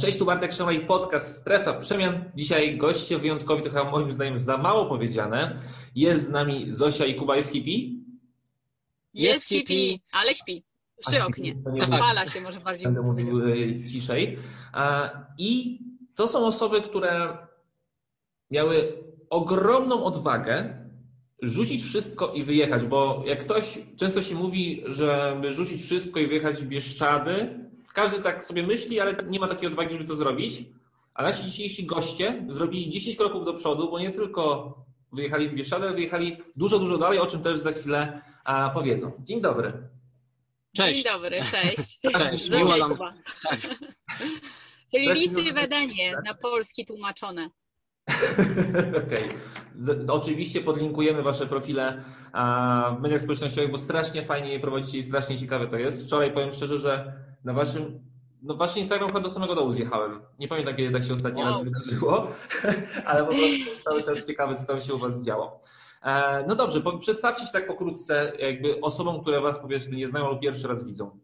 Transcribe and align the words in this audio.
Cześć, 0.00 0.18
tu 0.18 0.24
Bartek 0.24 0.52
Szamaj, 0.52 0.86
podcast 0.86 1.40
Strefa 1.40 1.80
Przemian. 1.80 2.24
Dzisiaj 2.34 2.76
goście 2.76 3.18
wyjątkowi, 3.18 3.62
to 3.62 3.68
chyba 3.68 3.90
moim 3.90 4.12
zdaniem 4.12 4.38
za 4.38 4.56
mało 4.56 4.86
powiedziane. 4.86 5.56
Jest 5.94 6.26
z 6.26 6.30
nami 6.30 6.66
Zosia 6.74 7.04
i 7.04 7.14
Kuba. 7.14 7.36
Jest 7.36 7.52
hippie? 7.52 8.04
Jest 9.14 9.44
hippie, 9.44 9.98
ale 10.12 10.34
śpi. 10.34 10.62
Przy 11.06 11.24
oknie. 11.24 11.54
Pala 11.90 12.28
się 12.28 12.40
może 12.40 12.60
bardziej. 12.60 12.84
Będę 12.84 13.02
mówił 13.02 13.48
e, 13.48 13.86
ciszej. 13.88 14.38
I 15.38 15.80
to 16.14 16.28
są 16.28 16.46
osoby, 16.46 16.82
które 16.82 17.38
miały 18.50 18.92
ogromną 19.30 20.04
odwagę 20.04 20.84
rzucić 21.42 21.84
wszystko 21.84 22.32
i 22.32 22.44
wyjechać, 22.44 22.86
bo 22.86 23.22
jak 23.26 23.44
ktoś, 23.44 23.78
często 23.96 24.22
się 24.22 24.34
mówi, 24.34 24.82
żeby 24.86 25.52
rzucić 25.52 25.82
wszystko 25.82 26.20
i 26.20 26.26
wyjechać 26.26 26.56
w 26.56 26.68
Bieszczady, 26.68 27.59
każdy 27.92 28.22
tak 28.22 28.44
sobie 28.44 28.62
myśli, 28.62 29.00
ale 29.00 29.16
nie 29.28 29.40
ma 29.40 29.48
takiej 29.48 29.68
odwagi, 29.68 29.92
żeby 29.92 30.04
to 30.04 30.16
zrobić. 30.16 30.64
A 31.14 31.22
nasi 31.22 31.44
dzisiejsi 31.44 31.86
goście 31.86 32.46
zrobili 32.48 32.90
10 32.90 33.16
kroków 33.16 33.44
do 33.44 33.54
przodu, 33.54 33.90
bo 33.90 33.98
nie 33.98 34.10
tylko 34.10 34.74
wyjechali 35.12 35.48
w 35.48 35.54
Bieszczady, 35.54 35.86
ale 35.86 35.94
wyjechali 35.94 36.36
dużo, 36.56 36.78
dużo 36.78 36.98
dalej, 36.98 37.18
o 37.18 37.26
czym 37.26 37.42
też 37.42 37.58
za 37.58 37.72
chwilę 37.72 38.22
a, 38.44 38.70
powiedzą. 38.70 39.12
Dzień 39.24 39.40
dobry. 39.40 39.72
Cześć. 40.76 41.02
Dzień 41.02 41.12
dobry, 41.12 41.40
cześć. 41.50 42.00
Cześć, 42.18 42.50
miło 42.50 42.76
nam. 42.76 42.98
Tak. 43.42 43.60
Czyli 44.94 45.12
lisy 45.12 45.52
wedenie 45.52 46.16
na 46.24 46.34
polski 46.34 46.86
tłumaczone. 46.86 47.50
Okej. 49.06 49.28
Okay. 49.82 50.06
Oczywiście 50.08 50.60
podlinkujemy 50.60 51.22
Wasze 51.22 51.46
profile 51.46 52.04
w 52.98 53.02
mediach 53.02 53.20
społecznościowych, 53.20 53.70
bo 53.70 53.78
strasznie 53.78 54.24
fajnie 54.24 54.52
je 54.52 54.60
prowadzicie 54.60 54.98
i 54.98 55.02
strasznie 55.02 55.38
ciekawe 55.38 55.66
to 55.66 55.76
jest. 55.76 56.04
Wczoraj 56.04 56.32
powiem 56.32 56.52
szczerze, 56.52 56.78
że 56.78 57.12
na 57.44 57.52
Waszym 57.52 58.10
no 58.42 58.54
właśnie 58.54 58.82
Instagram 58.82 59.08
chyba 59.08 59.20
do 59.20 59.30
samego 59.30 59.54
dołu 59.54 59.72
zjechałem. 59.72 60.22
Nie 60.38 60.48
pamiętam, 60.48 60.76
kiedy 60.76 60.92
tak 60.92 61.04
się 61.04 61.12
ostatni 61.12 61.42
wow. 61.42 61.52
raz 61.52 61.64
wydarzyło, 61.64 62.32
ale 63.06 63.20
po 63.20 63.26
prostu 63.26 63.82
cały 63.84 64.02
czas 64.02 64.26
ciekawy, 64.26 64.54
co 64.54 64.66
tam 64.66 64.80
się 64.80 64.94
u 64.94 64.98
Was 64.98 65.24
działo. 65.24 65.60
E, 66.02 66.44
no 66.48 66.56
dobrze, 66.56 66.82
przedstawcie 67.00 67.46
się 67.46 67.52
tak 67.52 67.66
pokrótce 67.66 68.32
jakby 68.38 68.80
osobom, 68.80 69.22
które 69.22 69.40
Was 69.40 69.58
powiedzmy 69.58 69.96
nie 69.96 70.08
znają 70.08 70.30
lub 70.30 70.40
pierwszy 70.40 70.68
raz 70.68 70.84
widzą. 70.84 71.18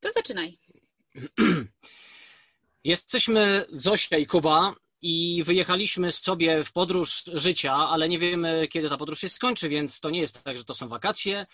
To 0.00 0.12
zaczynaj. 0.12 0.58
Jesteśmy 2.84 3.64
Zosia 3.72 4.16
i 4.16 4.26
Kuba 4.26 4.74
i 5.02 5.42
wyjechaliśmy 5.44 6.12
sobie 6.12 6.64
w 6.64 6.72
podróż 6.72 7.24
życia, 7.34 7.74
ale 7.74 8.08
nie 8.08 8.18
wiemy, 8.18 8.68
kiedy 8.68 8.88
ta 8.88 8.96
podróż 8.96 9.20
się 9.20 9.28
skończy, 9.28 9.68
więc 9.68 10.00
to 10.00 10.10
nie 10.10 10.20
jest 10.20 10.42
tak, 10.42 10.58
że 10.58 10.64
to 10.64 10.74
są 10.74 10.88
wakacje. 10.88 11.46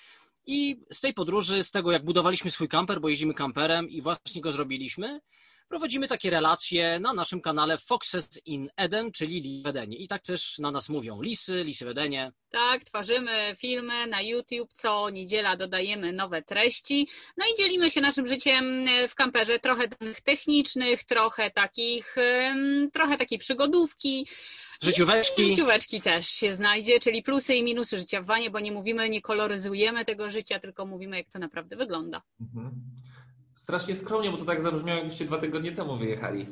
I 0.47 0.81
z 0.93 1.01
tej 1.01 1.15
podróży, 1.15 1.63
z 1.63 1.71
tego 1.71 1.93
jak 1.93 2.05
budowaliśmy 2.05 2.51
swój 2.51 2.69
kamper, 2.69 3.01
bo 3.01 3.09
jeździmy 3.09 3.35
kamperem 3.35 3.89
i 3.89 4.03
właśnie 4.03 4.41
go 4.43 4.53
zrobiliśmy, 4.53 5.21
prowadzimy 5.69 6.09
takie 6.09 6.31
relacje 6.31 7.01
na 7.01 7.13
naszym 7.13 7.41
kanale 7.41 7.79
Foxes 7.79 8.29
in 8.45 8.71
Eden, 8.77 9.13
czyli 9.13 9.41
Lisy 9.41 9.63
w 9.63 9.67
Edenie. 9.67 9.97
I 9.97 10.09
tak 10.09 10.23
też 10.23 10.59
na 10.59 10.71
nas 10.71 10.89
mówią 10.89 11.23
lisy, 11.23 11.65
lisy 11.65 11.85
w 11.85 11.89
Edenie. 11.89 12.33
Tak, 12.51 12.85
tworzymy 12.85 13.55
filmy 13.59 14.07
na 14.07 14.23
YouTube, 14.23 14.73
co 14.75 15.11
niedziela 15.11 15.57
dodajemy 15.57 16.13
nowe 16.13 16.43
treści. 16.43 17.09
No 17.37 17.45
i 17.47 17.59
dzielimy 17.59 17.91
się 17.91 18.01
naszym 18.01 18.27
życiem 18.27 18.87
w 19.09 19.15
kamperze, 19.15 19.59
trochę 19.59 19.89
danych 19.89 20.21
technicznych, 20.21 21.05
trochę 21.05 21.51
takich, 21.51 22.17
trochę 22.93 23.17
takiej 23.17 23.39
przygodówki. 23.39 24.27
Życióweczki. 24.83 25.45
Życióweczki 25.45 26.01
też 26.01 26.29
się 26.29 26.55
znajdzie, 26.55 27.01
czyli 27.01 27.23
plusy 27.23 27.55
i 27.55 27.65
minusy 27.65 27.99
życia 27.99 28.23
w 28.23 28.27
wanie, 28.27 28.51
bo 28.51 28.61
nie 28.61 28.73
mówimy, 28.73 29.09
nie 29.09 29.21
koloryzujemy 29.21 30.05
tego 30.05 30.31
życia, 30.31 30.61
tylko 30.61 30.87
mówimy, 30.87 31.17
jak 31.17 31.31
to 31.31 31.39
naprawdę 31.39 31.77
wygląda. 31.77 32.23
Mhm. 32.41 32.71
Strasznie 33.57 33.95
skromnie, 33.97 34.31
bo 34.31 34.37
to 34.37 34.45
tak 34.45 34.63
zabrzmiało, 34.63 34.99
jakbyście 34.99 35.25
dwa 35.25 35.39
tygodnie 35.39 35.73
temu 35.73 35.97
wyjechali. 35.99 36.47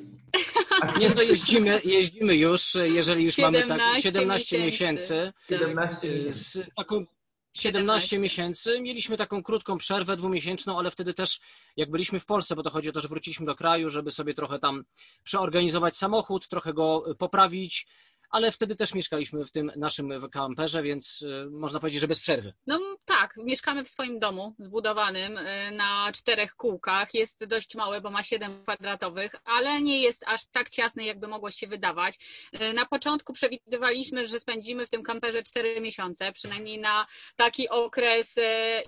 Nie, 0.99 1.11
to 1.11 1.23
jeździmy, 1.23 1.81
jeździmy 1.85 2.37
już, 2.37 2.75
jeżeli 2.75 3.25
już 3.25 3.35
17 3.35 3.69
mamy 3.69 3.81
tak 3.81 4.03
17 4.03 4.59
miesięcy. 4.59 5.33
17 5.49 6.09
miesięcy. 6.09 6.65
Z 6.65 6.75
taką 6.77 7.07
17 7.55 8.19
miesięcy. 8.19 8.81
Mieliśmy 8.81 9.17
taką 9.17 9.43
krótką 9.43 9.79
przerwę 9.79 10.17
dwumiesięczną, 10.17 10.79
ale 10.79 10.91
wtedy 10.91 11.15
też 11.15 11.41
jak 11.77 11.91
byliśmy 11.91 12.21
w 12.21 12.27
Polsce, 12.27 12.57
bo 12.57 12.63
to 12.63 12.71
chodzi 12.71 12.89
o 12.89 12.93
to, 12.93 13.01
że 13.01 13.09
wróciliśmy 13.09 13.47
do 13.47 13.57
kraju, 13.57 13.91
żeby 13.91 14.13
sobie 14.13 14.35
trochę 14.35 14.59
tam 14.59 14.85
przeorganizować 15.25 15.97
samochód, 15.97 16.49
trochę 16.49 16.73
go 16.73 17.05
poprawić, 17.19 17.87
ale 18.35 18.53
wtedy 18.53 18.77
też 18.77 18.95
mieszkaliśmy 18.95 19.45
w 19.45 19.51
tym 19.51 19.73
naszym 19.77 20.31
kamperze, 20.31 20.83
więc 20.83 21.23
y, 21.23 21.51
można 21.51 21.81
powiedzieć, 21.81 22.01
że 22.01 22.09
bez 22.09 22.21
przerwy. 22.21 22.53
No 22.67 22.81
tak, 23.05 23.37
mieszkamy 23.37 23.85
w 23.85 23.89
swoim 23.89 24.19
domu 24.19 24.55
zbudowanym 24.59 25.39
y, 25.39 25.71
na 25.73 26.13
czterech 26.13 26.55
kółkach. 26.55 27.15
Jest 27.15 27.45
dość 27.45 27.75
mały, 27.75 28.01
bo 28.01 28.11
ma 28.11 28.23
7 28.23 28.63
kwadratowych, 28.63 29.35
ale 29.45 29.83
nie 29.83 30.03
jest 30.03 30.25
aż 30.27 30.47
tak 30.47 30.71
ciasny, 30.71 31.05
jakby 31.05 31.29
mogło 31.29 31.51
się 31.51 31.67
wydawać. 31.67 32.19
Y, 32.55 32.73
na 32.73 32.87
początku 32.87 33.33
przewidywaliśmy, 33.33 34.27
że 34.27 34.41
spędzimy 34.41 34.87
w 34.87 34.91
tym 34.91 35.03
kamperze 35.03 35.43
4 35.43 35.81
miesiące, 35.81 36.33
przynajmniej 36.33 36.79
na 36.79 37.07
taki 37.37 37.69
okres 37.69 38.37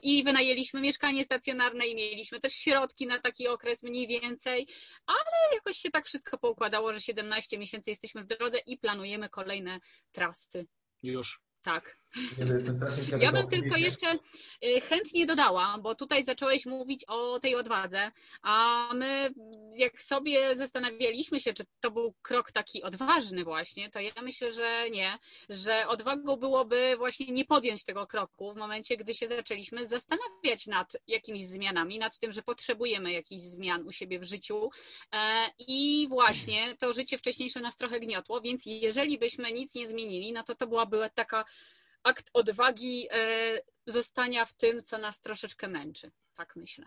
i 0.03 0.25
wynajęliśmy 0.25 0.81
mieszkanie 0.81 1.25
stacjonarne 1.25 1.87
i 1.87 1.95
mieliśmy 1.95 2.41
też 2.41 2.53
środki 2.53 3.07
na 3.07 3.21
taki 3.21 3.49
okres 3.49 3.83
mniej 3.83 4.07
więcej, 4.07 4.69
ale 5.07 5.55
jakoś 5.55 5.77
się 5.77 5.91
tak 5.91 6.07
wszystko 6.07 6.39
poukładało, 6.39 6.93
że 6.93 7.01
17 7.01 7.59
miesięcy 7.59 7.91
jesteśmy 7.91 8.23
w 8.23 8.27
drodze 8.27 8.59
i 8.67 8.79
planujemy 8.79 9.29
kolejne 9.37 9.81
trasy. 10.13 10.67
Już. 11.03 11.41
Tak. 11.63 11.97
Ja, 13.11 13.19
ja 13.19 13.33
bym 13.33 13.49
tylko 13.49 13.77
jeszcze 13.77 14.19
y, 14.65 14.81
chętnie 14.81 15.27
dodała, 15.27 15.79
bo 15.83 15.95
tutaj 15.95 16.25
zacząłeś 16.25 16.67
mówić 16.67 17.05
o 17.05 17.41
tej 17.41 17.55
odwadze, 17.55 18.11
a 18.43 18.89
my 18.95 19.31
jak 19.77 20.03
sobie 20.03 20.57
zastanawialiśmy 20.57 21.41
się, 21.41 21.55
czy 21.55 21.65
to 21.81 21.91
był 21.91 22.15
krok 22.23 22.53
taki 22.53 22.83
odważny 22.83 23.45
właśnie, 23.45 23.91
to 23.91 24.01
ja 24.01 24.13
myślę, 24.23 24.53
że 24.53 24.91
nie, 24.91 25.19
że 25.49 25.89
odwagą 25.89 26.37
byłoby 26.37 26.95
właśnie 26.97 27.27
nie 27.27 27.45
podjąć 27.45 27.85
tego 27.85 28.07
kroku 28.07 28.53
w 28.53 28.57
momencie, 28.57 28.97
gdy 28.97 29.15
się 29.15 29.29
zaczęliśmy 29.29 29.87
zastanawiać 29.87 30.67
nad 30.67 30.97
jakimiś 31.07 31.47
zmianami, 31.47 31.99
nad 31.99 32.19
tym, 32.19 32.33
że 32.33 32.43
potrzebujemy 32.43 33.13
jakichś 33.13 33.43
zmian 33.43 33.87
u 33.87 33.93
siebie 33.93 34.19
w 34.21 34.25
życiu 34.25 34.71
e, 35.13 35.47
i 35.59 36.07
właśnie 36.09 36.77
to 36.79 36.93
życie 36.93 37.19
wcześniejsze 37.19 37.61
nas 37.61 37.77
trochę 37.77 38.01
gniotło, 38.01 38.41
więc 38.41 38.63
jeżeli 38.67 39.19
byśmy 39.19 39.53
nic 39.53 39.75
nie 39.75 39.89
zmienili, 39.89 40.33
no 40.33 40.43
to 40.43 40.55
to 40.55 40.67
byłaby 40.67 41.11
taka 41.15 41.45
akt 42.07 42.31
odwagi 42.33 43.09
e, 43.11 43.61
zostania 43.87 44.45
w 44.45 44.53
tym, 44.53 44.83
co 44.83 44.99
nas 44.99 45.21
troszeczkę 45.21 45.69
męczy. 45.69 46.11
Tak 46.35 46.57
myślę. 46.57 46.85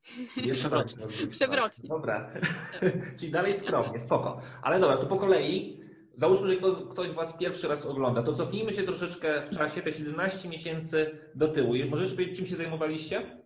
Przewrotnie. 0.54 1.06
Przewrotnie. 1.30 1.88
Dobra. 1.88 2.32
Czyli 3.18 3.32
dalej 3.32 3.54
skromnie, 3.54 3.98
spoko. 3.98 4.40
Ale 4.62 4.80
dobra, 4.80 4.96
to 4.96 5.06
po 5.06 5.16
kolei. 5.16 5.78
Załóżmy, 6.16 6.48
że 6.48 6.56
ktoś 6.90 7.10
Was 7.10 7.36
pierwszy 7.38 7.68
raz 7.68 7.86
ogląda, 7.86 8.22
to 8.22 8.32
cofnijmy 8.32 8.72
się 8.72 8.82
troszeczkę 8.82 9.46
w 9.46 9.56
czasie, 9.56 9.82
te 9.82 9.92
17 9.92 10.48
miesięcy 10.48 11.18
do 11.34 11.48
tyłu. 11.48 11.74
Możesz 11.90 12.12
powiedzieć, 12.12 12.36
czym 12.36 12.46
się 12.46 12.56
zajmowaliście? 12.56 13.41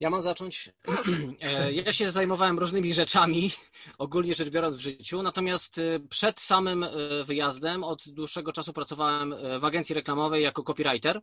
Ja 0.00 0.10
mam 0.10 0.22
zacząć. 0.22 0.70
E, 1.40 1.72
ja 1.72 1.92
się 1.92 2.10
zajmowałem 2.10 2.58
różnymi 2.58 2.92
rzeczami, 2.92 3.50
ogólnie 3.98 4.34
rzecz 4.34 4.50
biorąc 4.50 4.76
w 4.76 4.80
życiu, 4.80 5.22
natomiast 5.22 5.78
e, 5.78 6.00
przed 6.10 6.40
samym 6.40 6.84
e, 6.84 6.90
wyjazdem 7.24 7.84
od 7.84 8.08
dłuższego 8.08 8.52
czasu 8.52 8.72
pracowałem 8.72 9.34
w 9.60 9.64
agencji 9.64 9.94
reklamowej 9.94 10.42
jako 10.42 10.62
copywriter. 10.62 11.20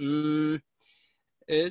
Mm, 0.00 0.60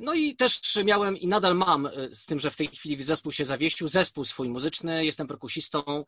no 0.02 0.14
i 0.14 0.36
też 0.36 0.62
miałem 0.86 1.18
i 1.18 1.28
nadal 1.28 1.56
mam, 1.56 1.90
z 2.12 2.26
tym, 2.26 2.40
że 2.40 2.52
w 2.52 2.56
tej 2.56 2.68
chwili 2.68 3.04
zespół 3.04 3.32
się 3.32 3.46
zawieścił, 3.46 3.88
zespół 3.88 4.26
swój 4.26 4.50
muzyczny, 4.50 5.06
jestem 5.06 5.28
perkusistą, 5.28 6.06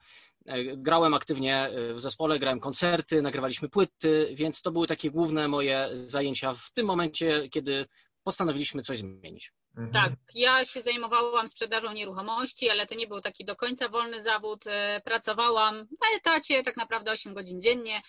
grałem 0.78 1.14
aktywnie 1.14 1.70
w 1.94 2.00
zespole, 2.00 2.40
grałem 2.40 2.59
koncerty, 2.59 3.22
nagrywaliśmy 3.22 3.70
płyty, 3.70 4.31
więc 4.34 4.62
to 4.62 4.72
były 4.72 4.88
takie 4.88 5.12
główne 5.12 5.47
moje 5.47 5.90
zajęcia 5.94 6.53
w 6.53 6.72
tym 6.74 6.86
momencie, 6.86 7.50
kiedy 7.50 7.86
postanowiliśmy 8.24 8.81
coś 8.81 8.97
zmienić. 8.97 9.52
Mhm. 9.78 9.91
Tak, 9.91 10.13
ja 10.35 10.66
się 10.66 10.81
zajmowałam 10.81 11.47
sprzedażą 11.47 11.94
nieruchomości, 11.94 12.69
ale 12.69 12.88
to 12.88 12.96
nie 12.96 13.07
był 13.07 13.22
taki 13.22 13.46
do 13.46 13.55
końca 13.55 13.90
wolny 13.90 14.22
zawód. 14.22 14.67
E, 14.67 15.02
pracowałam 15.05 15.76
na 15.76 16.17
etacie 16.17 16.64
tak 16.64 16.78
naprawdę 16.78 17.11
8 17.11 17.34
godzin 17.34 17.61
dziennie, 17.61 18.02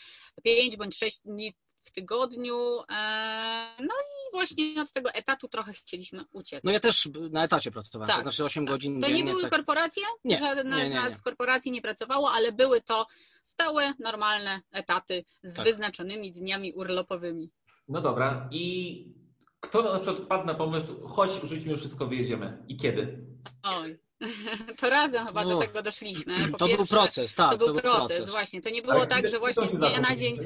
5 0.42 0.76
bądź 0.76 0.98
6 0.98 1.20
dni 1.24 1.54
w 1.80 1.90
tygodniu. 1.90 2.80
E, 2.90 3.76
no 3.78 3.94
i 3.94 4.32
właśnie 4.32 4.82
od 4.82 4.92
tego 4.92 5.10
etatu 5.10 5.48
trochę 5.48 5.72
chcieliśmy 5.72 6.24
uciec. 6.32 6.64
No 6.64 6.72
ja 6.72 6.80
też 6.80 7.08
na 7.30 7.44
etacie 7.44 7.70
pracowałem, 7.70 8.08
tak, 8.08 8.16
to 8.16 8.22
znaczy 8.22 8.44
8 8.44 8.66
tak. 8.66 8.74
godzin 8.74 9.00
to 9.00 9.06
dziennie. 9.06 9.20
To 9.20 9.26
nie 9.26 9.32
były 9.32 9.42
tak... 9.42 9.50
korporacje? 9.50 10.02
Nie, 10.24 10.38
Żadna 10.38 10.76
nie, 10.76 10.82
nie, 10.82 10.90
z 10.90 10.92
nas 10.92 11.18
w 11.18 11.22
korporacji 11.22 11.72
nie 11.72 11.82
pracowało, 11.82 12.32
ale 12.32 12.52
były 12.52 12.80
to 12.80 13.06
stałe, 13.42 13.94
normalne 13.98 14.60
etaty 14.72 15.24
z 15.42 15.56
tak. 15.56 15.64
wyznaczonymi 15.64 16.32
dniami 16.32 16.72
urlopowymi. 16.72 17.50
No 17.88 18.00
dobra 18.00 18.48
i 18.52 19.19
kto 19.60 19.82
na 19.82 19.98
przykład 19.98 20.20
wpadł 20.20 20.46
na 20.46 20.54
pomysł, 20.54 21.08
chodź, 21.08 21.30
rzućmy 21.44 21.76
wszystko, 21.76 22.06
wyjedziemy. 22.06 22.64
I 22.68 22.76
kiedy? 22.76 23.26
Oj, 23.62 23.98
to 24.80 24.90
razem 24.90 25.26
chyba 25.26 25.44
do 25.44 25.58
tego 25.58 25.82
doszliśmy. 25.82 26.34
Po 26.52 26.58
to 26.58 26.66
pierwsze, 26.66 26.76
był 26.76 26.86
proces, 26.86 27.34
tak. 27.34 27.50
To 27.50 27.58
był, 27.58 27.66
to 27.66 27.72
był 27.72 27.82
proces, 27.82 28.16
proces, 28.16 28.30
właśnie. 28.30 28.62
To 28.62 28.70
nie 28.70 28.82
było 28.82 29.06
tak, 29.06 29.28
że 29.28 29.38
właśnie 29.38 29.68
z 29.68 29.72
dnia 29.72 30.00
na 30.00 30.16
dzień. 30.16 30.38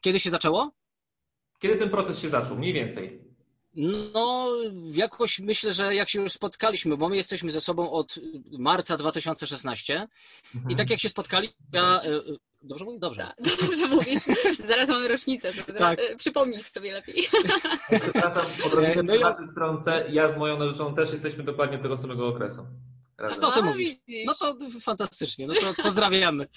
Kiedy 0.00 0.20
się 0.20 0.30
zaczęło? 0.30 0.70
Kiedy 1.58 1.76
ten 1.76 1.90
proces 1.90 2.18
się 2.18 2.28
zaczął, 2.28 2.56
mniej 2.56 2.72
więcej? 2.72 3.32
No, 4.14 4.48
jakoś 4.94 5.38
myślę, 5.38 5.72
że 5.72 5.94
jak 5.94 6.08
się 6.08 6.22
już 6.22 6.32
spotkaliśmy, 6.32 6.96
bo 6.96 7.08
my 7.08 7.16
jesteśmy 7.16 7.50
ze 7.50 7.60
sobą 7.60 7.90
od 7.90 8.14
marca 8.58 8.96
2016 8.96 10.06
mhm. 10.54 10.72
i 10.72 10.76
tak 10.76 10.90
jak 10.90 11.00
się 11.00 11.08
spotkali, 11.08 11.48
ja... 11.72 12.00
Dobrze 12.62 12.84
mówię? 12.84 12.98
Dobrze. 12.98 13.20
Tak, 13.20 13.36
dobrze 13.66 13.88
mówisz. 13.88 14.22
Zaraz 14.64 14.88
mamy 14.88 15.08
rocznicę. 15.08 15.52
Tak. 15.78 16.00
E, 16.00 16.16
przypomnij 16.16 16.62
sobie 16.62 16.92
lepiej. 16.92 17.28
Przepraszam, 18.02 18.46
odrobinę 18.66 19.02
no 19.02 19.14
ja... 19.14 19.36
wtrącę. 19.52 20.04
Ja 20.10 20.28
z 20.28 20.36
moją 20.36 20.58
narzeczoną 20.58 20.94
też 20.94 21.12
jesteśmy 21.12 21.44
dokładnie 21.44 21.78
tego 21.78 21.96
samego 21.96 22.28
okresu. 22.28 22.66
Razem. 23.18 23.40
No 23.40 23.50
to 23.52 23.62
mówisz. 23.62 23.96
No 24.26 24.34
to 24.34 24.56
fantastycznie. 24.80 25.46
No 25.46 25.54
to 25.54 25.82
pozdrawiamy. 25.82 26.48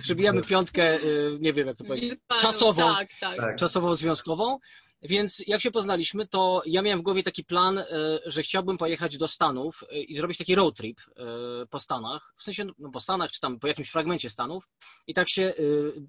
Przybijamy 0.00 0.42
piątkę, 0.42 0.98
nie 1.40 1.52
wiem 1.52 1.66
jak 1.66 1.76
to 1.76 1.84
powiedzieć, 1.84 2.14
czasową, 2.40 2.94
tak, 2.94 3.08
tak. 3.20 3.56
czasową 3.56 3.94
związkową. 3.94 4.58
Więc 5.02 5.42
jak 5.46 5.62
się 5.62 5.70
poznaliśmy, 5.70 6.26
to 6.26 6.62
ja 6.66 6.82
miałem 6.82 7.00
w 7.00 7.02
głowie 7.02 7.22
taki 7.22 7.44
plan, 7.44 7.78
e, 7.78 7.84
że 8.26 8.42
chciałbym 8.42 8.78
pojechać 8.78 9.18
do 9.18 9.28
Stanów 9.28 9.84
e, 9.90 10.02
i 10.02 10.14
zrobić 10.14 10.38
taki 10.38 10.54
road 10.54 10.76
trip 10.76 11.00
e, 11.00 11.66
po 11.66 11.80
Stanach, 11.80 12.34
w 12.36 12.42
sensie 12.42 12.64
no, 12.78 12.90
po 12.90 13.00
Stanach, 13.00 13.32
czy 13.32 13.40
tam 13.40 13.58
po 13.58 13.66
jakimś 13.66 13.90
fragmencie 13.90 14.30
Stanów. 14.30 14.68
I 15.06 15.14
tak 15.14 15.28
się 15.28 15.54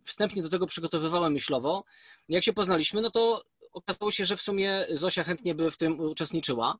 wstępnie 0.06 0.44
do 0.44 0.50
tego 0.50 0.68
przygotowywałem 0.68 1.34
myślowo. 1.34 1.84
Jak 2.30 2.44
się 2.44 2.54
poznaliśmy, 2.54 3.02
no 3.02 3.12
to 3.12 3.44
okazało 3.74 4.12
się, 4.12 4.26
że 4.26 4.38
w 4.38 4.42
sumie 4.42 4.88
Zosia 4.90 5.24
chętnie 5.24 5.56
by 5.56 5.72
w 5.72 5.78
tym 5.78 6.00
uczestniczyła. 6.00 6.78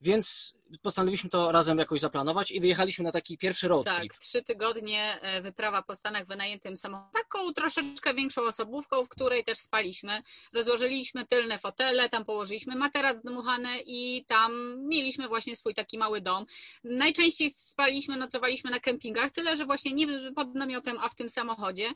Więc 0.00 0.54
postanowiliśmy 0.82 1.30
to 1.30 1.52
razem 1.52 1.78
jakoś 1.78 2.00
zaplanować 2.00 2.50
i 2.50 2.60
wyjechaliśmy 2.60 3.04
na 3.04 3.12
taki 3.12 3.38
pierwszy 3.38 3.68
road 3.68 3.86
tak, 3.86 4.00
trip. 4.00 4.12
Tak, 4.12 4.20
trzy 4.20 4.42
tygodnie 4.42 5.20
e, 5.20 5.42
wyprawa 5.42 5.82
po 5.82 5.96
Stanach 5.96 6.26
wynajętym 6.26 6.76
samochodem, 6.76 7.12
taką 7.12 7.52
troszeczkę 7.52 8.14
większą 8.14 8.42
osobówką, 8.42 9.04
w 9.04 9.08
której 9.08 9.44
też 9.44 9.58
spaliśmy. 9.58 10.22
Rozłożyliśmy 10.52 11.26
tylne 11.26 11.58
fotele, 11.58 12.08
tam 12.08 12.24
położyliśmy 12.24 12.76
materac 12.76 13.22
dmuchany 13.22 13.68
i 13.86 14.24
tam 14.24 14.52
mieliśmy 14.88 15.28
właśnie 15.28 15.56
swój 15.56 15.74
taki 15.74 15.98
mały 15.98 16.20
dom. 16.20 16.46
Najczęściej 16.84 17.50
spaliśmy, 17.50 18.16
nocowaliśmy 18.16 18.70
na 18.70 18.80
kempingach, 18.80 19.30
tyle 19.30 19.56
że 19.56 19.66
właśnie 19.66 19.92
nie 19.92 20.32
pod 20.36 20.54
namiotem, 20.54 20.98
a 21.00 21.08
w 21.08 21.14
tym 21.14 21.28
samochodzie. 21.28 21.92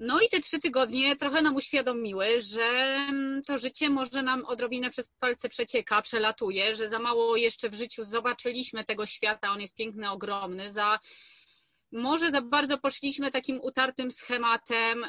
No 0.00 0.20
i 0.20 0.28
te 0.28 0.40
trzy 0.40 0.58
tygodnie 0.58 1.16
trochę 1.16 1.42
nam 1.42 1.56
uświadomiły, 1.56 2.40
że 2.40 2.64
mm, 3.08 3.42
to 3.42 3.58
życie 3.58 3.90
może 3.90 4.22
nam 4.22 4.44
odrobinę 4.44 4.90
przez 4.90 5.08
palce 5.08 5.48
przecieka, 5.48 6.02
przelatuje, 6.02 6.76
że 6.76 6.88
za 6.88 6.98
mało 6.98 7.36
jeszcze 7.36 7.70
w 7.70 7.74
życiu 7.74 8.04
zobaczyliśmy 8.04 8.84
tego 8.84 9.06
świata, 9.06 9.50
on 9.50 9.60
jest 9.60 9.74
piękny, 9.74 10.10
ogromny, 10.10 10.72
za 10.72 10.98
może 11.92 12.30
za 12.30 12.42
bardzo 12.42 12.78
poszliśmy 12.78 13.30
takim 13.30 13.60
utartym 13.60 14.12
schematem, 14.12 15.06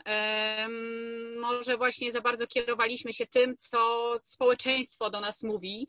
może 1.39 1.77
właśnie 1.77 2.11
za 2.11 2.21
bardzo 2.21 2.47
kierowaliśmy 2.47 3.13
się 3.13 3.27
tym, 3.27 3.57
co 3.57 4.13
społeczeństwo 4.23 5.09
do 5.09 5.19
nas 5.19 5.43
mówi, 5.43 5.87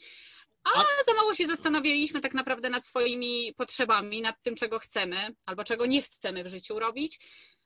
a 0.64 0.70
za 1.06 1.14
mało 1.14 1.34
się 1.34 1.46
zastanawialiśmy 1.46 2.20
tak 2.20 2.34
naprawdę 2.34 2.70
nad 2.70 2.84
swoimi 2.84 3.54
potrzebami, 3.56 4.22
nad 4.22 4.42
tym, 4.42 4.54
czego 4.54 4.78
chcemy 4.78 5.34
albo 5.46 5.64
czego 5.64 5.86
nie 5.86 6.02
chcemy 6.02 6.44
w 6.44 6.48
życiu 6.48 6.78
robić. 6.78 7.18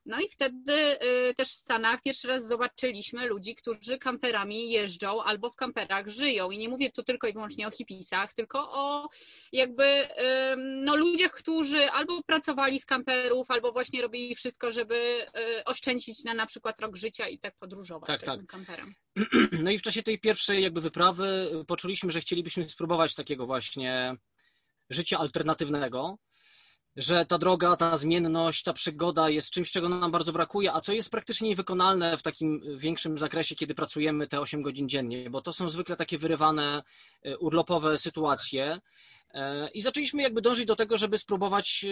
No 0.06 0.20
i 0.20 0.28
wtedy 0.28 0.72
y, 1.30 1.34
też 1.34 1.48
w 1.48 1.56
Stanach 1.56 2.02
pierwszy 2.02 2.28
raz 2.28 2.46
zobaczyliśmy 2.46 3.26
ludzi, 3.26 3.54
którzy 3.54 3.98
kamperami 3.98 4.70
jeżdżą 4.70 5.22
albo 5.22 5.50
w 5.50 5.56
kamperach 5.56 6.08
żyją. 6.08 6.50
I 6.50 6.58
nie 6.58 6.68
mówię 6.68 6.92
tu 6.92 7.02
tylko 7.02 7.26
i 7.26 7.32
wyłącznie 7.32 7.66
o 7.66 7.70
hipisach, 7.70 8.34
tylko 8.34 8.72
o 8.72 9.08
jakby 9.52 10.08
no, 10.56 10.96
ludziach, 10.96 11.32
którzy 11.32 11.90
albo 11.90 12.22
pracowali 12.22 12.80
z 12.80 12.86
kamperów, 12.86 13.50
albo 13.50 13.72
właśnie 13.72 14.02
robili 14.02 14.34
wszystko, 14.34 14.72
żeby 14.72 15.26
y, 15.58 15.64
oszczędzić 15.64 16.24
na 16.24 16.34
na 16.34 16.46
przykład 16.46 16.80
rok 16.80 16.96
życia 16.96 17.28
i 17.28 17.38
tak 17.38 17.54
podróżować 17.58 18.08
tak, 18.08 18.20
tak. 18.20 18.46
kamperem. 18.46 18.94
No 19.64 19.70
i 19.70 19.78
w 19.78 19.82
czasie 19.82 20.02
tej 20.02 20.20
pierwszej 20.20 20.62
jakby 20.62 20.80
wyprawy 20.80 21.50
poczuliśmy, 21.66 22.10
że 22.10 22.20
chcielibyśmy 22.20 22.68
spróbować 22.68 23.14
takiego 23.14 23.46
właśnie 23.46 24.16
życia 24.90 25.18
alternatywnego 25.18 26.18
że 26.96 27.26
ta 27.26 27.38
droga, 27.38 27.76
ta 27.76 27.96
zmienność, 27.96 28.62
ta 28.62 28.72
przygoda 28.72 29.30
jest 29.30 29.50
czymś, 29.50 29.70
czego 29.70 29.88
nam 29.88 30.10
bardzo 30.10 30.32
brakuje, 30.32 30.72
a 30.72 30.80
co 30.80 30.92
jest 30.92 31.10
praktycznie 31.10 31.48
niewykonalne 31.48 32.16
w 32.16 32.22
takim 32.22 32.62
większym 32.76 33.18
zakresie, 33.18 33.54
kiedy 33.54 33.74
pracujemy 33.74 34.28
te 34.28 34.40
8 34.40 34.62
godzin 34.62 34.88
dziennie, 34.88 35.30
bo 35.30 35.42
to 35.42 35.52
są 35.52 35.68
zwykle 35.68 35.96
takie 35.96 36.18
wyrywane 36.18 36.82
e, 37.22 37.38
urlopowe 37.38 37.98
sytuacje, 37.98 38.80
I 39.74 39.82
zaczęliśmy 39.82 40.22
jakby 40.22 40.42
dążyć 40.42 40.66
do 40.66 40.76
tego, 40.76 40.96
żeby 40.96 41.18
spróbować 41.18 41.84
e, 41.84 41.88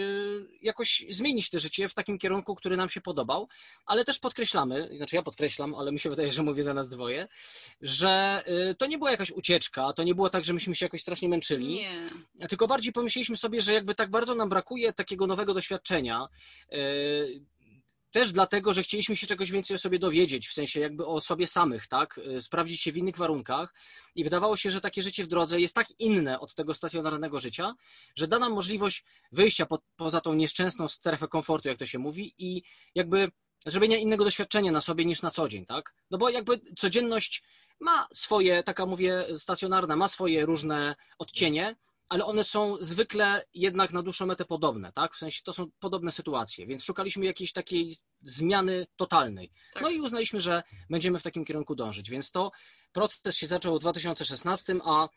jakoś 0.61 1.05
zmienić 1.09 1.49
te 1.49 1.59
życie 1.59 1.89
w 1.89 1.93
takim 1.93 2.17
kierunku, 2.17 2.55
który 2.55 2.77
nam 2.77 2.89
się 2.89 3.01
podobał, 3.01 3.47
ale 3.85 4.05
też 4.05 4.19
podkreślamy, 4.19 4.89
znaczy 4.97 5.15
ja 5.15 5.23
podkreślam, 5.23 5.75
ale 5.75 5.91
mi 5.91 5.99
się 5.99 6.09
wydaje, 6.09 6.31
że 6.31 6.43
mówię 6.43 6.63
za 6.63 6.73
nas 6.73 6.89
dwoje, 6.89 7.27
że 7.81 8.43
e, 8.45 8.75
to 8.75 8.85
nie 8.87 8.97
była 8.97 9.11
jakaś 9.11 9.31
ucieczka, 9.31 9.93
to 9.93 10.03
nie 10.03 10.15
było 10.15 10.29
tak, 10.29 10.45
że 10.45 10.53
myśmy 10.53 10.75
się 10.75 10.85
jakoś 10.85 11.01
strasznie 11.01 11.29
męczyli, 11.29 11.67
nie. 11.67 12.47
tylko 12.49 12.67
bardziej 12.67 12.93
pomyśleliśmy 12.93 13.37
sobie, 13.37 13.61
że 13.61 13.73
jakby 13.73 13.95
tak 13.95 14.09
bardzo 14.09 14.35
nam 14.35 14.49
brakuje 14.49 14.93
takiego 14.93 15.27
nowego 15.27 15.53
doświadczenia, 15.53 16.27
też 18.15 18.31
dlatego, 18.31 18.73
że 18.73 18.83
chcieliśmy 18.83 19.15
się 19.15 19.27
czegoś 19.27 19.51
więcej 19.51 19.75
o 19.75 19.79
sobie 19.79 19.99
dowiedzieć, 19.99 20.47
w 20.47 20.53
sensie 20.53 20.79
jakby 20.79 21.05
o 21.05 21.21
sobie 21.21 21.47
samych, 21.47 21.87
tak? 21.87 22.17
Y, 22.17 22.41
sprawdzić 22.41 22.81
się 22.81 22.91
w 22.91 22.97
innych 22.97 23.17
warunkach. 23.17 23.73
I 24.15 24.23
wydawało 24.23 24.57
się, 24.57 24.71
że 24.71 24.81
takie 24.81 25.01
życie 25.01 25.23
w 25.23 25.27
drodze 25.27 25.59
jest 25.59 25.75
tak 25.75 25.87
inne 25.99 26.39
od 26.39 26.55
tego 26.55 26.73
stacjonarnego 26.73 27.39
życia, 27.39 27.73
że 28.15 28.27
da 28.27 28.39
nam 28.39 28.53
możliwość 28.53 29.05
wyjścia 29.31 29.65
po, 29.65 29.79
poza 29.95 30.21
tą 30.21 30.33
nieszczęsną 30.33 30.89
strefę 30.89 31.27
komfortu, 31.27 31.67
jak 31.67 31.77
to 31.77 31.85
się 31.85 31.99
mówi, 31.99 32.33
i 32.37 32.63
jakby 32.95 33.31
zrobienia 33.65 33.97
innego 33.97 34.23
doświadczenia 34.23 34.71
na 34.71 34.81
sobie 34.81 35.05
niż 35.05 35.21
na 35.21 35.29
co 35.29 35.49
dzień, 35.49 35.65
tak? 35.65 35.93
No 36.11 36.17
bo 36.17 36.29
jakby 36.29 36.61
codzienność 36.77 37.43
ma 37.79 38.07
swoje, 38.13 38.63
taka 38.63 38.85
mówię, 38.85 39.25
stacjonarna, 39.37 39.95
ma 39.95 40.07
swoje 40.07 40.45
różne 40.45 40.95
odcienie, 41.19 41.75
ale 42.09 42.25
one 42.25 42.43
są 42.43 42.77
zwykle 42.79 43.45
jednak 43.53 43.93
na 43.93 44.03
dłuższą 44.03 44.25
metę 44.25 44.45
podobne, 44.45 44.91
tak? 44.91 45.15
W 45.15 45.17
sensie 45.17 45.41
to 45.43 45.53
są 45.53 45.65
podobne 45.79 46.11
sytuacje, 46.11 46.67
więc 46.67 46.83
szukaliśmy 46.83 47.25
jakiejś 47.25 47.53
takiej 47.53 47.95
zmiany 48.21 48.87
totalnej. 48.95 49.51
Tak. 49.73 49.83
No 49.83 49.89
i 49.89 50.01
uznaliśmy, 50.01 50.41
że 50.41 50.63
będziemy 50.89 51.19
w 51.19 51.23
takim 51.23 51.45
kierunku 51.45 51.75
dążyć, 51.75 52.09
więc 52.09 52.31
to 52.31 52.51
proces 52.91 53.35
się 53.35 53.47
zaczął 53.47 53.75
w 53.75 53.79
2016, 53.79 54.75
a 54.85 55.09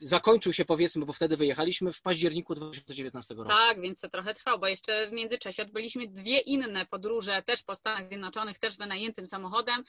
zakończył 0.00 0.52
się 0.52 0.64
powiedzmy, 0.64 1.06
bo 1.06 1.12
wtedy 1.12 1.36
wyjechaliśmy 1.36 1.92
w 1.92 2.02
październiku 2.02 2.54
2019 2.54 3.34
roku. 3.34 3.48
Tak, 3.48 3.80
więc 3.80 4.00
to 4.00 4.08
trochę 4.08 4.34
trwało, 4.34 4.58
bo 4.58 4.66
jeszcze 4.66 5.06
w 5.08 5.12
międzyczasie 5.12 5.62
odbyliśmy 5.62 6.06
dwie 6.06 6.38
inne 6.38 6.86
podróże, 6.86 7.42
też 7.42 7.62
po 7.62 7.74
Stanach 7.74 8.08
Zjednoczonych, 8.08 8.58
też 8.58 8.76
wynajętym 8.76 9.26
samochodem, 9.26 9.84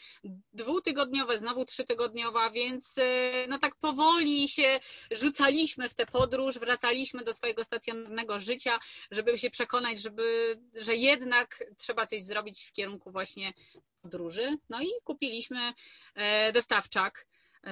dwutygodniowe, 0.54 1.38
znowu 1.38 1.66
trzytygodniowa, 1.66 2.52
więc 2.52 2.98
y, 2.98 3.02
no 3.50 3.60
tak 3.60 3.76
powoli 3.76 4.50
się 4.50 4.80
rzucaliśmy 5.12 5.90
w 5.90 5.94
tę 5.94 6.06
podróż, 6.06 6.60
wracaliśmy 6.60 7.24
do 7.24 7.34
swojego 7.34 7.64
stacjonarnego 7.64 8.40
życia, 8.40 8.80
żeby 9.12 9.38
się 9.38 9.50
przekonać, 9.50 10.02
żeby, 10.02 10.58
że 10.76 10.96
jednak 10.96 11.64
trzeba 11.78 12.06
coś 12.06 12.22
zrobić 12.22 12.64
w 12.64 12.72
kierunku 12.72 13.12
właśnie 13.12 13.54
podróży. 14.02 14.58
No 14.70 14.82
i 14.82 14.88
kupiliśmy 15.04 15.74
e, 16.16 16.52
dostawczak 16.52 17.26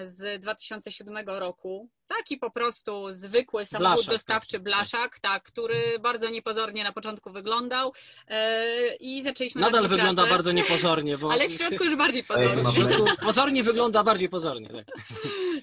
z 0.04 0.42
2007 0.42 1.18
roku. 1.28 1.90
Taki 2.08 2.38
po 2.38 2.52
prostu 2.52 3.12
zwykły 3.12 3.66
samochód 3.66 3.96
blaszak, 3.96 4.14
dostawczy 4.14 4.52
tak. 4.52 4.64
blaszak, 4.64 5.20
tak, 5.20 5.44
który 5.44 6.00
bardzo 6.00 6.30
niepozornie 6.30 6.84
na 6.84 6.92
początku 6.92 7.32
wyglądał 7.32 7.94
e, 8.28 8.96
i 8.96 9.22
zaczęliśmy 9.22 9.62
Nadal 9.62 9.88
wygląda 9.88 10.22
pracę. 10.22 10.36
bardzo 10.36 10.52
niepozornie. 10.52 11.18
Bo... 11.18 11.32
Ale 11.32 11.50
w 11.50 11.54
środku 11.54 11.84
już 11.84 11.96
bardziej 11.96 12.24
pozornie. 12.24 12.64
W 12.64 12.76
środku 12.76 13.06
pozornie 13.26 13.64
wygląda 13.64 14.04
bardziej 14.04 14.30
pozornie. 14.30 14.70
Tak. 14.70 14.86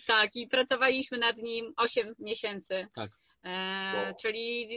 tak, 0.06 0.36
i 0.36 0.48
pracowaliśmy 0.48 1.18
nad 1.18 1.36
nim 1.38 1.72
8 1.76 2.14
miesięcy. 2.18 2.88
Tak. 2.94 3.10
E, 3.44 4.14
czyli 4.20 4.68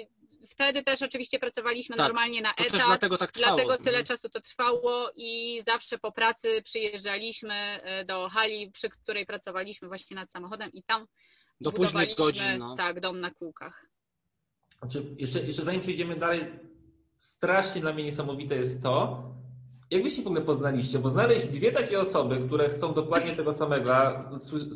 wtedy 0.48 0.84
też 0.84 1.02
oczywiście 1.02 1.40
pracowaliśmy 1.40 1.96
tak, 1.96 2.06
normalnie 2.06 2.42
na 2.42 2.56
etat, 2.56 2.82
dlatego, 2.86 3.18
tak 3.18 3.32
trwało. 3.32 3.56
dlatego 3.56 3.84
tyle 3.84 4.04
czasu 4.04 4.30
to 4.30 4.42
trwało 4.42 5.12
i 5.16 5.62
zawsze 5.62 5.98
po 5.98 6.12
pracy 6.12 6.62
przyjeżdżaliśmy 6.64 7.54
e, 7.54 8.06
do 8.06 8.30
hali, 8.30 8.72
przy 8.72 8.90
której 8.90 9.26
pracowaliśmy 9.26 9.88
właśnie 9.88 10.16
nad 10.16 10.32
samochodem 10.32 10.72
i 10.74 10.84
tam 10.84 11.06
do 11.62 11.72
późnych 11.72 12.16
godzin. 12.16 12.58
No. 12.58 12.76
Tak, 12.76 13.00
dom 13.00 13.20
na 13.20 13.32
kółkach. 13.32 13.86
Znaczy, 14.80 15.04
jeszcze, 15.18 15.40
jeszcze 15.40 15.64
zanim 15.64 15.82
przejdziemy 15.82 16.16
dalej, 16.16 16.46
strasznie 17.18 17.82
dla 17.82 17.94
mnie 17.94 18.04
niesamowite 18.04 18.56
jest 18.56 18.84
to, 18.84 19.24
jak 19.92 20.04
wy 20.04 20.10
się 20.10 20.22
w 20.22 20.28
ogóle 20.28 20.42
poznaliście? 20.42 21.00
Bo 21.00 21.10
znaleźć 21.10 21.48
dwie 21.48 21.72
takie 21.72 22.00
osoby, 22.00 22.48
które 22.48 22.70
chcą 22.70 22.94
dokładnie 22.94 23.32
tego 23.32 23.54
samego, 23.54 23.96
a 23.96 24.30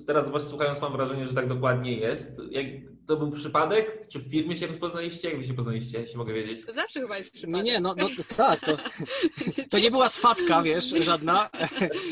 teraz 0.07 0.29
was 0.29 0.49
słuchając 0.49 0.81
mam 0.81 0.91
wrażenie, 0.91 1.25
że 1.25 1.33
tak 1.33 1.47
dokładnie 1.47 1.97
jest. 1.97 2.41
Jak, 2.51 2.65
to 3.07 3.17
był 3.17 3.31
przypadek? 3.31 4.07
Czy 4.07 4.19
w 4.19 4.31
firmie 4.31 4.55
się 4.55 4.67
poznaliście? 4.67 5.29
Jak 5.29 5.39
wy 5.39 5.47
się 5.47 5.53
poznaliście, 5.53 5.99
jeśli 5.99 6.17
mogę 6.17 6.33
wiedzieć? 6.33 6.65
Zawsze 6.73 6.99
chyba 6.99 7.17
jest 7.17 7.31
przypadek. 7.31 7.65
Nie, 7.65 7.71
nie, 7.71 7.79
no, 7.79 7.95
no 7.97 8.07
tak, 8.37 8.59
to, 8.59 8.77
to 9.71 9.79
nie 9.79 9.91
była 9.91 10.09
swatka, 10.09 10.61
wiesz, 10.61 10.85
żadna, 10.99 11.49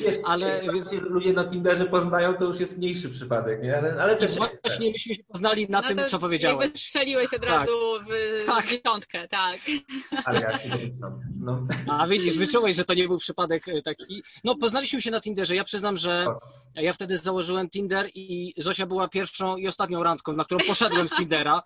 jest, 0.05 0.21
ale... 0.25 0.65
Jest, 0.73 0.93
ludzie 0.93 1.33
na 1.33 1.49
Tinderze 1.49 1.85
poznają, 1.85 2.33
to 2.33 2.45
już 2.45 2.59
jest 2.59 2.77
mniejszy 2.77 3.09
przypadek, 3.09 3.63
nie? 3.63 3.77
Ale, 3.77 4.03
ale 4.03 4.15
też 4.15 4.35
Właśnie 4.63 4.91
myśmy 4.91 5.15
się 5.15 5.23
poznali 5.23 5.69
na 5.69 5.81
no 5.81 5.87
tym, 5.87 5.99
co 6.07 6.19
powiedziałeś. 6.19 6.61
Jakby 6.61 6.79
strzeliłeś 6.79 7.33
od 7.33 7.41
tak. 7.41 7.49
razu 7.49 7.71
w 8.09 8.45
tak. 8.45 8.67
dziesiątkę, 8.67 9.27
tak. 9.27 9.59
Ale 10.25 10.41
ja 10.41 10.59
się. 10.59 10.69
No. 11.39 11.67
A 11.87 12.07
widzisz, 12.07 12.37
wyczułeś, 12.37 12.75
że 12.75 12.85
to 12.85 12.93
nie 12.93 13.07
był 13.07 13.17
przypadek 13.17 13.67
e, 13.67 13.81
taki. 13.81 14.23
No, 14.43 14.55
poznaliśmy 14.55 15.01
się 15.01 15.11
na 15.11 15.21
Tinderze. 15.21 15.55
Ja 15.55 15.63
przyznam, 15.63 15.97
że 15.97 16.25
ja 16.75 16.93
wtedy 16.93 17.17
założyłem 17.17 17.69
Tinder 17.69 18.09
i 18.15 18.53
Zosia 18.57 18.85
była 18.85 19.07
pierwszą 19.07 19.57
i 19.57 19.67
ostatnią 19.67 20.03
randką, 20.03 20.33
na 20.33 20.45
którą 20.45 20.59
poszedłem 20.67 20.80
z 20.89 21.15
Tindera, 21.17 21.63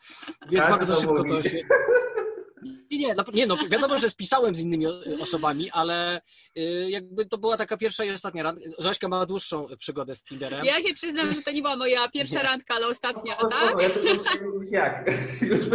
więc 0.50 0.66
bardzo 0.68 0.96
szybko 0.96 1.24
to 1.24 1.44
się. 1.44 1.50
Nie, 2.92 2.98
nie, 2.98 3.16
nie, 3.34 3.48
no 3.48 3.58
wiadomo, 3.70 3.98
że 3.98 4.10
spisałem 4.10 4.56
z 4.56 4.60
innymi 4.60 4.86
osobami, 5.20 5.72
ale 5.72 6.22
y, 6.58 6.88
jakby 6.90 7.26
to 7.26 7.38
była 7.38 7.58
taka 7.58 7.78
pierwsza 7.78 8.06
i 8.06 8.12
ostatnia 8.12 8.44
randka. 8.44 8.70
Zośka 8.78 9.08
ma 9.08 9.26
dłuższą 9.26 9.68
przygodę 9.80 10.16
z 10.16 10.24
Tinderem. 10.24 10.66
Ja 10.66 10.82
się 10.82 10.94
przyznam, 10.94 11.34
że 11.34 11.42
to 11.42 11.52
nie 11.52 11.62
była 11.62 11.76
moja 11.76 12.10
pierwsza 12.10 12.44
randka, 12.44 12.76
ale 12.76 12.88
ostatnia, 12.88 13.38
no, 13.44 13.50
tak? 13.50 13.82
Ja 13.82 13.90
to 13.90 14.00
jak? 14.72 15.10
Już 15.52 15.68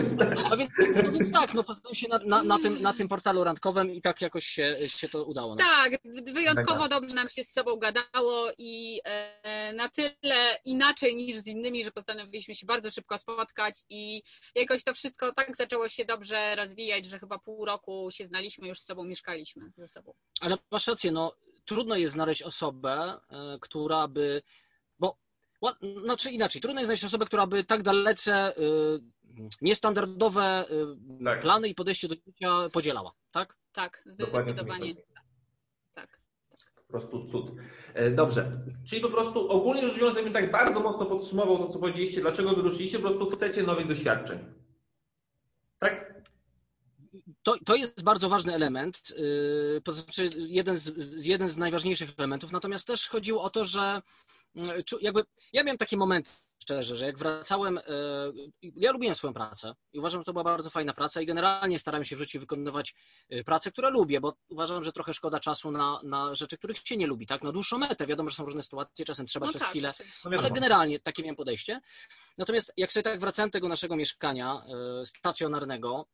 no 0.51 0.57
więc, 0.57 0.73
no 1.05 1.13
więc 1.13 1.33
tak, 1.33 1.55
no 1.55 1.65
poznałem 1.65 1.95
się 1.95 2.09
na, 2.09 2.19
na, 2.19 2.43
na, 2.43 2.59
tym, 2.59 2.83
na 2.83 2.95
tym 2.95 3.09
portalu 3.09 3.45
randkowym 3.45 3.91
i 3.91 4.03
tak 4.03 4.21
jakoś 4.21 4.47
się, 4.47 4.77
się 4.87 5.09
to 5.09 5.25
udało. 5.25 5.55
No. 5.55 5.65
Tak, 5.65 5.93
wyjątkowo 6.35 6.89
dobrze 6.89 7.15
nam 7.15 7.29
się 7.29 7.45
z 7.45 7.53
sobą 7.53 7.77
gadało 7.77 8.51
i 8.59 9.01
e, 9.05 9.73
na 9.73 9.89
tyle 9.89 10.59
inaczej 10.65 11.17
niż 11.17 11.37
z 11.37 11.47
innymi, 11.47 11.85
że 11.85 11.91
postanowiliśmy 11.91 12.55
się 12.55 12.67
bardzo 12.67 12.91
szybko 12.91 13.19
spotkać 13.19 13.75
i 13.89 14.23
jakoś 14.55 14.85
to 14.85 14.95
wszystko 14.95 15.33
tak 15.33 15.57
zaczęło 15.57 15.89
się 15.89 16.05
dobrze 16.05 16.57
rozwijać, 16.57 17.00
że 17.07 17.19
chyba 17.19 17.39
pół 17.39 17.65
roku 17.65 18.09
się 18.11 18.27
znaliśmy, 18.27 18.69
już 18.69 18.81
z 18.81 18.85
sobą 18.85 19.05
mieszkaliśmy 19.05 19.73
ze 19.77 19.89
sobą. 19.89 20.15
Ale 20.41 20.59
masz 20.71 20.87
rację, 20.87 21.13
no 21.13 21.35
trudno 21.65 21.97
jest 21.97 22.15
znaleźć 22.15 22.43
osobę, 22.43 23.21
e, 23.31 23.59
która 23.61 24.09
by, 24.09 24.43
bo 24.99 25.17
znaczy 26.03 26.31
inaczej, 26.31 26.63
trudno 26.63 26.81
jest 26.81 26.87
znaleźć 26.87 27.05
osobę, 27.05 27.27
która 27.27 27.47
by 27.47 27.65
tak 27.65 27.83
dalece 27.83 28.35
e, 28.35 28.53
niestandardowe 29.61 30.43
e, 30.43 31.25
tak. 31.25 31.41
plany 31.41 31.69
i 31.69 31.75
podejście 31.75 32.09
do 32.09 32.15
życia 32.15 32.69
podzielała, 32.73 33.13
tak? 33.33 33.57
Tak, 33.73 34.03
zdecydowanie. 34.07 34.95
Tak. 35.95 36.21
Po 36.75 36.83
prostu 36.93 37.27
cud. 37.27 37.51
Dobrze, 38.15 38.53
czyli 38.87 39.03
po 39.03 39.09
prostu 39.09 39.51
ogólnie 39.51 39.89
rzecz 39.89 39.99
biorąc, 39.99 40.17
jakbym 40.17 40.35
tak 40.35 40.51
bardzo 40.51 40.81
mocno 40.81 41.07
podsumował 41.07 41.59
to, 41.59 41.69
co 41.69 41.79
powiedzieliście, 41.79 42.21
dlaczego 42.21 42.55
wyruszyliście, 42.55 42.99
po 42.99 43.09
prostu 43.09 43.31
chcecie 43.31 43.63
nowych 43.63 43.87
doświadczeń. 43.87 44.39
Tak? 45.79 46.10
To, 47.43 47.55
to 47.67 47.75
jest 47.75 48.03
bardzo 48.03 48.29
ważny 48.29 48.55
element, 48.55 49.11
yy, 49.11 49.81
to 49.85 49.93
znaczy 49.93 50.31
jeden 50.37 50.77
z, 50.77 50.93
jeden 51.27 51.49
z 51.49 51.57
najważniejszych 51.57 52.11
elementów, 52.19 52.53
natomiast 52.53 52.87
też 52.87 53.09
chodziło 53.09 53.43
o 53.43 53.51
to, 53.51 53.65
że 53.65 54.03
yy, 54.55 54.85
jakby 55.01 55.25
ja 55.53 55.65
miałem 55.65 55.79
takie 55.79 55.97
momenty, 55.97 56.31
szczerze, 56.63 56.97
że 56.97 57.07
jak 57.07 57.19
wracałem, 57.19 57.81
yy, 58.63 58.73
ja 58.77 58.93
lubiłem 58.93 59.15
swoją 59.15 59.35
pracę 59.35 59.75
i 59.93 59.99
uważam, 59.99 60.21
że 60.21 60.25
to 60.25 60.33
była 60.33 60.45
bardzo 60.45 60.71
fajna 60.71 60.95
praca 60.95 61.21
i 61.21 61.27
generalnie 61.27 61.79
starałem 61.79 62.05
się 62.05 62.17
w 62.17 62.19
życiu 62.19 62.41
wykonywać 62.41 62.95
pracę, 63.47 63.73
które 63.73 63.91
lubię, 63.91 64.21
bo 64.21 64.35
uważam, 64.49 64.85
że 64.85 64.93
trochę 64.93 65.15
szkoda 65.15 65.41
czasu 65.41 65.71
na, 65.71 66.01
na 66.03 66.35
rzeczy, 66.35 66.59
których 66.59 66.77
się 66.79 66.97
nie 66.97 67.07
lubi, 67.07 67.27
tak? 67.27 67.43
Na 67.43 67.53
dłuższą 67.53 67.79
metę. 67.79 68.07
Wiadomo, 68.07 68.29
że 68.29 68.37
są 68.37 68.45
różne 68.45 68.63
sytuacje, 68.63 69.05
czasem 69.05 69.27
trzeba 69.27 69.47
no 69.47 69.51
przez 69.51 69.61
tak, 69.61 69.71
chwilę, 69.71 69.93
no 70.25 70.39
ale 70.39 70.51
generalnie 70.51 71.01
takie 71.01 71.23
miałem 71.23 71.37
podejście. 71.37 71.81
Natomiast 72.39 72.73
jak 72.77 72.93
sobie 72.93 73.03
tak 73.03 73.21
wracałem 73.21 73.49
do 73.49 73.53
tego 73.53 73.69
naszego 73.69 73.97
mieszkania 73.97 74.63
stacjonarnego, 75.05 76.07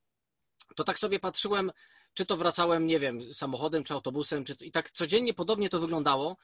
to 0.76 0.84
tak 0.84 0.98
sobie 0.98 1.20
patrzyłem, 1.20 1.72
czy 2.14 2.26
to 2.26 2.36
wracałem, 2.36 2.86
nie 2.86 2.98
wiem, 2.98 3.34
samochodem 3.34 3.84
czy 3.84 3.94
autobusem, 3.94 4.44
czy, 4.44 4.56
i 4.60 4.72
tak 4.72 4.90
codziennie 4.90 5.34
podobnie 5.34 5.70
to 5.70 5.80
wyglądało. 5.80 6.36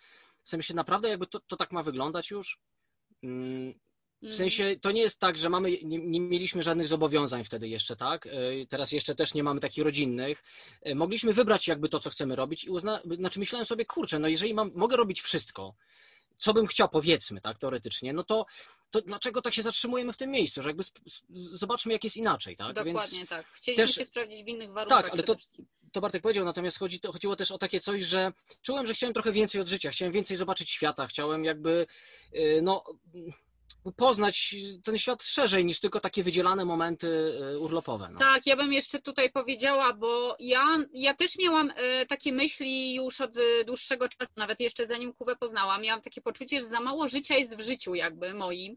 W 0.43 0.49
sensie 0.49 0.75
naprawdę 0.75 1.09
jakby 1.09 1.27
to, 1.27 1.41
to 1.41 1.57
tak 1.57 1.73
ma 1.73 1.83
wyglądać 1.83 2.31
już? 2.31 2.59
Mm, 3.23 3.75
w 4.23 4.25
mm. 4.25 4.37
sensie 4.37 4.77
to 4.81 4.93
nie 4.93 5.01
jest 5.01 5.21
tak, 5.21 5.39
że 5.39 5.49
mamy, 5.49 5.71
nie, 5.71 5.99
nie, 5.99 6.21
mieliśmy 6.21 6.63
żadnych 6.63 6.89
zobowiązań 6.89 7.45
wtedy 7.45 7.69
jeszcze, 7.69 7.97
tak? 7.97 8.27
E, 8.27 8.31
teraz 8.69 8.93
jeszcze 8.93 9.15
też 9.15 9.35
nie 9.35 9.43
mamy 9.43 9.61
takich 9.61 9.85
rodzinnych. 9.85 10.45
E, 10.83 10.95
mogliśmy 10.95 11.33
wybrać 11.33 11.69
jakby 11.69 11.89
to, 11.89 12.01
co 12.01 12.11
chcemy 12.11 12.37
robić 12.37 12.65
i 12.65 12.71
uzna, 12.71 13.01
znaczy 13.17 13.39
myślałem 13.39 13.67
sobie, 13.67 13.85
kurczę, 13.85 14.19
no 14.19 14.29
jeżeli 14.29 14.55
mam, 14.55 14.71
mogę 14.75 14.97
robić 14.97 15.21
wszystko, 15.21 15.75
co 16.39 16.55
bym 16.55 16.67
chciał, 16.67 16.89
powiedzmy, 16.89 17.41
tak, 17.41 17.59
teoretycznie, 17.59 18.13
no 18.13 18.25
to, 18.25 18.47
to 18.91 19.01
dlaczego 19.01 19.43
tak 19.43 19.55
się 19.55 19.63
zatrzymujemy 19.63 20.13
w 20.13 20.17
tym 20.17 20.31
miejscu, 20.31 20.63
że 20.63 20.69
jakby 20.69 20.83
zobaczmy, 21.31 21.93
jak 21.93 22.05
jest 22.05 22.17
inaczej, 22.17 22.57
tak? 22.57 22.73
Dokładnie 22.73 23.19
Więc 23.19 23.29
tak. 23.29 23.47
Chcieliśmy 23.47 23.87
też, 23.87 23.95
się 23.95 24.05
sprawdzić 24.05 24.45
w 24.45 24.49
innych 24.49 24.73
warunkach. 24.73 25.03
Tak, 25.03 25.13
ale 25.13 25.23
to, 25.23 25.37
to 25.93 26.01
Bartek 26.01 26.23
powiedział, 26.23 26.45
natomiast 26.45 26.79
chodzi, 26.79 27.01
to, 27.01 27.13
chodziło 27.13 27.37
też 27.37 27.51
o 27.51 27.59
takie 27.59 27.81
coś, 27.81 28.05
że 28.05 28.33
czułem, 28.63 28.87
że 28.87 28.95
chciałem 28.95 29.15
trochę 29.15 29.33
więcej 29.33 29.61
od 29.61 29.69
życia, 29.69 29.91
chciałem 29.91 30.13
więcej 30.13 30.37
zobaczyć 30.37 30.71
świata, 30.71 31.07
chciałem 31.07 31.45
jakby, 31.45 31.87
y, 32.37 32.61
no 32.63 32.85
poznać 33.97 34.55
ten 34.85 34.99
świat 34.99 35.23
szerzej 35.23 35.65
niż 35.65 35.81
tylko 35.81 36.01
takie 36.01 36.23
wydzielane 36.23 36.65
momenty 36.65 37.39
e, 37.53 37.59
urlopowe. 37.59 38.09
No. 38.13 38.19
Tak, 38.19 38.47
ja 38.47 38.57
bym 38.57 38.73
jeszcze 38.73 39.03
tutaj 39.03 39.31
powiedziała, 39.31 39.93
bo 39.93 40.37
ja, 40.39 40.79
ja 40.93 41.15
też 41.15 41.39
miałam 41.39 41.73
e, 41.77 42.07
takie 42.07 42.33
myśli 42.33 42.95
już 42.95 43.21
od 43.21 43.37
e, 43.37 43.65
dłuższego 43.65 44.09
czasu, 44.09 44.33
nawet 44.37 44.61
jeszcze 44.61 44.87
zanim 44.87 45.13
Kubę 45.13 45.37
poznałam, 45.37 45.83
miałam 45.83 46.03
takie 46.03 46.21
poczucie, 46.21 46.61
że 46.61 46.67
za 46.67 46.81
mało 46.81 47.09
życia 47.09 47.37
jest 47.37 47.57
w 47.57 47.61
życiu 47.61 47.95
jakby 47.95 48.35
moim. 48.35 48.77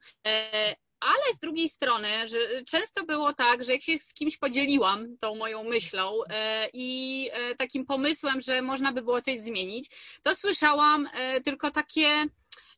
Ale 1.00 1.34
z 1.34 1.40
drugiej 1.40 1.70
strony, 1.70 2.28
że 2.28 2.38
często 2.68 3.06
było 3.06 3.34
tak, 3.34 3.64
że 3.64 3.72
jak 3.72 3.82
się 3.82 4.00
z 4.00 4.14
kimś 4.14 4.38
podzieliłam 4.38 5.18
tą 5.18 5.36
moją 5.36 5.64
myślą 5.64 6.20
i 6.74 7.30
takim 7.58 7.86
pomysłem, 7.86 8.42
że 8.42 8.62
można 8.62 8.94
by 8.94 9.02
było 9.02 9.22
coś 9.22 9.40
zmienić, 9.40 9.90
to 10.24 10.36
słyszałam 10.36 11.10
tylko 11.44 11.72
takie 11.72 12.26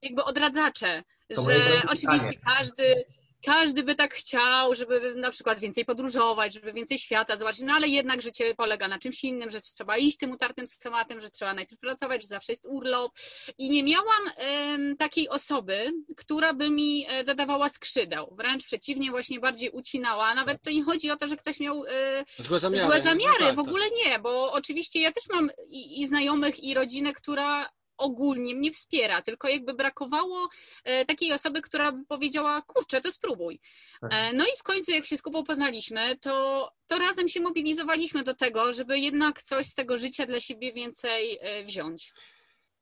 jakby 0.01 0.23
odradzacze, 0.23 1.03
to 1.35 1.41
że 1.41 1.81
oczywiście 1.87 2.31
każdy, 2.45 3.05
każdy 3.45 3.83
by 3.83 3.95
tak 3.95 4.13
chciał, 4.13 4.75
żeby 4.75 5.15
na 5.15 5.31
przykład 5.31 5.59
więcej 5.59 5.85
podróżować, 5.85 6.53
żeby 6.53 6.73
więcej 6.73 6.97
świata 6.97 7.37
zobaczyć, 7.37 7.61
no 7.61 7.73
ale 7.73 7.87
jednak 7.87 8.21
życie 8.21 8.55
polega 8.55 8.87
na 8.87 8.99
czymś 8.99 9.23
innym, 9.23 9.49
że 9.49 9.61
trzeba 9.61 9.97
iść 9.97 10.17
tym 10.17 10.31
utartym 10.31 10.67
schematem, 10.67 11.21
że 11.21 11.29
trzeba 11.29 11.53
najpierw 11.53 11.81
pracować, 11.81 12.21
że 12.21 12.27
zawsze 12.27 12.51
jest 12.51 12.65
urlop. 12.65 13.11
I 13.57 13.69
nie 13.69 13.83
miałam 13.83 14.23
um, 14.37 14.97
takiej 14.97 15.29
osoby, 15.29 15.91
która 16.17 16.53
by 16.53 16.69
mi 16.69 17.05
e, 17.09 17.23
dodawała 17.23 17.69
skrzydeł, 17.69 18.35
wręcz 18.37 18.65
przeciwnie, 18.65 19.11
właśnie 19.11 19.39
bardziej 19.39 19.69
ucinała, 19.69 20.35
nawet 20.35 20.61
to 20.61 20.71
nie 20.71 20.83
chodzi 20.83 21.11
o 21.11 21.17
to, 21.17 21.27
że 21.27 21.37
ktoś 21.37 21.59
miał 21.59 21.85
e, 21.85 22.25
złe 22.37 22.59
zamiary, 22.59 22.85
złe 22.85 23.01
zamiary. 23.01 23.39
No 23.39 23.47
tak, 23.47 23.55
w 23.55 23.59
ogóle 23.59 23.85
nie, 24.05 24.19
bo 24.19 24.51
oczywiście 24.51 25.01
ja 25.01 25.11
też 25.11 25.23
mam 25.29 25.49
i, 25.69 26.01
i 26.01 26.07
znajomych 26.07 26.63
i 26.63 26.73
rodzinę, 26.73 27.13
która 27.13 27.69
ogólnie 27.97 28.55
mnie 28.55 28.71
wspiera, 28.71 29.21
tylko 29.21 29.47
jakby 29.47 29.73
brakowało 29.73 30.49
e, 30.83 31.05
takiej 31.05 31.33
osoby, 31.33 31.61
która 31.61 31.91
by 31.91 32.05
powiedziała, 32.05 32.61
kurczę, 32.61 33.01
to 33.01 33.11
spróbuj. 33.11 33.59
Tak. 34.01 34.13
E, 34.13 34.33
no 34.33 34.45
i 34.45 34.57
w 34.57 34.63
końcu, 34.63 34.91
jak 34.91 35.05
się 35.05 35.17
z 35.17 35.21
Kubą 35.21 35.43
poznaliśmy, 35.43 36.17
to, 36.17 36.69
to 36.87 36.99
razem 36.99 37.29
się 37.29 37.39
mobilizowaliśmy 37.39 38.23
do 38.23 38.33
tego, 38.33 38.73
żeby 38.73 38.99
jednak 38.99 39.43
coś 39.43 39.67
z 39.67 39.75
tego 39.75 39.97
życia 39.97 40.25
dla 40.25 40.39
siebie 40.39 40.73
więcej 40.73 41.37
e, 41.41 41.63
wziąć. 41.63 42.13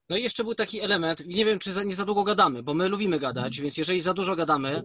No 0.10 0.18
i 0.18 0.24
jeszcze 0.24 0.44
był 0.44 0.56
taki 0.56 0.82
element, 0.82 1.26
nie 1.26 1.46
wiem, 1.46 1.60
czy 1.60 1.74
za, 1.74 1.84
nie 1.84 1.96
za 1.96 2.06
długo 2.06 2.24
gadamy, 2.24 2.64
bo 2.64 2.74
my 2.74 2.90
lubimy 2.90 3.20
gadać, 3.20 3.62
więc 3.62 3.78
jeżeli 3.78 4.00
za 4.00 4.14
dużo 4.14 4.36
gadamy, 4.36 4.84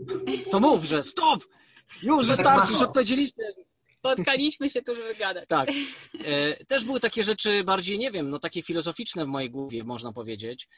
to 0.51 0.61
mów, 0.61 0.85
że 0.85 1.05
stop! 1.05 1.45
Już 2.03 2.27
wystarczy, 2.27 2.73
już 2.73 2.83
odpowiedzieliśmy. 2.83 3.45
Spotkaliśmy 4.01 4.71
się 4.71 4.83
tu, 4.83 4.95
żeby 4.95 5.15
gadać. 5.15 5.49
Tak. 5.49 5.69
E, 6.25 6.65
też 6.65 6.85
były 6.85 7.01
takie 7.01 7.23
rzeczy 7.23 7.65
bardziej, 7.65 7.99
nie 7.99 8.11
wiem, 8.11 8.31
no 8.31 8.39
takie 8.39 8.63
filozoficzne 8.63 9.25
w 9.25 9.29
mojej 9.29 9.51
głowie, 9.51 9.85
można 9.85 10.13
powiedzieć. 10.13 10.69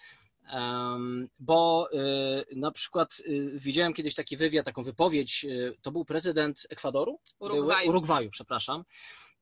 bo 1.38 1.88
e, 1.93 2.57
na 2.57 2.71
przykład 2.71 3.23
e, 3.26 3.31
widziałem 3.59 3.95
kiedyś 3.95 4.14
taki 4.14 4.37
wywiad, 4.37 4.67
taką 4.67 4.83
wypowiedź, 4.83 5.47
to 5.83 5.91
był 5.93 6.05
prezydent 6.05 6.67
Ekwadoru? 6.71 7.19
Urugwaju. 7.38 7.88
Urugwaju, 7.88 8.31
przepraszam. 8.31 8.85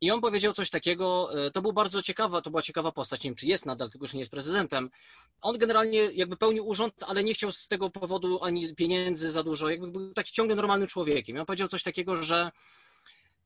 I 0.01 0.11
on 0.11 0.21
powiedział 0.21 0.53
coś 0.53 0.71
takiego, 0.71 1.31
to 1.53 1.63
był 1.63 1.73
bardzo 1.73 2.03
ciekawa, 2.03 2.43
to 2.43 2.51
była 2.51 2.63
ciekawa 2.63 2.93
postać, 2.93 3.25
nie 3.25 3.31
wiem 3.31 3.37
czy 3.37 3.47
jest 3.47 3.67
nadal, 3.67 3.91
tylko 3.91 4.07
że 4.07 4.15
nie 4.15 4.21
jest 4.21 4.31
prezydentem. 4.31 4.91
On 5.41 5.59
generalnie 5.59 5.99
jakby 5.99 6.37
pełnił 6.37 6.69
urząd, 6.69 6.95
ale 7.01 7.25
nie 7.25 7.35
chciał 7.35 7.53
z 7.53 7.69
tego 7.69 7.91
powodu 7.91 8.45
ani 8.45 8.75
pieniędzy 8.75 9.31
za 9.31 9.43
dużo, 9.43 9.69
jakby 9.69 9.91
był 9.91 10.15
taki 10.15 10.33
ciągle 10.33 10.57
normalnym 10.57 10.89
człowiekiem. 10.89 11.37
I 11.37 11.39
on 11.39 11.47
powiedział 11.47 11.69
coś 11.69 11.83
takiego, 11.83 12.17
że 12.17 12.51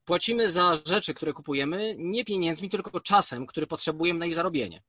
Płacimy 0.04 0.50
za 0.50 0.74
rzeczy, 0.86 1.14
które 1.14 1.32
kupujemy, 1.32 1.96
nie 1.98 2.24
pieniędzmi, 2.24 2.70
tylko 2.70 3.00
czasem, 3.00 3.46
który 3.46 3.66
potrzebujemy 3.66 4.20
na 4.20 4.26
ich 4.26 4.34
zarobienie. 4.34 4.82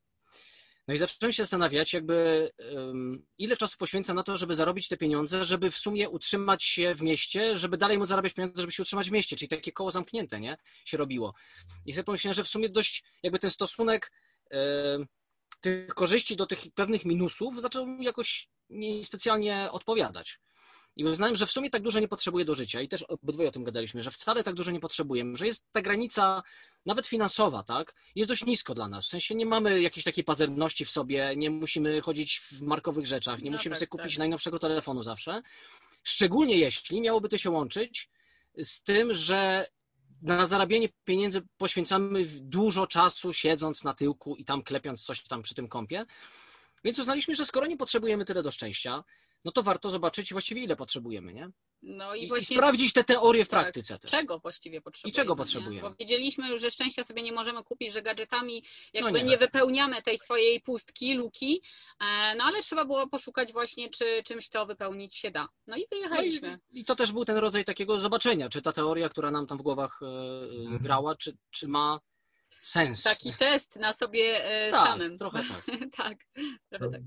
No 0.87 0.93
i 0.93 0.97
zacząłem 0.97 1.33
się 1.33 1.43
zastanawiać, 1.43 1.93
jakby 1.93 2.49
ile 3.37 3.57
czasu 3.57 3.77
poświęcam 3.77 4.15
na 4.15 4.23
to, 4.23 4.37
żeby 4.37 4.55
zarobić 4.55 4.87
te 4.87 4.97
pieniądze, 4.97 5.45
żeby 5.45 5.71
w 5.71 5.77
sumie 5.77 6.09
utrzymać 6.09 6.63
się 6.63 6.95
w 6.95 7.01
mieście, 7.01 7.57
żeby 7.57 7.77
dalej 7.77 7.97
móc 7.97 8.09
zarabiać 8.09 8.33
pieniądze, 8.33 8.61
żeby 8.61 8.71
się 8.73 8.83
utrzymać 8.83 9.09
w 9.09 9.11
mieście, 9.11 9.35
czyli 9.35 9.49
takie 9.49 9.71
koło 9.71 9.91
zamknięte, 9.91 10.39
nie? 10.39 10.57
Się 10.85 10.97
robiło. 10.97 11.33
I 11.85 11.93
sobie 11.93 12.03
pomyślałem, 12.03 12.33
że 12.33 12.43
w 12.43 12.49
sumie 12.49 12.69
dość 12.69 13.03
jakby 13.23 13.39
ten 13.39 13.49
stosunek 13.49 14.11
tych 15.61 15.87
korzyści 15.87 16.35
do 16.35 16.45
tych 16.45 16.59
pewnych 16.75 17.05
minusów 17.05 17.61
zaczął 17.61 17.87
jakoś 18.01 18.49
niespecjalnie 18.69 19.71
odpowiadać. 19.71 20.39
I 20.95 21.05
uznałem, 21.05 21.35
że 21.35 21.45
w 21.45 21.51
sumie 21.51 21.69
tak 21.69 21.81
dużo 21.81 21.99
nie 21.99 22.07
potrzebuję 22.07 22.45
do 22.45 22.55
życia 22.55 22.81
i 22.81 22.87
też 22.87 23.03
obydwoje 23.03 23.49
o 23.49 23.51
tym 23.51 23.63
gadaliśmy, 23.63 24.01
że 24.01 24.11
wcale 24.11 24.43
tak 24.43 24.55
dużo 24.55 24.71
nie 24.71 24.79
potrzebujemy, 24.79 25.37
że 25.37 25.47
jest 25.47 25.65
ta 25.71 25.81
granica 25.81 26.43
nawet 26.85 27.07
finansowa, 27.07 27.63
tak, 27.63 27.95
jest 28.15 28.29
dość 28.29 28.45
nisko 28.45 28.73
dla 28.73 28.87
nas. 28.87 29.05
W 29.05 29.09
sensie 29.09 29.35
nie 29.35 29.45
mamy 29.45 29.81
jakiejś 29.81 30.03
takiej 30.03 30.23
pazerności 30.23 30.85
w 30.85 30.91
sobie, 30.91 31.33
nie 31.37 31.49
musimy 31.49 32.01
chodzić 32.01 32.39
w 32.39 32.61
markowych 32.61 33.07
rzeczach, 33.07 33.41
nie 33.41 33.51
no 33.51 33.57
musimy 33.57 33.73
tak, 33.73 33.79
sobie 33.79 33.87
kupić 33.87 34.13
tak. 34.13 34.19
najnowszego 34.19 34.59
telefonu 34.59 35.03
zawsze. 35.03 35.41
Szczególnie 36.03 36.57
jeśli 36.57 37.01
miałoby 37.01 37.29
to 37.29 37.37
się 37.37 37.49
łączyć 37.49 38.09
z 38.57 38.83
tym, 38.83 39.13
że 39.13 39.67
na 40.21 40.45
zarabianie 40.45 40.89
pieniędzy 41.05 41.41
poświęcamy 41.57 42.25
dużo 42.25 42.87
czasu 42.87 43.33
siedząc 43.33 43.83
na 43.83 43.93
tyłku 43.93 44.35
i 44.35 44.45
tam 44.45 44.63
klepiąc 44.63 45.03
coś 45.03 45.23
tam 45.23 45.41
przy 45.41 45.55
tym 45.55 45.67
kąpie. 45.67 46.05
Więc 46.83 46.99
uznaliśmy, 46.99 47.35
że 47.35 47.45
skoro 47.45 47.67
nie 47.67 47.77
potrzebujemy 47.77 48.25
tyle 48.25 48.43
do 48.43 48.51
szczęścia, 48.51 49.03
no 49.45 49.51
to 49.51 49.63
warto 49.63 49.89
zobaczyć 49.89 50.31
właściwie 50.31 50.63
ile 50.63 50.75
potrzebujemy, 50.75 51.33
nie? 51.33 51.49
No 51.81 52.15
i, 52.15 52.23
I, 52.23 52.27
właśnie 52.27 52.53
i 52.55 52.57
sprawdzić 52.57 52.93
te 52.93 53.03
teorie 53.03 53.45
w 53.45 53.49
tak, 53.49 53.61
praktyce 53.61 53.99
też. 53.99 54.11
czego 54.11 54.39
właściwie 54.39 54.81
potrzebujemy. 54.81 55.15
czego 55.15 55.33
nie? 55.33 55.37
potrzebujemy? 55.37 55.89
Bo 55.89 55.95
wiedzieliśmy 55.99 56.49
już, 56.49 56.61
że 56.61 56.71
szczęścia 56.71 57.03
sobie 57.03 57.21
nie 57.21 57.31
możemy 57.31 57.63
kupić, 57.63 57.93
że 57.93 58.01
gadżetami 58.01 58.63
jakby 58.93 59.11
No 59.11 59.17
nie. 59.17 59.23
nie. 59.23 59.37
wypełniamy 59.37 60.01
tej 60.01 60.17
swojej 60.17 60.61
pustki, 60.61 61.13
luki, 61.13 61.61
e, 61.99 62.35
no 62.35 62.43
ale 62.43 62.61
trzeba 62.61 62.85
było 62.85 63.07
poszukać 63.07 63.53
właśnie, 63.53 63.89
czy 63.89 64.23
czymś 64.25 64.49
to 64.49 64.65
wypełnić 64.65 65.15
się 65.15 65.31
da. 65.31 65.47
No 65.67 65.77
i 65.77 65.79
No 65.81 65.87
wyjechaliśmy. 65.91 66.59
i, 66.71 66.79
I 66.79 66.85
to 66.85 66.95
też 66.95 67.11
był 67.11 67.25
ten 67.25 67.37
rodzaj 67.37 67.65
takiego 67.65 67.99
zobaczenia, 67.99 68.49
czy 68.49 68.61
ta 68.61 68.71
teoria, 68.71 69.09
która 69.09 69.31
nam 69.31 69.47
tam 69.47 69.57
w 69.57 69.61
głowach 69.61 69.99
e, 70.01 70.05
Mhm. 70.55 70.81
grała, 70.83 71.15
czy, 71.15 71.37
czy 71.51 71.67
ma 71.67 71.99
sens. 72.61 73.03
Taki 73.03 73.33
test 73.33 73.75
na 73.75 73.93
sobie 73.93 74.45
e, 74.45 74.71
tak, 74.71 74.87
samym. 74.87 75.17
trochę 75.17 75.43
tak. 75.43 75.65
tak, 75.97 76.17
trochę 76.69 76.89
tak. 76.91 77.01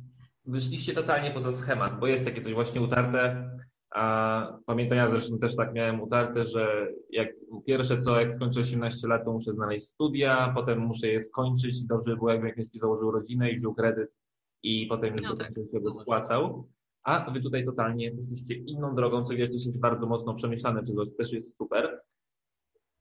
Wyszliście 0.49 0.95
totalnie 0.95 1.31
poza 1.31 1.53
schemat, 1.53 2.01
bo 2.01 2.07
jest 2.07 2.25
takie 2.25 2.41
coś 2.41 2.55
właśnie 2.55 2.83
utarte. 2.83 3.51
A 3.95 4.59
pamiętam, 4.67 4.99
ja 4.99 5.09
zresztą 5.09 5.39
też 5.39 5.57
tak 5.57 5.73
miałem 5.75 6.01
utarte, 6.01 6.45
że 6.45 6.89
jak 7.11 7.29
pierwsze 7.67 7.99
co, 7.99 8.21
jak 8.21 8.35
skończę 8.35 8.61
18 8.61 9.09
lat, 9.09 9.25
to 9.25 9.33
muszę 9.33 9.53
znaleźć 9.53 9.87
studia, 9.87 10.53
potem 10.55 10.79
muszę 10.79 11.07
je 11.09 11.21
skończyć. 11.21 11.85
Dobrze 11.85 12.11
by 12.11 12.17
było, 12.17 12.31
jakbym 12.31 12.49
jakoś 12.49 12.67
założył 12.75 13.11
rodzinę 13.11 13.51
i 13.51 13.57
wziął 13.57 13.75
kredyt 13.75 14.19
i 14.63 14.87
potem 14.87 15.13
już 15.13 15.23
No 15.23 15.37
tak. 15.37 15.53
się 15.73 15.81
go 15.81 15.91
spłacał. 15.91 16.69
A 17.03 17.31
wy 17.31 17.41
tutaj 17.41 17.65
totalnie 17.65 18.11
poszliście 18.13 18.55
inną 18.55 18.95
drogą, 18.95 19.25
co 19.25 19.35
widać 19.35 19.53
jest 19.53 19.81
bardzo 19.81 20.07
mocno 20.07 20.35
przemyślane 20.35 20.83
przez 20.83 20.97
was, 20.97 21.17
też 21.17 21.33
jest 21.33 21.57
super. 21.57 22.01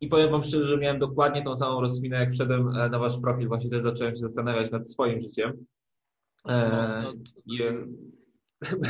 I 0.01 0.07
powiem 0.07 0.31
wam 0.31 0.43
szczerze, 0.43 0.67
że 0.67 0.77
miałem 0.77 0.99
dokładnie 0.99 1.43
tą 1.43 1.55
samą 1.55 1.81
rozkminę, 1.81 2.15
jak 2.17 2.31
wszedłem 2.31 2.67
e, 2.67 2.89
na 2.89 2.99
wasz 2.99 3.19
profil, 3.19 3.47
właśnie 3.47 3.69
też 3.69 3.81
zacząłem 3.81 4.15
się 4.15 4.19
zastanawiać 4.21 4.71
nad 4.71 4.89
swoim 4.89 5.21
życiem. 5.21 5.65
E, 6.49 7.01
No, 7.03 7.13
to- 7.13 7.19
e, 7.65 7.85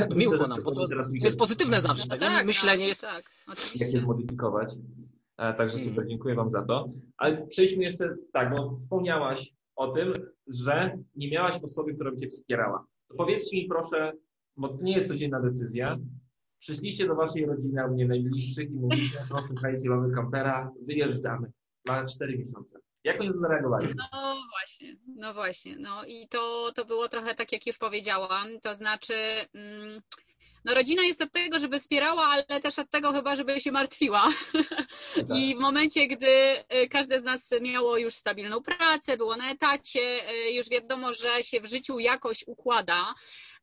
Miło 0.08 0.14
myślę, 0.14 0.38
że 0.38 0.48
nam, 0.48 0.56
to 0.56 0.62
bo 0.62 0.74
to 0.74 0.88
teraz 0.88 1.08
to 1.08 1.14
jest 1.24 1.38
pozytywne 1.38 1.80
zawsze. 1.80 2.04
No 2.08 2.14
nie? 2.14 2.20
tak, 2.20 2.46
Myślenie 2.46 2.82
no, 2.84 2.88
jest. 2.88 3.00
Tak, 3.00 3.14
jak 3.48 3.58
się 3.58 3.64
oczywiście. 3.72 4.00
zmodyfikować. 4.00 4.74
E, 5.38 5.54
Także 5.54 5.74
Mhm. 5.76 5.94
super, 5.94 6.08
dziękuję 6.08 6.34
Wam 6.34 6.50
za 6.50 6.62
to. 6.62 6.92
Ale 7.16 7.46
przejdźmy 7.46 7.84
jeszcze 7.84 8.16
tak, 8.32 8.56
bo 8.56 8.74
wspomniałaś 8.74 9.52
o 9.76 9.88
tym, 9.92 10.12
że 10.46 10.98
nie 11.16 11.30
miałaś 11.30 11.58
osoby, 11.62 11.94
która 11.94 12.10
by 12.10 12.16
Cię 12.16 12.28
wspierała. 12.28 12.84
To 13.08 13.14
powiedzcie 13.16 13.56
mi 13.56 13.68
proszę, 13.68 14.12
bo 14.56 14.68
to 14.68 14.84
nie 14.84 14.92
jest 14.92 15.08
codzienna 15.08 15.40
decyzja. 15.40 15.98
Przyszliście 16.60 17.06
do 17.06 17.14
Waszej 17.14 17.46
rodziny 17.46 17.82
albo 17.82 17.94
nie 17.94 18.06
najbliższych 18.08 18.70
i 18.70 18.74
mówicie, 18.74 19.24
no 19.30 19.42
słuchajcie, 19.46 19.88
mamy 19.90 20.14
kampera, 20.14 20.72
wyjeżdżamy 20.86 21.52
na 21.86 22.06
4 22.06 22.38
miesiące. 22.38 22.78
Jak 23.04 23.20
oni 23.20 23.30
zareagowali? 23.32 23.94
No 24.12 24.36
właśnie, 24.50 24.96
no 25.16 25.34
właśnie. 25.34 25.76
No 25.78 26.04
i 26.04 26.28
to, 26.28 26.72
to 26.74 26.84
było 26.84 27.08
trochę 27.08 27.34
tak, 27.34 27.52
jak 27.52 27.66
już 27.66 27.78
powiedziałam. 27.78 28.60
To 28.60 28.74
znaczy, 28.74 29.14
mm, 29.54 30.02
no 30.64 30.74
rodzina 30.74 31.02
jest 31.02 31.22
od 31.22 31.32
tego, 31.32 31.58
żeby 31.58 31.80
wspierała, 31.80 32.26
ale 32.26 32.60
też 32.60 32.78
od 32.78 32.90
tego 32.90 33.12
chyba, 33.12 33.36
żeby 33.36 33.60
się 33.60 33.72
martwiła. 33.72 34.28
I 35.36 35.56
w 35.56 35.58
momencie, 35.58 36.06
gdy 36.06 36.26
y, 36.26 36.88
każde 36.88 37.20
z 37.20 37.24
nas 37.24 37.50
miało 37.60 37.98
już 37.98 38.14
stabilną 38.14 38.62
pracę, 38.62 39.16
było 39.16 39.36
na 39.36 39.50
etacie, 39.50 40.30
y, 40.30 40.52
już 40.52 40.68
wiadomo, 40.68 41.12
że 41.12 41.42
się 41.42 41.60
w 41.60 41.66
życiu 41.66 41.98
jakoś 41.98 42.44
układa, 42.46 43.14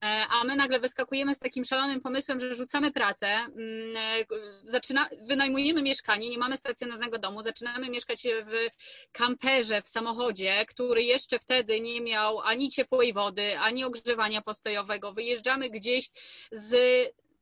a 0.02 0.44
my 0.44 0.56
nagle 0.56 0.80
wyskakujemy 0.80 1.36
z 1.36 1.40
takim 1.40 1.66
szalonym 1.66 2.02
pomysłem, 2.02 2.40
że 2.40 2.56
rzucamy 2.56 2.92
pracę, 2.92 3.28
mm, 3.28 3.98
e, 3.98 4.26
zaczyna, 4.64 5.10
wynajmujemy 5.22 5.82
mieszkanie, 5.82 6.30
nie 6.30 6.38
mamy 6.38 6.58
stacjonarnego 6.58 7.20
domu, 7.20 7.42
zaczynamy 7.42 7.90
mieszkać 7.90 8.24
w 8.24 8.70
kamperze, 9.12 9.82
w 9.82 9.90
samochodzie, 9.90 10.66
który 10.66 11.04
jeszcze 11.04 11.40
wtedy 11.40 11.82
nie 11.82 12.02
miał 12.02 12.40
ani 12.42 12.70
ciepłej 12.70 13.14
wody, 13.14 13.60
ani 13.60 13.84
ogrzewania 13.84 14.42
postojowego. 14.42 15.14
Wyjeżdżamy 15.14 15.70
gdzieś 15.70 16.10
z 16.52 16.76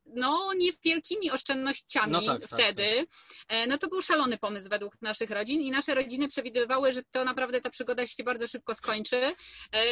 no, 0.06 0.50
niewielkimi 0.56 1.30
oszczędnościami 1.30 2.12
No 2.12 2.22
tak, 2.22 2.40
tak, 2.40 2.50
wtedy. 2.60 3.06
E, 3.48 3.66
No 3.66 3.78
to 3.78 3.88
był 3.88 4.02
szalony 4.02 4.38
pomysł 4.38 4.68
według 4.68 5.02
naszych 5.02 5.30
rodzin 5.30 5.60
i 5.60 5.70
nasze 5.70 5.94
rodziny 5.94 6.28
przewidywały, 6.28 6.92
że 6.92 7.02
to 7.10 7.24
naprawdę 7.24 7.60
ta 7.60 7.70
przygoda 7.70 8.06
się 8.06 8.24
bardzo 8.24 8.46
szybko 8.48 8.74
skończy. 8.74 9.16
E, 9.16 9.34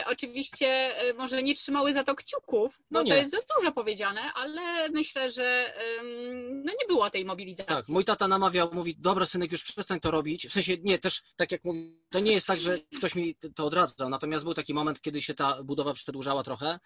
Oczywiście 0.06 0.68
e, 0.98 1.14
może 1.14 1.42
nie 1.42 1.54
trzymały 1.54 1.92
za 1.92 2.04
to 2.04 2.14
kciuków, 2.14 2.78
No 2.90 2.98
no 2.98 3.02
nie. 3.02 3.10
to 3.10 3.16
jest 3.16 3.30
za 3.30 3.38
dużo 3.56 3.72
powiedziane, 3.72 4.20
ale 4.34 4.88
myślę, 4.90 5.30
że 5.30 5.74
no 6.50 6.72
nie 6.80 6.86
było 6.88 7.10
tej 7.10 7.24
mobilizacji. 7.24 7.68
Tak, 7.68 7.88
mój 7.88 8.04
tata 8.04 8.28
namawiał, 8.28 8.70
mówi, 8.72 8.96
dobra 8.98 9.24
synek, 9.24 9.52
już 9.52 9.64
przestań 9.64 10.00
to 10.00 10.10
robić. 10.10 10.46
W 10.46 10.52
sensie, 10.52 10.76
nie, 10.82 10.98
też 10.98 11.22
tak 11.36 11.52
jak 11.52 11.64
mówi, 11.64 11.96
to 12.10 12.20
nie 12.20 12.32
jest 12.32 12.46
tak, 12.46 12.60
że 12.60 12.78
ktoś 12.98 13.14
mi 13.14 13.34
to 13.54 13.66
odradzał, 13.66 14.08
natomiast 14.08 14.44
był 14.44 14.54
taki 14.54 14.74
moment, 14.74 15.00
kiedy 15.00 15.22
się 15.22 15.34
ta 15.34 15.62
budowa 15.62 15.94
przedłużała 15.94 16.42
trochę. 16.42 16.78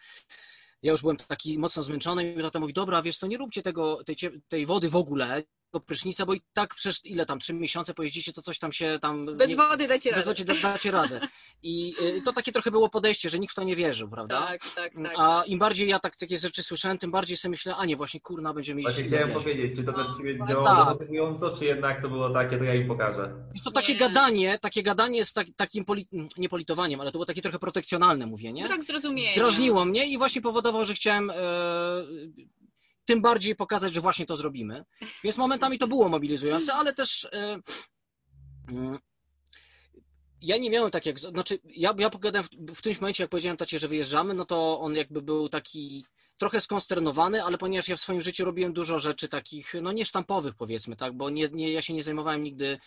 Ja 0.82 0.92
już 0.92 1.00
byłem 1.00 1.16
taki 1.16 1.58
mocno 1.58 1.82
zmęczony 1.82 2.32
i 2.32 2.34
mój 2.34 2.42
tata 2.42 2.60
mówi, 2.60 2.72
dobra, 2.72 3.02
wiesz 3.02 3.18
co, 3.18 3.26
nie 3.26 3.36
róbcie 3.38 3.62
tego, 3.62 4.04
tej, 4.04 4.16
tej 4.48 4.66
wody 4.66 4.88
w 4.88 4.96
ogóle, 4.96 5.42
tego 5.76 5.86
prysznica, 5.86 6.26
bo 6.26 6.34
i 6.34 6.40
tak 6.52 6.74
przecież 6.74 7.00
ile 7.04 7.26
tam, 7.26 7.38
trzy 7.38 7.54
miesiące 7.54 7.94
pojeździcie, 7.94 8.32
to 8.32 8.42
coś 8.42 8.58
tam 8.58 8.72
się 8.72 8.98
tam... 9.02 9.26
Bez 9.36 9.48
nie, 9.48 9.56
wody 9.56 9.88
dacie 9.88 10.10
bez 10.10 10.26
radę. 10.26 10.44
wody 10.44 10.60
da- 10.62 10.72
dacie 10.72 10.90
radę. 10.90 11.20
I 11.62 11.94
y, 12.18 12.22
to 12.24 12.32
takie 12.32 12.52
trochę 12.52 12.70
było 12.70 12.88
podejście, 12.88 13.30
że 13.30 13.38
nikt 13.38 13.52
w 13.52 13.54
to 13.54 13.64
nie 13.64 13.76
wierzył, 13.76 14.08
prawda? 14.08 14.46
Tak, 14.46 14.60
tak, 14.74 14.92
tak. 15.02 15.14
A 15.16 15.42
im 15.46 15.58
bardziej 15.58 15.88
ja 15.88 15.98
tak, 16.00 16.16
takie 16.16 16.38
rzeczy 16.38 16.62
słyszałem, 16.62 16.98
tym 16.98 17.10
bardziej 17.10 17.36
sobie 17.36 17.50
myślę, 17.50 17.76
a 17.76 17.84
nie, 17.84 17.96
właśnie 17.96 18.20
kurna, 18.20 18.54
będziemy 18.54 18.82
Właśnie 18.82 19.02
iść 19.04 19.12
chciałem 19.12 19.32
powiedzieć, 19.32 19.76
czy 19.76 19.84
to 19.84 19.92
dla 19.92 20.04
No, 20.04 20.16
Ciebie 20.16 20.36
właśnie. 20.36 20.54
działało 20.54 20.94
Tak. 20.94 21.58
czy 21.58 21.64
jednak 21.64 22.02
to 22.02 22.08
było 22.08 22.30
takie, 22.30 22.58
to 22.58 22.64
ja 22.64 22.74
im 22.74 22.88
pokażę. 22.88 23.34
Jest 23.52 23.64
to 23.64 23.70
takie 23.70 23.92
Nie. 23.92 23.98
gadanie, 23.98 24.58
takie 24.58 24.82
gadanie 24.82 25.24
z 25.24 25.32
tak, 25.32 25.46
takim 25.56 25.84
poli, 25.84 26.08
nie 26.36 26.48
politowaniem, 26.48 27.00
ale 27.00 27.10
to 27.12 27.18
było 27.18 27.26
takie 27.26 27.42
trochę 27.42 27.58
protekcjonalne 27.58 28.26
mówienie. 28.26 28.64
Brak 28.64 28.84
zrozumienia. 28.84 29.34
Drażniło 29.34 29.84
mnie 29.84 30.06
i 30.06 30.18
właśnie 30.18 30.42
powodowało, 30.42 30.84
że 30.84 30.94
chciałem 30.94 31.30
e, 31.30 31.34
tym 33.06 33.22
bardziej 33.22 33.56
pokazać, 33.56 33.92
że 33.92 34.00
właśnie 34.00 34.26
to 34.26 34.36
zrobimy. 34.36 34.84
Więc 35.24 35.36
momentami 35.36 35.78
to 35.78 35.88
było 35.88 36.08
mobilizujące, 36.08 36.74
ale 36.74 36.94
też 36.94 37.24
e, 37.32 37.60
mm, 38.68 38.98
ja 40.40 40.56
nie 40.58 40.70
miałem 40.70 40.90
tak 40.90 41.06
jak, 41.06 41.18
znaczy 41.18 41.58
ja, 41.64 41.94
ja 41.98 42.10
pogadałem 42.10 42.48
w, 42.48 42.74
w 42.74 42.78
którymś 42.78 43.00
momencie, 43.00 43.24
jak 43.24 43.30
powiedziałem 43.30 43.56
tacie, 43.56 43.78
że 43.78 43.88
wyjeżdżamy, 43.88 44.34
no 44.34 44.44
to 44.44 44.80
on 44.80 44.94
jakby 44.94 45.22
był 45.22 45.48
taki 45.48 46.04
trochę 46.38 46.60
skonsternowany, 46.60 47.44
ale 47.44 47.58
ponieważ 47.58 47.88
ja 47.88 47.96
w 47.96 48.00
swoim 48.00 48.22
życiu 48.22 48.44
robiłem 48.44 48.72
dużo 48.72 48.98
rzeczy 48.98 49.28
takich, 49.28 49.74
no 49.82 49.92
niesztampowych 49.92 50.54
powiedzmy, 50.54 50.96
tak, 50.96 51.12
bo 51.12 51.30
nie, 51.30 51.48
nie, 51.52 51.72
ja 51.72 51.82
się 51.82 51.94
nie 51.94 52.02
zajmowałem 52.02 52.44
nigdy 52.44 52.78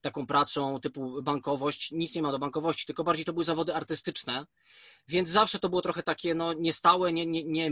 taką 0.00 0.26
pracą 0.26 0.80
typu 0.80 1.22
bankowość, 1.22 1.92
nic 1.92 2.14
nie 2.14 2.22
ma 2.22 2.32
do 2.32 2.38
bankowości, 2.38 2.86
tylko 2.86 3.04
bardziej 3.04 3.24
to 3.24 3.32
były 3.32 3.44
zawody 3.44 3.74
artystyczne, 3.74 4.46
więc 5.08 5.30
zawsze 5.30 5.58
to 5.58 5.68
było 5.68 5.82
trochę 5.82 6.02
takie 6.02 6.34
no, 6.34 6.52
niestałe, 6.52 7.12
nie, 7.12 7.26
nie. 7.26 7.70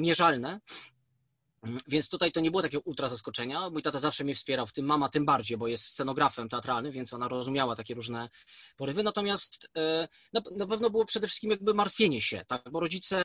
Więc 1.88 2.08
tutaj 2.08 2.32
to 2.32 2.40
nie 2.40 2.50
było 2.50 2.62
takiego 2.62 2.82
ultra 2.84 3.08
zaskoczenia. 3.08 3.70
Mój 3.70 3.82
tata 3.82 3.98
zawsze 3.98 4.24
mnie 4.24 4.34
wspierał 4.34 4.66
w 4.66 4.72
tym, 4.72 4.86
mama 4.86 5.08
tym 5.08 5.24
bardziej, 5.24 5.56
bo 5.56 5.68
jest 5.68 5.84
scenografem 5.84 6.48
teatralnym, 6.48 6.92
więc 6.92 7.12
ona 7.12 7.28
rozumiała 7.28 7.76
takie 7.76 7.94
różne 7.94 8.28
porywy. 8.76 9.02
Natomiast 9.02 9.68
e, 9.76 10.08
na, 10.32 10.66
pewno 10.66 10.90
było 10.90 11.04
przede 11.04 11.26
wszystkim 11.26 11.50
jakby 11.50 11.74
martwienie 11.74 12.20
się, 12.20 12.44
tak? 12.48 12.62
bo 12.70 12.80
rodzice 12.80 13.22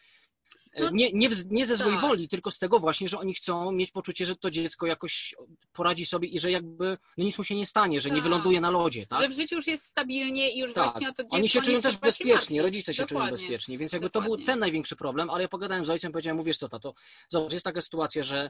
nie, 0.91 1.11
nie, 1.13 1.29
w- 1.29 1.51
nie 1.51 1.65
ze 1.65 1.77
złej 1.77 1.91
tak. 1.91 2.01
woli, 2.01 2.27
tylko 2.27 2.51
z 2.51 2.59
tego 2.59 2.79
właśnie, 2.79 3.07
że 3.07 3.19
oni 3.19 3.33
chcą 3.33 3.71
mieć 3.71 3.91
poczucie, 3.91 4.25
że 4.25 4.35
to 4.35 4.51
dziecko 4.51 4.85
jakoś 4.85 5.35
poradzi 5.73 6.05
sobie 6.05 6.27
i 6.27 6.39
że 6.39 6.51
jakby 6.51 6.97
no 7.17 7.23
nic 7.23 7.37
mu 7.37 7.43
się 7.43 7.55
nie 7.55 7.65
stanie, 7.65 8.01
że 8.01 8.09
nie 8.09 8.15
Tak. 8.15 8.23
wyląduje 8.23 8.61
na 8.61 8.69
lodzie. 8.71 9.07
Tak? 9.07 9.19
Że 9.19 9.29
w 9.29 9.31
życiu 9.33 9.55
już 9.55 9.67
jest 9.67 9.83
stabilnie 9.83 10.51
i 10.51 10.59
już 10.59 10.73
Tak. 10.73 10.91
właśnie 10.91 11.09
o 11.09 11.13
to 11.13 11.23
dziecko 11.23 11.35
Oni 11.35 11.49
się 11.49 11.59
nie 11.59 11.65
czują 11.65 11.81
też 11.81 11.93
się 11.93 11.99
bezpiecznie, 11.99 12.61
rodzice 12.61 12.93
się 12.93 13.05
czują 13.05 13.19
Dokładnie. 13.19 13.37
bezpieczni, 13.37 13.77
więc 13.77 13.93
jakby 13.93 14.09
to 14.09 14.19
był 14.21 14.29
Dokładnie. 14.29 14.45
ten 14.45 14.59
największy 14.59 14.95
problem, 14.95 15.29
ale 15.29 15.41
ja 15.41 15.47
pogadałem 15.47 15.85
z 15.85 15.89
ojcem, 15.89 16.11
powiedziałem 16.11 16.37
mu, 16.37 16.43
wiesz 16.43 16.57
co 16.57 16.69
tato, 16.69 16.93
zobacz, 17.29 17.53
jest 17.53 17.65
taka 17.65 17.81
sytuacja, 17.81 18.23
że 18.23 18.49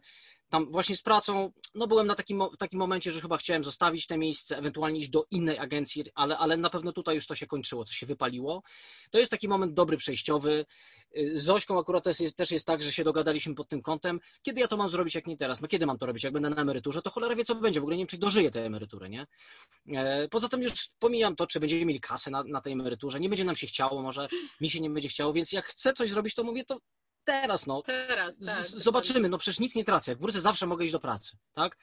tam 0.49 0.71
właśnie 0.71 0.95
z 0.97 1.01
pracą, 1.01 1.51
no 1.75 1.87
byłem 1.87 2.07
na 2.07 2.15
takim, 2.15 2.41
takim 2.59 2.79
momencie, 2.79 3.11
że 3.11 3.21
chyba 3.21 3.37
chciałem 3.37 3.63
zostawić 3.63 4.07
te 4.07 4.17
miejsce, 4.17 4.57
ewentualnie 4.57 4.99
iść 4.99 5.09
do 5.09 5.25
innej 5.31 5.59
agencji, 5.59 6.03
ale, 6.15 6.37
ale 6.37 6.57
na 6.57 6.69
pewno 6.69 6.93
tutaj 6.93 7.15
już 7.15 7.27
to 7.27 7.35
się 7.35 7.47
kończyło, 7.47 7.85
to 7.85 7.91
się 7.91 8.05
wypaliło. 8.05 8.63
To 9.11 9.17
jest 9.19 9.31
taki 9.31 9.47
moment 9.47 9.73
dobry, 9.73 9.97
przejściowy. 9.97 10.65
Y, 11.17 11.37
Z 11.39 11.43
Zośką 11.43 11.79
akurat 11.79 12.07
też 12.11 12.19
jest, 12.19 12.35
też 12.35 12.51
jest 12.51 12.67
tak, 12.67 12.83
że 12.83 12.91
się 12.91 13.03
dogadaliśmy 13.03 13.55
pod 13.55 13.69
tym 13.69 13.81
kątem, 13.81 14.19
kiedy 14.41 14.61
ja 14.61 14.67
to 14.67 14.77
mam 14.77 14.89
zrobić, 14.89 15.15
jak 15.15 15.27
nie 15.27 15.37
teraz, 15.37 15.61
no 15.61 15.67
kiedy 15.67 15.85
mam 15.85 15.97
to 15.97 16.05
robić, 16.05 16.23
jak 16.23 16.33
będę 16.33 16.49
na 16.49 16.61
emeryturze, 16.61 17.01
to 17.01 17.09
cholera 17.09 17.35
wie 17.35 17.45
co 17.45 17.55
będzie, 17.55 17.79
w 17.79 17.83
ogóle 17.83 17.95
nie 17.95 18.01
wiem, 18.01 18.07
czy 18.07 18.17
dożyję 18.17 18.51
tej 18.51 18.65
emerytury, 18.65 19.09
nie? 19.09 19.27
E, 19.87 20.27
Poza 20.29 20.49
tym 20.49 20.61
już 20.61 20.89
pomijam 20.99 21.35
to, 21.35 21.47
czy 21.47 21.59
będziemy 21.59 21.85
mieli 21.85 21.99
kasę 22.01 22.31
na, 22.31 22.43
na 22.43 22.61
tej 22.61 22.73
emeryturze, 22.73 23.19
nie 23.19 23.29
będzie 23.29 23.43
nam 23.43 23.55
się 23.55 23.67
chciało, 23.67 24.01
może 24.01 24.27
mi 24.61 24.69
się 24.69 24.79
nie 24.79 24.89
będzie 24.89 25.09
chciało, 25.09 25.33
więc 25.33 25.51
jak 25.51 25.65
chcę 25.65 25.93
coś 25.93 26.09
zrobić, 26.09 26.35
to 26.35 26.43
mówię, 26.43 26.65
to 26.65 26.77
teraz, 27.23 27.67
no. 27.67 27.81
Teraz, 27.81 28.39
tak. 28.39 28.63
Zobaczymy, 28.65 29.29
no 29.29 29.37
przecież 29.37 29.59
nic 29.59 29.75
nie 29.75 29.85
tracę. 29.85 30.11
Jak 30.11 30.19
wrócę, 30.19 30.41
zawsze 30.41 30.67
mogę 30.67 30.85
iść 30.85 30.91
do 30.91 30.99
pracy, 30.99 31.37
tak? 31.53 31.77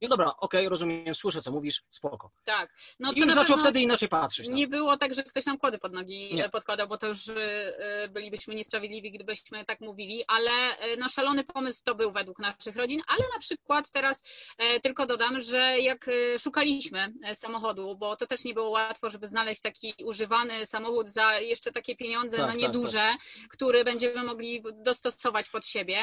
I 0.00 0.08
dobra, 0.08 0.26
okej, 0.26 0.60
okay, 0.60 0.68
rozumiem, 0.68 1.14
słyszę, 1.14 1.40
co 1.40 1.50
mówisz, 1.50 1.82
spoko. 1.90 2.30
Tak. 2.44 2.74
No, 3.00 3.12
I 3.12 3.20
już 3.20 3.34
zaczął 3.34 3.58
wtedy 3.58 3.80
inaczej 3.80 4.08
patrzeć. 4.08 4.48
Nie 4.48 4.68
było 4.68 4.96
tak, 4.96 5.14
że 5.14 5.24
ktoś 5.24 5.46
nam 5.46 5.58
kłody 5.58 5.78
pod 5.78 5.92
nogi 5.92 6.34
nie. 6.34 6.48
podkładał, 6.48 6.88
bo 6.88 6.98
to 6.98 7.06
już 7.06 7.28
y, 7.28 7.34
bylibyśmy 8.10 8.54
niesprawiedliwi, 8.54 9.12
gdybyśmy 9.12 9.64
tak 9.64 9.80
mówili, 9.80 10.24
ale 10.28 10.50
y, 10.50 10.96
no 10.98 11.08
szalony 11.08 11.44
pomysł 11.44 11.82
to 11.84 11.94
był 11.94 12.12
według 12.12 12.38
naszych 12.38 12.76
rodzin, 12.76 13.02
ale 13.06 13.24
na 13.34 13.38
przykład 13.40 13.90
teraz 13.90 14.22
e, 14.58 14.80
tylko 14.80 15.06
dodam, 15.06 15.40
że 15.40 15.80
jak 15.80 16.10
szukaliśmy 16.38 17.12
e, 17.24 17.34
samochodu, 17.34 17.96
bo 17.96 18.16
to 18.16 18.26
też 18.26 18.44
nie 18.44 18.54
było 18.54 18.70
łatwo, 18.70 19.10
żeby 19.10 19.26
znaleźć 19.26 19.60
taki 19.60 19.94
używany 20.04 20.66
samochód 20.66 21.08
za 21.08 21.40
jeszcze 21.40 21.72
takie 21.72 21.96
pieniądze 21.96 22.36
tak, 22.36 22.46
no 22.46 22.54
nieduże, 22.54 22.98
tak, 22.98 23.18
tak. 23.40 23.48
który 23.48 23.84
będziemy 23.84 24.22
mogli 24.22 24.62
dostosować 24.84 25.48
pod 25.48 25.66
siebie 25.66 25.96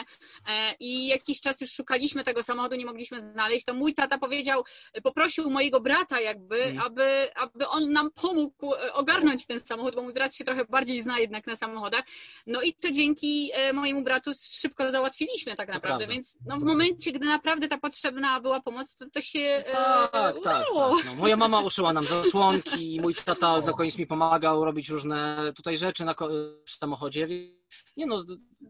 e, 0.47 0.75
i 0.79 1.07
jakiś 1.07 1.41
czas 1.41 1.61
już 1.61 1.71
szukaliśmy 1.71 2.23
tego 2.23 2.43
samochodu, 2.43 2.75
nie 2.75 2.85
mogliśmy 2.85 3.21
znaleźć, 3.21 3.65
to 3.65 3.73
mój 3.73 3.93
tata 3.93 4.17
powiedział, 4.17 4.63
poprosił 5.03 5.49
mojego 5.49 5.81
brata 5.81 6.19
jakby, 6.19 6.63
mm. 6.63 6.81
aby, 6.85 7.29
aby 7.35 7.67
on 7.67 7.91
nam 7.91 8.11
pomógł 8.11 8.73
e, 8.73 8.93
ogarnąć 8.93 9.45
ten 9.45 9.59
samochód, 9.59 9.95
bo 9.95 10.01
mój 10.01 10.13
brat 10.13 10.35
się 10.35 10.43
trochę 10.43 10.65
bardziej 10.65 11.01
zna 11.01 11.19
jednak 11.19 11.47
na 11.47 11.55
samochodach. 11.55 12.05
No 12.47 12.61
i 12.61 12.73
to 12.73 12.91
dzięki 12.91 13.51
e, 13.53 13.73
mojemu 13.73 14.03
bratu 14.03 14.31
szybko 14.43 14.91
załatwiliśmy 14.91 15.55
tak 15.55 15.69
naprawdę, 15.69 16.07
więc 16.07 16.37
no, 16.45 16.57
w 16.57 16.63
momencie, 16.63 17.11
gdy 17.11 17.25
naprawdę 17.25 17.67
ta 17.67 17.77
potrzebna 17.77 18.41
była 18.41 18.61
pomoc, 18.61 18.95
to, 18.95 19.05
to 19.13 19.21
się 19.21 19.63
tak, 19.71 20.11
tak, 20.11 20.37
udało. 20.37 20.97
Tak, 20.97 21.05
no, 21.05 21.15
moja 21.15 21.37
mama 21.37 21.61
uszyła 21.61 21.93
nam 21.93 22.07
zasłonki, 22.07 22.97
mój 23.01 23.15
tata 23.15 23.61
na 23.61 23.73
koniec 23.73 23.97
mi 23.97 24.07
pomagał 24.07 24.65
robić 24.65 24.89
różne 24.89 25.51
tutaj 25.55 25.77
rzeczy 25.77 26.05
na 26.05 26.15
w 26.65 26.71
samochodzie. 26.71 27.27
Nie 27.97 28.05
no, 28.05 28.23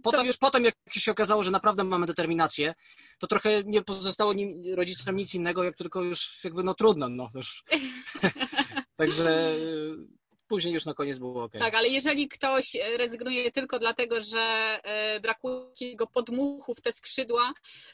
potem 0.03 0.27
już 0.27 0.37
potem 0.37 0.63
jak 0.63 0.75
się 0.91 1.11
okazało, 1.11 1.43
że 1.43 1.51
naprawdę 1.51 1.83
mamy 1.83 2.05
determinację, 2.05 2.73
to 3.19 3.27
trochę 3.27 3.63
nie 3.63 3.81
pozostało 3.81 4.33
nim, 4.33 4.63
rodzicom 4.75 5.15
nic 5.15 5.35
innego, 5.35 5.63
jak 5.63 5.77
tylko 5.77 6.03
już 6.03 6.43
jakby 6.43 6.63
no 6.63 6.73
trudno, 6.73 7.09
no 7.09 7.29
już. 7.35 7.63
Także 8.97 9.55
później 10.51 10.73
już 10.73 10.85
na 10.85 10.93
koniec 10.93 11.17
było 11.17 11.43
ok. 11.43 11.53
Tak, 11.59 11.75
ale 11.75 11.87
jeżeli 11.87 12.27
ktoś 12.27 12.75
e, 12.75 12.97
rezygnuje 12.97 13.51
tylko 13.51 13.79
dlatego, 13.79 14.21
że 14.21 14.39
e, 14.83 15.19
brakuje 15.19 15.95
go 15.95 16.07
podmuchów 16.07 16.77
w 16.77 16.81
te 16.81 16.91
skrzydła, 16.91 17.53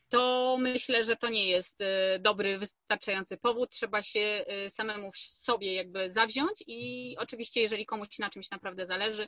to 0.09 0.55
myślę, 0.59 1.05
że 1.05 1.15
to 1.15 1.29
nie 1.29 1.47
jest 1.47 1.81
e, 1.81 2.19
dobry, 2.19 2.57
wystarczający 2.57 3.37
powód. 3.37 3.69
Trzeba 3.69 4.01
się 4.01 4.45
samemu 4.69 5.11
sobie 5.15 5.73
jakby 5.73 6.11
zawziąć 6.11 6.63
i 6.67 7.15
oczywiście, 7.19 7.61
jeżeli 7.61 7.85
komuś 7.85 8.19
na 8.19 8.29
czymś 8.29 8.51
naprawdę 8.51 8.85
zależy 8.85 9.27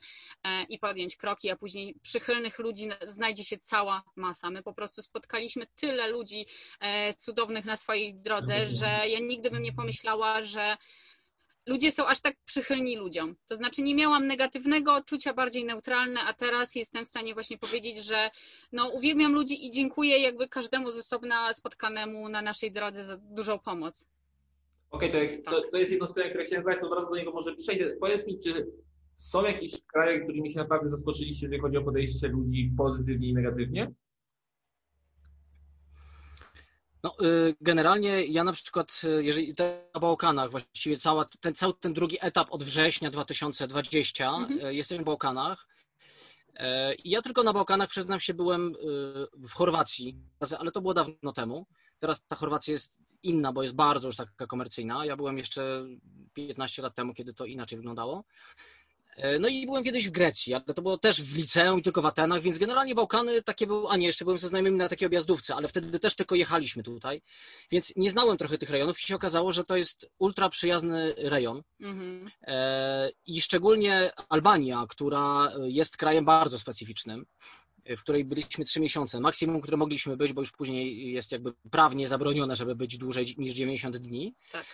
i 0.70 0.80
podjąć 0.80 1.16
kroki, 1.16 1.50
a 1.50 1.56
później 1.56 1.96
przychylnych 2.02 2.60
ludzi 2.60 2.90
znajdzie 3.08 3.44
się 3.44 3.58
cała 3.58 4.04
masa. 4.16 4.50
My 4.50 4.64
po 4.64 4.74
prostu 4.74 5.02
spotkaliśmy 5.02 5.66
tyle 5.76 6.08
ludzi 6.08 6.46
cudownych 7.18 7.66
na 7.66 7.78
swojej 7.78 8.16
drodze, 8.16 8.68
że 8.68 8.88
ja 8.88 9.20
nigdy 9.20 9.52
bym 9.52 9.64
nie 9.64 9.74
pomyślała, 9.74 10.42
że 10.42 10.78
ludzie 11.70 11.92
są 11.92 12.06
aż 12.06 12.22
tak 12.22 12.36
przychylni 12.46 12.98
ludziom. 12.98 13.36
To 13.48 13.56
znaczy 13.56 13.82
nie 13.82 13.96
miałam 13.96 14.28
negatywnego 14.28 14.94
odczucia, 14.94 15.34
bardziej 15.34 15.66
neutralne, 15.66 16.20
a 16.28 16.34
teraz 16.34 16.76
jestem 16.76 17.06
w 17.06 17.08
stanie 17.08 17.34
właśnie 17.34 17.58
powiedzieć, 17.58 17.98
że 17.98 18.30
no, 18.72 18.90
uwielbiam 18.90 19.34
ludzi 19.34 19.68
i 19.68 19.72
dziękuję 19.72 20.20
jakby 20.20 20.48
każdemu 20.48 20.92
z 20.92 20.98
osobna 20.98 21.54
spotkanemu 21.54 22.30
na 22.30 22.42
naszej 22.42 22.72
drodze 22.72 23.06
za 23.06 23.18
dużą 23.18 23.60
pomoc. 23.60 24.06
Okej, 24.92 25.10
okay, 25.10 25.44
to, 25.46 25.52
to, 25.52 25.72
to, 25.72 25.78
jest 25.78 25.92
jedno 25.92 26.08
z 26.08 26.14
pytań, 26.14 26.30
które 26.30 26.46
chciałem 26.46 26.64
zadać, 26.64 26.80
to 26.80 26.90
od 26.90 26.98
razu 26.98 27.10
do 27.10 27.16
niego 27.16 27.32
może 27.32 27.56
przejdę. 27.56 27.96
Powiedz 28.00 28.28
mi, 28.28 28.40
czy 28.40 28.68
są 29.18 29.44
jakieś 29.44 29.82
kraje, 29.82 30.20
którymi 30.20 30.52
się 30.52 30.60
naprawdę 30.60 30.90
zaskoczyliście, 30.90 31.46
jeżeli 31.46 31.62
chodzi 31.62 31.78
o 31.78 31.84
podejście 31.84 32.28
ludzi 32.28 32.74
pozytywnie 32.78 33.30
i 33.30 33.34
negatywnie? 33.34 33.92
No, 37.04 37.16
y, 37.22 37.56
generalnie 37.62 38.26
ja 38.26 38.44
na 38.44 38.54
przykład, 38.54 39.02
y, 39.04 39.24
jeżeli 39.24 39.56
na 39.94 40.00
Bałkanach, 40.00 40.52
właściwie 40.52 40.98
cała, 40.98 41.26
ten, 41.42 41.56
cały 41.56 41.74
ten 41.74 41.94
drugi 41.94 42.18
etap 42.22 42.48
od 42.52 42.64
września 42.64 43.10
2020, 43.12 44.30
mhm. 44.30 44.66
Y, 44.66 44.76
jesteśmy 44.76 45.04
w 45.04 45.06
Bałkanach. 45.06 45.68
Ja 47.04 47.22
tylko 47.22 47.44
na 47.44 47.54
Bałkanach, 47.54 47.90
przyznam 47.90 48.20
się, 48.20 48.34
byłem 48.34 48.74
w 49.34 49.52
Chorwacji, 49.52 50.16
ale 50.60 50.72
to 50.72 50.82
było 50.82 50.94
dawno 50.94 51.34
temu. 51.34 51.68
Teraz 52.00 52.26
ta 52.28 52.36
Chorwacja 52.36 52.72
jest 52.72 52.96
inna, 53.24 53.54
bo 53.54 53.64
jest 53.64 53.76
bardzo 53.76 54.08
już 54.08 54.16
taka 54.16 54.48
komercyjna. 54.48 55.06
Ja 55.06 55.18
byłem 55.18 55.38
jeszcze 55.38 55.86
15 56.34 56.82
lat 56.82 56.96
temu, 56.96 57.14
kiedy 57.14 57.34
to 57.34 57.46
inaczej 57.46 57.78
wyglądało. 57.78 58.24
E, 59.20 59.40
no 59.40 59.48
i 59.48 59.66
byłem 59.66 59.84
kiedyś 59.84 60.08
w 60.08 60.12
Grecji, 60.12 60.54
ale 60.54 60.64
to 60.64 60.82
było 60.82 60.98
też 60.98 61.22
w 61.22 61.36
liceum, 61.36 61.82
tylko 61.82 62.02
w 62.02 62.06
Atenach, 62.06 62.42
więc 62.42 62.58
generalnie 62.58 62.96
Bałkany 62.96 63.44
takie 63.44 63.68
były, 63.68 63.90
a 63.90 63.98
nie, 63.98 64.08
jeszcze 64.08 64.26
byłem 64.26 64.38
ze 64.38 64.48
znajomymi 64.48 64.78
na 64.78 64.90
takiej 64.90 65.06
objazdówce, 65.06 65.56
ale 65.56 65.68
wtedy 65.68 66.00
też 66.00 66.16
tylko 66.16 66.36
jechaliśmy 66.36 66.84
tutaj, 66.84 67.22
więc 67.72 67.94
nie 67.96 68.10
znałem 68.10 68.38
trochę 68.38 68.58
tych 68.58 68.70
rejonów 68.70 69.00
i 69.00 69.04
się 69.04 69.16
okazało, 69.16 69.52
że 69.52 69.64
to 69.64 69.78
jest 69.78 70.10
ultra 70.20 70.50
przyjazny 70.50 71.14
rejon. 71.18 71.62
Mhm. 71.82 72.30
E, 72.48 73.10
I 73.26 73.42
szczególnie 73.42 74.12
Albania, 74.30 74.86
która 74.90 75.52
jest 75.68 75.98
krajem 75.98 76.26
bardzo 76.26 76.60
specyficznym 76.60 77.26
w 77.98 78.02
której 78.02 78.26
byliśmy 78.26 78.66
trzy 78.66 78.80
miesiące, 78.80 79.20
maksimum, 79.20 79.62
które 79.62 79.78
mogliśmy 79.78 80.18
być, 80.18 80.34
bo 80.34 80.42
już 80.42 80.52
później 80.52 81.12
jest 81.12 81.32
jakby 81.32 81.54
prawnie 81.72 82.08
zabronione, 82.08 82.56
żeby 82.56 82.76
być 82.76 82.98
dłużej 82.98 83.36
niż 83.38 83.54
90 83.54 83.98
dni. 83.98 84.36
Tak. 84.52 84.66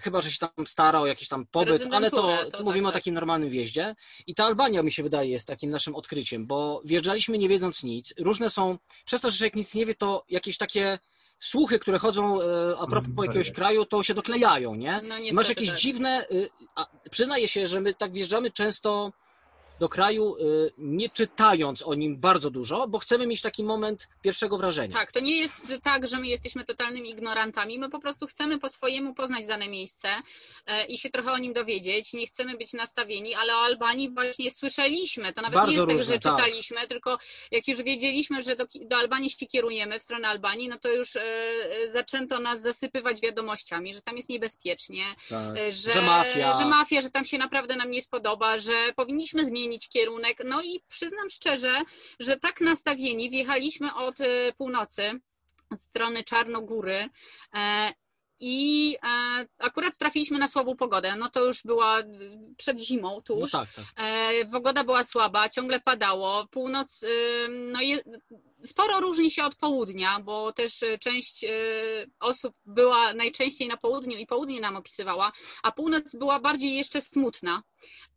Chyba, 0.00 0.20
że 0.20 0.30
się 0.30 0.38
tam 0.38 0.66
stara 0.66 1.00
o 1.00 1.06
jakiś 1.06 1.28
tam 1.28 1.46
pobyt, 1.46 1.82
ale 1.90 2.10
to, 2.10 2.16
to 2.16 2.50
tak, 2.50 2.60
mówimy 2.60 2.86
tak, 2.86 2.94
o 2.94 2.98
takim 2.98 3.14
normalnym 3.14 3.50
wjeździe. 3.50 3.94
I 4.26 4.34
ta 4.34 4.44
Albania, 4.44 4.82
mi 4.82 4.92
się 4.92 5.02
wydaje, 5.02 5.30
jest 5.30 5.46
takim 5.46 5.70
naszym 5.70 5.94
odkryciem, 5.94 6.46
bo 6.46 6.82
wjeżdżaliśmy 6.84 7.38
nie 7.38 7.48
wiedząc 7.48 7.82
nic. 7.82 8.14
Różne 8.18 8.50
są, 8.50 8.78
przez 9.04 9.20
to, 9.20 9.30
że 9.30 9.36
człowiek 9.36 9.56
nic 9.56 9.74
nie 9.74 9.86
wie, 9.86 9.94
to 9.94 10.24
jakieś 10.28 10.58
takie 10.58 10.98
słuchy, 11.40 11.78
które 11.78 11.98
chodzą 11.98 12.40
e, 12.40 12.44
a 12.78 12.86
propos 12.86 13.10
mhm, 13.10 13.26
jakiegoś 13.26 13.52
kraju, 13.52 13.84
to 13.84 14.02
się 14.02 14.14
doklejają, 14.14 14.74
nie? 14.74 15.00
No, 15.08 15.14
Masz 15.32 15.48
jakieś 15.48 15.68
tak. 15.68 15.78
dziwne, 15.78 16.26
y, 16.32 16.50
a, 16.74 16.86
przyznaję 17.10 17.48
się, 17.48 17.66
że 17.66 17.80
my 17.80 17.94
tak 17.94 18.12
wjeżdżamy 18.12 18.50
często 18.50 19.12
do 19.82 19.88
kraju, 19.88 20.36
y, 20.36 20.72
nie 20.78 21.08
czytając 21.08 21.82
o 21.82 21.94
nim 21.94 22.20
bardzo 22.20 22.50
dużo, 22.50 22.88
bo 22.88 22.98
chcemy 22.98 23.26
mieć 23.26 23.42
taki 23.42 23.64
moment 23.64 24.08
pierwszego 24.22 24.58
wrażenia. 24.58 24.96
Tak, 24.96 25.12
to 25.12 25.20
nie 25.20 25.36
jest 25.36 25.74
tak, 25.82 26.08
że 26.08 26.18
my 26.18 26.26
jesteśmy 26.26 26.64
totalnymi 26.64 27.10
ignorantami. 27.10 27.78
My 27.78 27.90
po 27.90 28.00
prostu 28.00 28.26
chcemy 28.26 28.58
po 28.58 28.68
swojemu 28.68 29.14
poznać 29.14 29.46
dane 29.46 29.68
miejsce 29.68 30.08
e, 30.66 30.86
i 30.86 30.98
się 30.98 31.10
trochę 31.10 31.32
o 31.32 31.38
nim 31.38 31.52
dowiedzieć. 31.52 32.12
Nie 32.12 32.26
chcemy 32.26 32.56
być 32.56 32.72
nastawieni, 32.72 33.34
ale 33.34 33.54
o 33.54 33.58
Albanii 33.58 34.10
właśnie 34.10 34.50
słyszeliśmy. 34.50 35.32
To 35.32 35.42
nawet 35.42 35.54
bardzo 35.54 35.72
nie 35.72 35.78
jest 35.78 35.90
różne, 35.92 36.18
tak, 36.18 36.22
że 36.22 36.30
czytaliśmy, 36.30 36.76
tak. 36.76 36.88
tylko 36.88 37.18
jak 37.50 37.68
już 37.68 37.82
wiedzieliśmy, 37.82 38.42
że 38.42 38.56
do, 38.56 38.64
do 38.80 38.96
Albanii 38.96 39.30
się 39.30 39.46
kierujemy, 39.46 39.98
w 39.98 40.02
stronę 40.02 40.28
Albanii, 40.28 40.68
no 40.68 40.78
to 40.78 40.92
już 40.92 41.16
e, 41.16 41.22
zaczęto 41.92 42.40
nas 42.40 42.62
zasypywać 42.62 43.20
wiadomościami, 43.20 43.94
że 43.94 44.00
tam 44.00 44.16
jest 44.16 44.28
niebezpiecznie, 44.28 45.04
tak. 45.28 45.56
E, 45.56 45.72
że, 45.72 45.92
że 45.92 46.02
mafia. 46.02 46.54
że 46.54 46.64
mafia, 46.64 47.02
że 47.02 47.10
tam 47.10 47.24
się 47.24 47.38
naprawdę 47.38 47.76
nam 47.76 47.90
nie 47.90 48.02
spodoba, 48.02 48.58
że 48.58 48.72
powinniśmy 48.96 49.44
zmienić 49.44 49.71
zmienić 49.72 49.88
kierunek. 49.88 50.42
No 50.44 50.62
i 50.62 50.80
przyznam 50.88 51.30
szczerze, 51.30 51.82
że 52.20 52.36
tak 52.36 52.60
nastawieni 52.60 53.30
wjechaliśmy 53.30 53.94
od 53.94 54.20
e, 54.20 54.52
północy, 54.58 55.10
od 55.70 55.80
strony 55.82 56.24
Czarnogóry 56.24 57.08
e, 57.54 57.92
i 58.44 58.96
e, 59.02 59.46
akurat 59.58 59.98
trafiliśmy 59.98 60.38
na 60.38 60.48
słabą 60.48 60.76
pogodę. 60.76 61.16
No 61.16 61.30
to 61.30 61.44
już 61.44 61.62
była 61.62 61.98
przed 62.56 62.80
zimą 62.80 63.20
tuż. 63.22 63.52
No 63.52 63.58
tak, 63.58 63.68
tak. 63.72 63.84
Pogoda 64.52 64.84
była 64.84 65.04
słaba, 65.04 65.48
ciągle 65.48 65.80
padało. 65.80 66.46
Północ, 66.50 67.04
no 67.48 67.80
je, 67.80 67.98
sporo 68.62 69.00
różni 69.00 69.30
się 69.30 69.44
od 69.44 69.56
południa, 69.56 70.20
bo 70.20 70.52
też 70.52 70.84
część 71.00 71.44
osób 72.20 72.54
była 72.66 73.14
najczęściej 73.14 73.68
na 73.68 73.76
południu 73.76 74.18
i 74.18 74.26
południe 74.26 74.60
nam 74.60 74.76
opisywała, 74.76 75.32
a 75.62 75.72
północ 75.72 76.16
była 76.16 76.40
bardziej 76.40 76.76
jeszcze 76.76 77.00
smutna. 77.00 77.62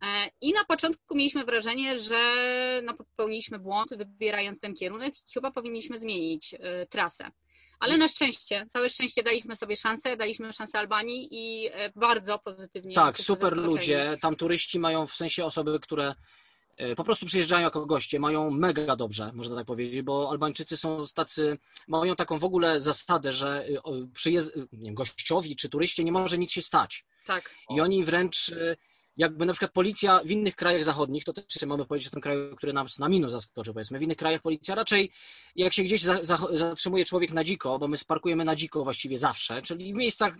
E, 0.02 0.30
I 0.40 0.52
na 0.52 0.64
początku 0.64 1.14
mieliśmy 1.14 1.44
wrażenie, 1.44 1.98
że 1.98 2.20
no, 2.84 2.94
popełniliśmy 2.94 3.58
błąd, 3.58 3.90
wybierając 3.96 4.60
ten 4.60 4.74
kierunek 4.74 5.14
i 5.14 5.32
chyba 5.34 5.50
powinniśmy 5.50 5.98
zmienić 5.98 6.54
e, 6.54 6.86
trasę. 6.86 7.30
Ale 7.80 7.98
na 7.98 8.08
szczęście, 8.08 8.66
całe 8.68 8.90
szczęście 8.90 9.22
daliśmy 9.22 9.56
sobie 9.56 9.76
szansę, 9.76 10.16
daliśmy 10.16 10.52
szansę 10.52 10.78
Albanii 10.78 11.28
i 11.30 11.68
e, 11.72 11.92
bardzo 11.96 12.38
pozytywnie. 12.38 12.94
Tak, 12.94 13.18
super 13.18 13.56
ludzie. 13.56 14.18
Tam 14.20 14.36
turyści 14.36 14.78
mają 14.78 15.06
w 15.06 15.14
sensie 15.14 15.44
osoby, 15.44 15.80
które 15.80 16.14
po 16.96 17.04
prostu 17.04 17.26
przyjeżdżają 17.26 17.64
jako 17.64 17.86
goście, 17.86 18.20
mają 18.20 18.50
mega 18.50 18.96
dobrze, 18.96 19.30
można 19.34 19.56
tak 19.56 19.66
powiedzieć, 19.66 20.02
bo 20.02 20.30
Albańczycy 20.30 20.76
są 20.76 21.04
tacy, 21.14 21.58
mają 21.88 22.16
taką 22.16 22.38
w 22.38 22.44
ogóle 22.44 22.80
zasadę, 22.80 23.32
że 23.32 23.66
przyjezd, 24.12 24.56
nie 24.56 24.84
wiem, 24.84 24.94
gościowi 24.94 25.56
czy 25.56 25.68
turyście 25.68 26.04
nie 26.04 26.12
może 26.12 26.38
nic 26.38 26.52
się 26.52 26.62
stać. 26.62 27.04
Tak. 27.26 27.54
I 27.70 27.80
oni 27.80 28.04
wręcz 28.04 28.54
jakby 29.16 29.46
na 29.46 29.52
przykład 29.52 29.72
policja 29.72 30.20
w 30.24 30.30
innych 30.30 30.56
krajach 30.56 30.84
zachodnich, 30.84 31.24
to 31.24 31.32
też 31.32 31.62
mamy 31.66 31.86
powiedzieć 31.86 32.08
o 32.08 32.10
tym 32.10 32.20
kraju, 32.20 32.56
który 32.56 32.72
nas 32.72 32.98
na 32.98 33.08
minus 33.08 33.32
zaskoczył, 33.32 33.74
powiedzmy, 33.74 33.98
w 33.98 34.02
innych 34.02 34.16
krajach 34.16 34.42
policja 34.42 34.74
raczej 34.74 35.12
jak 35.56 35.72
się 35.72 35.82
gdzieś 35.82 36.02
za, 36.02 36.22
za, 36.22 36.38
zatrzymuje 36.54 37.04
człowiek 37.04 37.32
na 37.32 37.44
dziko, 37.44 37.78
bo 37.78 37.88
my 37.88 37.96
sparkujemy 37.98 38.44
na 38.44 38.56
dziko 38.56 38.84
właściwie 38.84 39.18
zawsze, 39.18 39.62
czyli 39.62 39.92
w 39.92 39.96
miejscach 39.96 40.36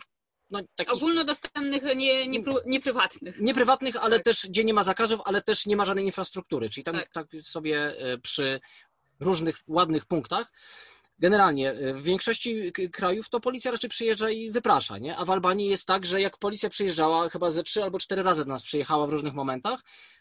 no, 0.51 0.61
takich, 0.75 0.95
ogólnodostępnych, 0.95 1.83
nie, 1.97 2.29
nie, 2.29 2.43
nieprywatnych. 2.67 3.41
Nieprywatnych, 3.41 3.97
ale 3.97 4.17
tak. 4.17 4.25
też 4.25 4.47
gdzie 4.49 4.65
nie 4.65 4.75
ma 4.75 4.83
zakazów, 4.83 5.21
ale 5.25 5.43
też 5.43 5.67
nie 5.67 5.77
ma 5.77 5.85
żadnej 5.85 6.05
infrastruktury, 6.05 6.71
czyli 6.71 6.85
tam 6.85 6.95
tak, 6.95 7.11
tak 7.13 7.27
sobie 7.43 7.99
e, 7.99 8.19
przy 8.19 8.61
różnych 9.21 9.59
ładnych 9.67 10.05
punktach. 10.05 10.53
Generalnie 11.19 11.73
y, 11.73 11.95
w 11.95 12.03
większości 12.03 12.73
krajów 12.93 13.29
to 13.29 13.41
policja 13.41 13.71
raczej 13.71 13.91
przyjeżdża 13.91 14.31
i 14.31 14.51
wyprasza, 14.51 14.99
nie? 14.99 15.17
A 15.17 15.25
w 15.25 15.31
Albanii 15.31 15.69
jest 15.69 15.87
tak, 15.87 16.07
że 16.07 16.21
jak 16.21 16.39
policja 16.39 16.69
przyjeżdżała, 16.69 17.29
chyba 17.29 17.51
ze 17.51 17.63
trzy 17.63 17.83
albo 17.83 17.99
cztery 17.99 18.23
razy 18.23 18.45
do 18.45 18.53
nas 18.53 18.63
przyjechała 18.63 19.07
w 19.07 19.11
różnych 19.11 19.35
momentach, 19.35 19.81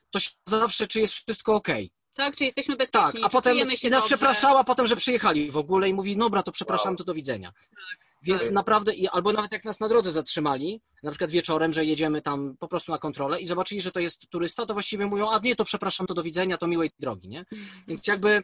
to 0.10 0.20
zawsze, 0.46 0.88
czy 0.88 1.00
jest 1.02 1.14
wszystko 1.14 1.56
ok. 1.56 1.68
Tak, 2.14 2.36
czy 2.36 2.44
jesteśmy 2.46 2.76
bezpieczni, 2.76 3.14
tak, 3.22 3.24
a 3.24 3.30
potem 3.30 3.58
się 3.58 3.90
nas 3.90 4.02
dobrze. 4.02 4.16
przepraszała 4.16 4.64
potem, 4.64 4.88
że 4.88 4.96
przyjechali 4.96 5.52
w 5.52 5.58
ogóle 5.58 5.90
i 5.90 5.94
mówi, 5.94 6.18
dobra, 6.18 6.44
to 6.44 6.52
przepraszam, 6.52 6.90
Wow. 6.92 6.98
to 6.98 7.04
do 7.04 7.14
widzenia. 7.14 7.52
Tak. 7.70 8.05
Więc 8.26 8.44
Tak. 8.44 8.52
naprawdę, 8.52 8.92
albo 9.12 9.34
nawet 9.34 9.52
jak 9.52 9.66
nas 9.66 9.80
na 9.80 9.88
drodze 9.88 10.12
zatrzymali, 10.12 10.82
na 11.04 11.12
przykład 11.12 11.32
wieczorem, 11.32 11.74
że 11.74 11.86
jedziemy 11.86 12.22
tam 12.22 12.56
po 12.60 12.68
prostu 12.68 12.92
na 12.92 12.98
kontrolę 12.98 13.42
i 13.42 13.48
zobaczyli, 13.48 13.82
że 13.82 13.92
to 13.92 14.00
jest 14.00 14.30
turysta, 14.30 14.66
to 14.66 14.74
właściwie 14.74 15.06
mówią, 15.06 15.30
a 15.30 15.40
nie, 15.40 15.56
to 15.56 15.66
przepraszam, 15.66 16.08
to 16.08 16.14
do 16.14 16.24
widzenia, 16.24 16.58
to 16.58 16.68
miłej 16.68 16.92
drogi, 17.00 17.28
nie? 17.30 17.46
Więc 17.88 18.08
jakby 18.08 18.42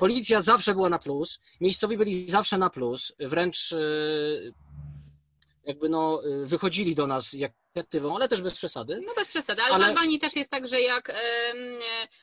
policja 0.00 0.42
zawsze 0.42 0.74
była 0.74 0.88
na 0.88 0.98
plus, 0.98 1.38
miejscowi 1.60 1.96
byli 1.96 2.30
zawsze 2.30 2.58
na 2.58 2.70
plus, 2.70 3.12
wręcz 3.20 3.72
e, 3.72 3.76
jakby 5.64 5.88
no 5.88 6.22
e, 6.24 6.44
wychodzili 6.46 6.94
do 6.94 7.06
nas 7.06 7.32
jak 7.32 7.52
inicjatywą, 7.76 8.16
ale 8.16 8.28
też 8.28 8.42
bez 8.42 8.54
przesady. 8.56 9.00
No 9.06 9.14
bez 9.14 9.28
przesady, 9.28 9.62
ale, 9.62 9.74
Ale- 9.74 9.84
w 9.84 9.88
Albanii 9.88 10.18
też 10.18 10.36
jest 10.36 10.50
tak, 10.50 10.68
że 10.68 10.80
jak 10.80 11.10
e, 11.10 11.14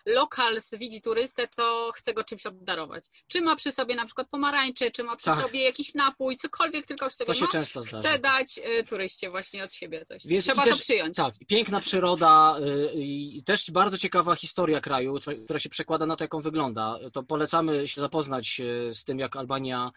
lokals 0.06 0.76
widzi 0.76 1.02
turystę, 1.02 1.48
to 1.48 1.92
chce 1.96 2.14
go 2.14 2.24
czymś 2.24 2.46
obdarować. 2.46 3.04
Czy 3.28 3.42
ma 3.42 3.56
przy 3.56 3.72
sobie 3.72 3.96
na 3.96 4.06
przykład 4.06 4.30
pomarańcze, 4.30 4.92
czy 4.92 5.04
ma 5.04 5.16
przy 5.16 5.26
Tak. 5.26 5.42
sobie 5.42 5.64
jakiś 5.64 5.94
napój, 5.94 6.38
cokolwiek 6.38 6.86
tylko 6.86 7.08
przy 7.08 7.18
sobie 7.18 7.28
To 7.28 7.34
się 7.34 7.46
ma, 7.46 7.52
często 7.52 7.82
zdarza. 7.84 8.00
chce 8.10 8.20
dać 8.20 8.60
e, 8.64 8.84
turyście 8.84 9.30
właśnie 9.30 9.64
od 9.64 9.74
siebie 9.74 10.06
coś. 10.06 10.28
Więc 10.28 10.46
Trzeba 10.46 10.62
i 10.66 10.70
to 10.70 10.72
też- 10.76 10.82
przyjąć. 10.82 11.16
Tak, 11.16 11.34
piękna 11.48 11.80
przyroda 11.80 12.56
y, 12.60 12.92
i 12.96 13.44
też 13.46 13.72
bardzo 13.72 13.98
ciekawa 13.98 14.36
historia 14.36 14.82
kraju, 14.82 15.16
która 15.46 15.60
się 15.60 15.70
przekłada 15.70 16.06
na 16.06 16.16
to, 16.16 16.24
jak 16.24 16.34
on 16.34 16.42
wygląda. 16.42 17.00
To 17.14 17.24
polecamy 17.24 17.88
się 17.88 18.02
zapoznać 18.02 18.60
y, 18.60 18.94
z 18.94 19.04
tym, 19.04 19.20
jak 19.20 19.36
Albania 19.36 19.92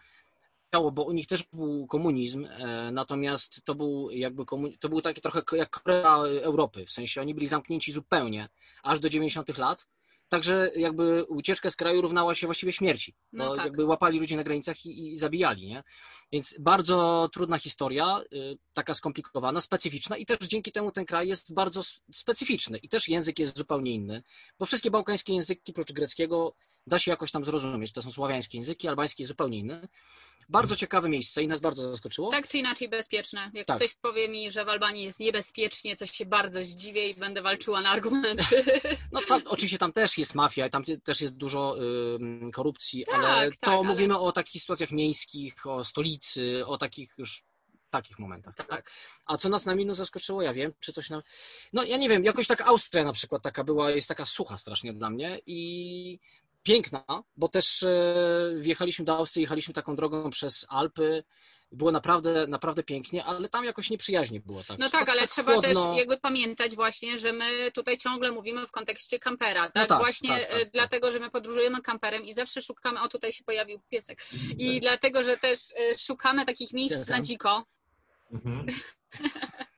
chciało, 0.73 0.91
bo 0.91 1.03
u 1.03 1.11
nich 1.11 1.27
też 1.27 1.43
był 1.53 1.87
komunizm, 1.87 2.45
e, 2.45 2.91
natomiast 2.91 3.61
to 3.65 3.75
był 3.75 4.09
jakby 4.11 4.43
komu- 4.45 4.77
to 4.79 4.89
był 4.89 5.01
taki 5.01 5.21
trochę 5.21 5.41
jak 5.53 5.69
Korea 5.69 6.17
Europy, 6.41 6.85
w 6.85 6.91
sensie 6.91 7.21
oni 7.21 7.33
byli 7.35 7.47
zamknięci 7.47 7.91
zupełnie 7.91 8.49
aż 8.83 8.99
do 8.99 9.09
90 9.09 9.57
lat. 9.57 9.87
Także 10.29 10.71
jakby 10.75 11.23
ucieczka 11.23 11.69
z 11.69 11.75
kraju 11.75 12.01
równała 12.01 12.35
się 12.35 12.47
właściwie 12.47 12.73
śmierci, 12.73 13.13
bo 13.33 13.43
No 13.43 13.55
tak. 13.55 13.65
jakby 13.65 13.85
łapali 13.85 14.19
ludzi 14.19 14.35
na 14.35 14.43
granicach 14.43 14.85
i, 14.85 15.13
i 15.13 15.17
zabijali, 15.17 15.67
nie? 15.67 15.83
Więc 16.31 16.55
bardzo 16.59 17.29
trudna 17.33 17.57
historia, 17.57 18.21
y, 18.33 18.57
taka 18.73 18.93
skomplikowana, 18.93 19.61
specyficzna 19.61 20.17
i 20.17 20.25
też 20.25 20.37
dzięki 20.39 20.71
temu 20.71 20.91
ten 20.91 21.05
kraj 21.05 21.27
jest 21.27 21.53
bardzo 21.53 21.81
specyficzny 22.13 22.77
i 22.77 22.89
też 22.89 23.07
język 23.07 23.39
jest 23.39 23.57
zupełnie 23.57 23.91
inny, 23.91 24.23
bo 24.59 24.65
wszystkie 24.65 24.91
bałkańskie 24.91 25.33
języki, 25.33 25.71
oprócz 25.71 25.91
greckiego, 25.91 26.53
da 26.87 26.99
się 26.99 27.11
jakoś 27.11 27.31
tam 27.31 27.45
zrozumieć. 27.45 27.91
To 27.91 28.01
są 28.01 28.11
słowiańskie 28.11 28.57
języki, 28.57 28.87
albański 28.87 29.25
zupełnie 29.25 29.57
inny. 29.59 29.87
Bardzo 30.49 30.75
ciekawe 30.75 31.09
miejsce 31.09 31.43
i 31.43 31.47
nas 31.47 31.59
bardzo 31.59 31.89
zaskoczyło. 31.91 32.31
Tak 32.31 32.47
czy 32.47 32.57
inaczej 32.57 32.89
bezpieczne. 32.89 33.51
Jak 33.53 33.67
Tak. 33.67 33.77
ktoś 33.77 33.93
powie 33.93 34.29
mi, 34.29 34.51
że 34.51 34.65
w 34.65 34.69
Albanii 34.69 35.03
jest 35.03 35.19
niebezpiecznie, 35.19 35.95
to 35.97 36.05
się 36.05 36.25
bardzo 36.25 36.63
zdziwię 36.63 37.09
i 37.09 37.15
będę 37.15 37.41
walczyła 37.41 37.81
na 37.81 37.89
argumenty. 37.89 38.43
No 39.11 39.21
tam, 39.27 39.41
oczywiście 39.45 39.77
tam 39.77 39.93
też 39.93 40.17
jest 40.17 40.35
mafia, 40.35 40.69
tam 40.69 40.83
też 41.03 41.21
jest 41.21 41.33
dużo 41.35 41.75
ym, 42.15 42.51
korupcji, 42.51 43.05
Tak, 43.05 43.15
ale 43.15 43.51
tak, 43.51 43.59
to 43.59 43.71
ale- 43.71 43.83
mówimy 43.83 44.19
o 44.19 44.31
takich 44.31 44.61
sytuacjach 44.61 44.91
miejskich, 44.91 45.65
o 45.67 45.83
stolicy, 45.83 46.63
o 46.65 46.77
takich 46.77 47.13
już 47.17 47.43
takich 47.89 48.19
momentach. 48.19 48.55
tak. 48.55 48.91
A 49.25 49.37
co 49.37 49.49
nas 49.49 49.65
na 49.65 49.75
minus 49.75 49.97
zaskoczyło, 49.97 50.41
ja 50.41 50.53
wiem, 50.53 50.73
czy 50.79 50.93
coś 50.93 51.09
nam. 51.09 51.21
No 51.73 51.83
ja 51.83 51.97
nie 51.97 52.09
wiem, 52.09 52.23
jakoś 52.23 52.47
tak 52.47 52.61
Austria 52.61 53.03
na 53.03 53.13
przykład 53.13 53.41
taka 53.43 53.63
była, 53.63 53.91
jest 53.91 54.07
taka 54.07 54.25
sucha 54.25 54.57
strasznie 54.57 54.93
dla 54.93 55.09
mnie 55.09 55.39
i 55.45 56.19
piękna, 56.63 57.03
bo 57.37 57.47
też 57.47 57.83
e, 57.83 58.53
wjechaliśmy 58.57 59.05
do 59.05 59.17
Austrii, 59.17 59.41
jechaliśmy 59.41 59.73
taką 59.73 59.95
drogą 59.95 60.29
przez 60.29 60.65
Alpy. 60.69 61.23
Było 61.71 61.91
naprawdę, 61.91 62.47
naprawdę 62.47 62.83
pięknie, 62.83 63.25
ale 63.25 63.49
tam 63.49 63.65
jakoś 63.65 63.89
nieprzyjaźnie 63.89 64.39
było. 64.39 64.63
Tak. 64.63 64.79
No 64.79 64.89
tak, 64.89 65.09
ale 65.09 65.27
trzeba 65.27 65.53
chłodno. 65.53 65.85
też 65.85 65.97
jakby 65.97 66.17
pamiętać 66.17 66.75
właśnie, 66.75 67.19
że 67.19 67.33
my 67.33 67.71
tutaj 67.71 67.97
ciągle 67.97 68.31
mówimy 68.31 68.67
w 68.67 68.71
kontekście 68.71 69.19
kampera. 69.19 69.71
Tak, 69.71 69.87
tak, 69.87 69.99
właśnie 69.99 70.29
tak, 70.29 70.47
tak, 70.47 70.57
e, 70.57 70.59
tak. 70.59 70.71
dlatego, 70.71 71.11
że 71.11 71.19
my 71.19 71.29
podróżujemy 71.29 71.81
kamperem 71.81 72.25
i 72.25 72.33
zawsze 72.33 72.61
szukamy, 72.61 73.01
o 73.01 73.07
tutaj 73.07 73.33
się 73.33 73.43
pojawił 73.43 73.81
piesek, 73.89 74.23
i 74.57 74.79
dlatego, 74.79 75.23
że 75.23 75.37
też 75.37 75.59
e, 75.75 75.97
szukamy 75.97 76.45
takich 76.45 76.73
miejsc 76.73 77.07
na 77.07 77.21
dziko, 77.21 77.65
Mhm. 78.33 78.65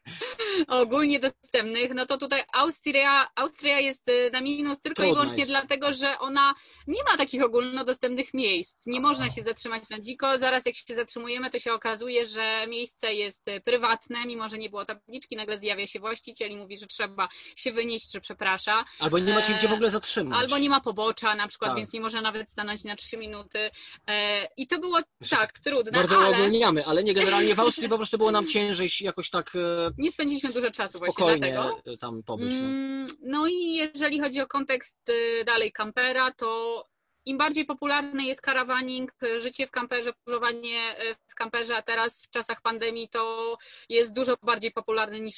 ogólnie 0.68 1.20
dostępnych, 1.20 1.94
no 1.94 2.06
to 2.06 2.18
tutaj 2.18 2.42
Austria, 2.54 3.28
Austria 3.36 3.80
jest 3.80 4.10
e, 4.10 4.30
na 4.30 4.42
minus 4.42 4.80
tylko 4.82 5.04
i 5.04 5.06
Trudna 5.06 5.14
wyłącznie 5.14 5.40
jest. 5.40 5.52
dlatego, 5.52 5.94
że 5.94 6.20
ona 6.20 6.54
nie 6.88 7.04
ma 7.04 7.18
takich 7.18 7.44
ogólnodostępnych 7.44 8.34
miejsc. 8.34 8.86
Nie 8.86 9.00
można 9.00 9.30
się 9.30 9.42
zatrzymać 9.42 9.90
na 9.90 10.00
dziko. 10.00 10.38
Zaraz 10.38 10.66
jak 10.66 10.76
się 10.76 10.96
zatrzymujemy, 10.96 11.50
to 11.50 11.60
się 11.60 11.74
okazuje, 11.74 12.26
że 12.26 12.68
miejsce 12.68 13.14
jest 13.14 13.48
e, 13.48 13.62
prywatne, 13.62 14.26
mimo 14.26 14.50
że 14.50 14.58
nie 14.58 14.70
było 14.70 14.86
tabliczki, 14.86 15.36
nagle 15.36 15.58
zjawia 15.58 15.88
się 15.88 16.00
właściciel 16.00 16.52
i 16.52 16.58
mówi, 16.58 16.78
że 16.78 16.88
trzeba 16.88 17.28
się 17.56 17.72
wynieść, 17.72 18.12
że 18.12 18.22
przeprasza. 18.22 18.86
Albo 19.00 19.20
nie 19.20 19.34
macie 19.34 19.54
gdzie 19.54 19.68
w 19.68 19.74
ogóle 19.74 19.90
zatrzymać. 19.92 20.40
Albo 20.40 20.58
nie 20.58 20.70
ma 20.70 20.82
pobocza 20.82 21.36
na 21.36 21.48
przykład, 21.48 21.70
Tak. 21.72 21.78
więc 21.78 21.94
nie 21.94 22.02
może 22.02 22.22
nawet 22.22 22.50
stanąć 22.50 22.84
na 22.84 22.96
trzy 22.96 23.18
minuty. 23.18 23.72
E, 24.08 24.48
I 24.58 24.68
to 24.68 24.80
było 24.80 25.00
tak 25.30 25.60
trudne, 25.60 25.92
Bardzo 25.92 26.18
ale 26.18 26.30
uogólniamy, 26.30 26.86
ale 26.86 27.04
nie 27.04 27.14
generalnie 27.14 27.56
w 27.56 27.60
Austrii 27.60 27.90
po 27.90 27.98
prostu 27.98 28.18
było 28.18 28.32
nam 28.32 28.48
ciężej 28.48 28.90
jakoś 29.02 29.30
tak 29.30 29.56
e, 29.56 29.92
nie 29.98 30.12
spędziliśmy 30.12 30.54
dużo 30.54 30.72
czasu 30.72 31.00
właśnie 31.00 31.26
dlatego. 31.38 31.82
tam 32.00 32.24
pobyć. 32.24 32.54
No. 32.54 32.60
Mm, 32.60 33.08
No 33.22 33.48
i 33.48 33.74
jeżeli 33.76 34.20
chodzi 34.20 34.42
o 34.42 34.48
kontekst 34.48 35.10
y, 35.10 35.44
dalej 35.46 35.72
kampera, 35.72 36.32
to 36.32 36.84
im 37.26 37.38
bardziej 37.38 37.66
popularny 37.66 38.26
jest 38.26 38.42
karawaning, 38.42 39.12
y, 39.24 39.42
życie 39.42 39.68
w 39.68 39.72
kamperze, 39.72 40.14
podróżowanie 40.14 40.96
y, 41.12 41.16
w 41.28 41.36
kamperze, 41.36 41.78
a 41.78 41.82
teraz 41.82 42.22
w 42.22 42.30
czasach 42.30 42.62
pandemii 42.62 43.10
to 43.10 43.58
jest 43.90 44.14
dużo 44.14 44.38
bardziej 44.44 44.72
popularne 44.72 45.20
niż 45.20 45.36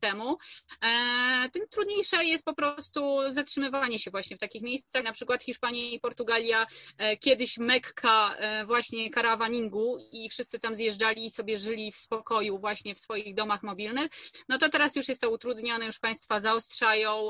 temu, 0.00 0.38
e, 0.84 1.48
tym 1.52 1.68
trudniejsze 1.68 2.24
jest 2.24 2.44
po 2.44 2.54
prostu 2.54 3.18
zatrzymywanie 3.28 3.98
się 3.98 4.10
właśnie 4.10 4.36
w 4.36 4.40
takich 4.40 4.62
miejscach, 4.62 5.04
na 5.04 5.12
przykład 5.12 5.42
Hiszpania 5.42 5.82
i 5.82 6.00
Portugalia, 6.00 6.66
e, 6.98 7.16
kiedyś 7.16 7.58
Mekka 7.58 8.34
e, 8.36 8.66
właśnie 8.66 9.10
karawaningu 9.10 9.98
i 10.12 10.30
wszyscy 10.30 10.60
tam 10.60 10.74
zjeżdżali 10.74 11.24
i 11.24 11.30
sobie 11.30 11.58
żyli 11.58 11.92
w 11.92 11.96
spokoju 11.96 12.58
właśnie 12.58 12.94
w 12.94 12.98
swoich 12.98 13.34
domach 13.34 13.62
mobilnych, 13.62 14.10
no 14.48 14.58
to 14.58 14.68
teraz 14.68 14.96
już 14.96 15.08
jest 15.08 15.20
to 15.20 15.30
utrudnione, 15.30 15.86
już 15.86 15.98
państwa 15.98 16.40
zaostrzają 16.40 17.28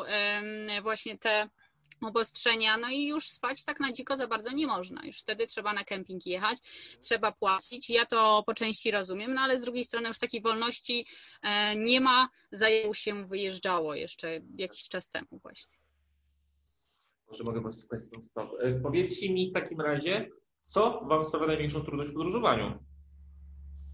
właśnie 0.82 1.18
te 1.18 1.48
obostrzenia, 2.02 2.76
no 2.76 2.88
i 2.88 3.06
już 3.06 3.28
spać 3.28 3.64
tak 3.64 3.80
na 3.80 3.92
dziko 3.92 4.16
za 4.16 4.26
bardzo 4.26 4.52
nie 4.52 4.66
można. 4.66 5.06
Już 5.06 5.20
wtedy 5.20 5.46
trzeba 5.46 5.72
na 5.72 5.84
kemping 5.84 6.26
jechać, 6.26 6.58
trzeba 7.00 7.32
płacić. 7.32 7.90
Ja 7.90 8.06
to 8.06 8.42
po 8.46 8.54
części 8.54 8.90
rozumiem, 8.90 9.34
no 9.34 9.40
ale 9.40 9.58
z 9.58 9.62
drugiej 9.62 9.84
strony 9.84 10.08
już 10.08 10.18
takiej 10.18 10.42
wolności 10.42 11.06
e, 11.42 11.76
nie 11.76 12.00
ma. 12.00 12.28
Zajęło 12.52 12.94
się 12.94 13.26
wyjeżdżało 13.26 13.94
jeszcze 13.94 14.40
jakiś 14.58 14.88
czas 14.88 15.10
temu 15.10 15.38
właśnie. 15.42 15.78
Może 17.30 17.44
mogę 17.44 17.60
was 17.60 17.78
słuchać 17.78 18.02
z. 18.02 18.10
E, 18.60 18.80
Powiedzcie 18.82 19.32
mi 19.32 19.50
w 19.50 19.54
takim 19.54 19.80
razie, 19.80 20.30
co 20.62 21.00
wam 21.04 21.24
sprawia 21.24 21.46
największą 21.46 21.80
trudność 21.80 22.10
w 22.10 22.14
podróżowaniu? 22.14 22.78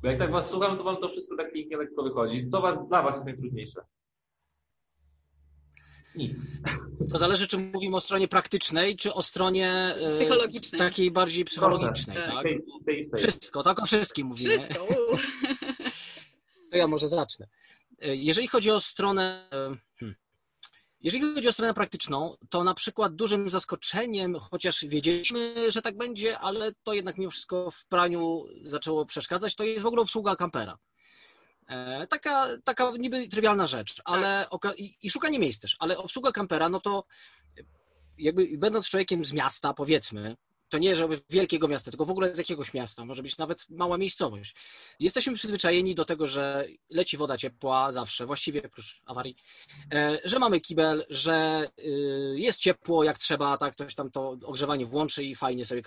Bo 0.03 0.09
jak 0.09 0.19
tak 0.19 0.31
was 0.33 0.51
słucham, 0.51 0.77
to 0.79 0.85
wam 0.85 0.97
to 0.97 1.09
wszystko 1.09 1.37
tak 1.37 1.53
pięknie 1.53 1.77
lekko 1.77 2.03
wychodzi. 2.03 2.49
Co 2.49 2.61
was, 2.61 2.89
dla 2.89 3.03
was 3.03 3.15
jest 3.15 3.27
najtrudniejsze? 3.27 3.81
Nic. 6.17 6.37
To 7.13 7.19
zależy, 7.19 7.47
czy 7.47 7.59
mówimy 7.59 7.97
o 7.97 8.01
stronie 8.01 8.29
praktycznej, 8.29 8.97
czy 8.97 9.15
o 9.15 9.23
stronie 9.23 9.73
e, 10.01 10.11
Psychologicznej. 10.11 10.79
takiej 10.79 11.11
bardziej 11.11 11.45
psychologicznej. 11.45 12.17
Tak. 12.17 12.45
Tak? 13.13 13.19
Wszystko, 13.19 13.63
tak 13.63 13.79
o 13.83 13.87
wszystkim 13.87 14.27
mówimy. 14.27 14.59
Wszystko. 14.59 14.87
To 16.71 16.77
ja 16.77 16.87
może 16.87 17.09
zacznę. 17.09 17.47
E, 18.03 18.17
Jeżeli 18.17 18.49
chodzi 18.49 18.71
o 18.71 18.81
stronę. 18.81 19.49
e, 19.53 19.77
hmm. 19.99 20.17
Jeżeli 21.01 21.35
chodzi 21.35 21.49
o 21.49 21.53
stronę 21.53 21.75
praktyczną, 21.75 22.37
to 22.51 22.65
na 22.65 22.75
przykład 22.75 23.15
dużym 23.15 23.51
zaskoczeniem, 23.51 24.35
chociaż 24.51 24.85
wiedzieliśmy, 24.85 25.73
że 25.73 25.83
tak 25.83 25.97
będzie, 25.97 26.39
ale 26.39 26.73
to 26.83 26.93
jednak 26.95 27.19
mimo 27.19 27.31
wszystko 27.31 27.71
w 27.71 27.87
praniu 27.87 28.45
zaczęło 28.65 29.07
przeszkadzać, 29.07 29.55
to 29.55 29.65
jest 29.65 29.83
w 29.83 29.87
ogóle 29.87 30.03
obsługa 30.03 30.37
kampera. 30.37 30.79
E, 31.69 32.07
Taka, 32.07 32.49
taka 32.65 32.91
niby 32.99 33.29
trywialna 33.29 33.67
rzecz, 33.67 34.03
ale 34.05 34.47
oka- 34.51 34.75
i, 34.77 34.97
i 35.03 35.11
szukanie 35.11 35.39
miejsc 35.39 35.61
też, 35.61 35.77
ale 35.79 35.99
obsługa 35.99 36.33
kampera, 36.33 36.69
no 36.69 36.81
to 36.81 37.05
jakby 38.19 38.49
będąc 38.59 38.89
człowiekiem 38.89 39.25
z 39.25 39.33
miasta, 39.33 39.75
powiedzmy, 39.75 40.37
to 40.69 40.79
nie 40.79 40.95
żeby 40.95 41.21
wielkiego 41.31 41.69
miasta, 41.69 41.91
tylko 41.91 42.05
w 42.05 42.11
ogóle 42.11 42.35
z 42.35 42.39
jakiegoś 42.39 42.75
miasta, 42.75 43.05
może 43.05 43.23
być 43.23 43.39
nawet 43.39 43.67
mała 43.69 43.99
miejscowość. 43.99 44.55
Jesteśmy 45.01 45.35
przyzwyczajeni 45.35 45.95
do 45.95 46.05
tego, 46.05 46.27
że 46.27 46.67
leci 46.91 47.17
woda 47.17 47.37
ciepła 47.37 47.93
zawsze, 47.93 48.27
właściwie 48.27 48.63
oprócz 48.67 49.01
awarii, 49.07 49.37
e, 49.95 50.19
że 50.25 50.39
mamy 50.39 50.61
kibel, 50.61 51.07
że 51.11 51.69
y, 51.79 52.35
jest 52.39 52.61
ciepło 52.61 53.05
jak 53.05 53.19
trzeba, 53.19 53.59
tak, 53.59 53.73
ktoś 53.73 53.95
tam 53.95 54.11
to 54.11 54.31
ogrzewanie 54.45 54.87
włączy 54.87 55.25
i 55.25 55.35
fajnie 55.35 55.67
sobie 55.67 55.83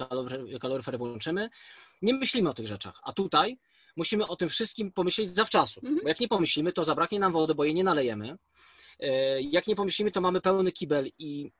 kaloryfer 0.59 0.97
włączymy. 0.97 1.49
Nie 2.01 2.13
myślimy 2.13 2.49
o 2.49 2.53
tych 2.53 2.67
rzeczach, 2.67 2.99
a 3.03 3.13
tutaj 3.13 3.57
musimy 3.95 4.27
o 4.27 4.35
tym 4.35 4.49
wszystkim 4.49 4.91
pomyśleć 4.91 5.29
zawczasu, 5.29 5.79
Mhm. 5.83 5.99
bo 6.03 6.09
jak 6.09 6.19
nie 6.19 6.27
pomyślimy, 6.27 6.73
to 6.73 6.83
zabraknie 6.83 7.19
nam 7.19 7.31
wody, 7.33 7.55
bo 7.55 7.63
jej 7.63 7.73
nie 7.73 7.83
nalejemy. 7.83 8.37
E, 8.99 9.41
Jak 9.41 9.67
nie 9.67 9.75
pomyślimy, 9.75 10.11
to 10.11 10.21
mamy 10.21 10.41
pełny 10.41 10.71
kibel 10.71 11.09
i 11.19 11.51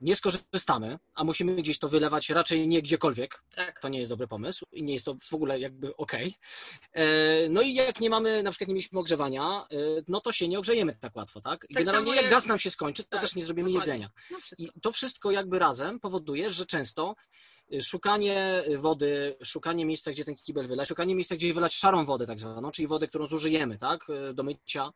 nie 0.00 0.16
skorzystamy, 0.16 0.98
a 1.14 1.24
musimy 1.24 1.54
gdzieś 1.56 1.78
to 1.78 1.88
wylewać 1.88 2.30
raczej 2.30 2.68
nie 2.68 2.82
gdziekolwiek, 2.82 3.42
Tak. 3.56 3.80
to 3.80 3.88
nie 3.88 3.98
jest 3.98 4.10
dobry 4.10 4.26
pomysł 4.28 4.66
i 4.72 4.82
nie 4.82 4.92
jest 4.94 5.04
to 5.04 5.16
w 5.22 5.34
ogóle 5.34 5.60
jakby 5.60 5.96
okej. 5.96 6.34
E, 6.92 7.04
No 7.48 7.62
i 7.62 7.74
jak 7.74 8.00
nie 8.00 8.10
mamy, 8.10 8.42
na 8.42 8.50
przykład 8.50 8.68
nie 8.68 8.74
mieliśmy 8.74 8.98
ogrzewania, 8.98 9.66
e, 9.70 9.76
no 10.08 10.20
to 10.20 10.32
się 10.32 10.48
nie 10.48 10.58
ogrzejemy 10.58 10.96
tak 11.00 11.16
łatwo, 11.16 11.40
tak? 11.40 11.66
I 11.70 11.74
Tak 11.74 11.82
Generalnie 11.84 12.14
jak 12.14 12.22
jak- 12.22 12.30
gaz 12.30 12.46
nam 12.46 12.58
się 12.58 12.70
skończy, 12.70 13.02
to 13.04 13.08
Tak, 13.10 13.20
też 13.20 13.34
nie 13.34 13.44
zrobimy 13.44 13.68
dokładnie. 13.68 13.92
jedzenia. 13.92 14.10
No 14.30 14.38
wszystko. 14.38 14.62
I 14.76 14.80
to 14.80 14.92
wszystko 14.92 15.30
jakby 15.30 15.58
razem 15.58 16.00
powoduje, 16.00 16.50
że 16.52 16.66
często 16.66 17.14
szukanie 17.82 18.64
wody, 18.78 19.36
szukanie 19.42 19.86
miejsca, 19.86 20.10
gdzie 20.10 20.24
ten 20.24 20.34
kibel 20.34 20.66
wylać, 20.66 20.88
szukanie 20.88 21.14
miejsca, 21.14 21.34
gdzie 21.34 21.54
wylać 21.54 21.74
szarą 21.74 22.04
wodę 22.04 22.26
tak 22.26 22.40
zwaną, 22.40 22.70
czyli 22.70 22.88
wodę, 22.88 23.08
którą 23.08 23.26
zużyjemy, 23.26 23.78
tak, 23.78 24.06
do 24.34 24.42
mycia, 24.42 24.90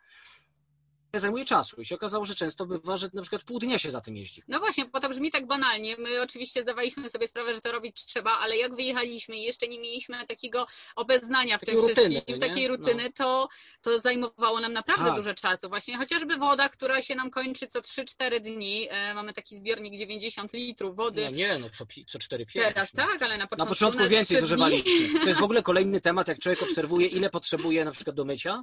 zajmuje 1.15 1.45
czasu. 1.45 1.81
I 1.81 1.87
się 1.87 1.95
okazało, 1.95 2.25
że 2.27 2.35
często 2.35 2.67
bywa, 2.67 2.97
że 2.97 3.09
na 3.15 3.23
przykład 3.23 3.43
pół 3.43 3.59
dnia 3.59 3.79
się 3.79 3.91
za 3.91 4.01
tym 4.01 4.17
jeździ. 4.17 4.43
No 4.49 4.59
właśnie, 4.59 4.85
bo 4.85 5.01
to 5.01 5.09
brzmi 5.09 5.31
tak 5.31 5.47
banalnie. 5.47 5.97
My 5.99 6.23
oczywiście 6.23 6.63
zdawaliśmy 6.63 7.09
sobie 7.09 7.29
sprawę, 7.29 7.55
że 7.55 7.61
to 7.61 7.73
robić 7.73 8.05
trzeba, 8.05 8.31
ale 8.33 8.57
jak 8.57 8.75
wyjechaliśmy 8.77 9.37
i 9.37 9.43
jeszcze 9.43 9.69
nie 9.69 9.81
mieliśmy 9.81 10.27
takiego 10.27 10.67
obeznania 10.97 11.57
w 11.59 11.61
Takiej 11.61 11.75
tym 11.75 11.85
rutyny, 11.89 12.11
wszystkim, 12.11 12.35
nie? 12.35 12.49
takiej 12.49 12.69
No. 12.69 12.77
rutyny, 12.77 13.13
to, 13.13 13.49
to 13.83 13.99
zajmowało 13.99 14.61
nam 14.61 14.73
naprawdę 14.73 15.05
Tak. 15.07 15.17
dużo 15.17 15.35
czasu. 15.35 15.69
Właśnie 15.69 15.97
chociażby 15.97 16.37
woda, 16.37 16.69
która 16.69 17.03
się 17.03 17.15
nam 17.15 17.31
kończy 17.31 17.67
co 17.67 17.81
3-4 17.81 18.41
dni. 18.41 18.87
E, 18.91 19.15
mamy 19.15 19.33
taki 19.33 19.57
zbiornik 19.57 19.99
90 19.99 20.53
litrów 20.53 20.97
wody. 20.97 21.25
No 21.25 21.31
nie, 21.31 21.59
no 21.59 21.71
co, 21.71 21.85
co 22.07 22.19
4 22.19 22.47
Teraz 22.55 22.93
tak, 22.93 23.23
ale 23.23 23.35
na 23.39 23.45
Na 23.45 23.47
początku, 23.49 23.75
początku 23.75 24.03
na 24.03 24.09
więcej 24.09 24.27
trzy 24.27 24.35
dni. 24.35 24.41
zużywaliśmy. 24.41 24.89
To 25.21 25.29
jest 25.29 25.41
w 25.41 25.45
ogóle 25.45 25.63
kolejny 25.63 26.01
temat, 26.01 26.29
jak 26.29 26.39
człowiek 26.39 26.63
obserwuje, 26.63 27.07
ile 27.07 27.31
potrzebuje 27.31 27.85
na 27.85 27.91
przykład 27.93 28.17
do 28.17 28.25
mycia, 28.25 28.63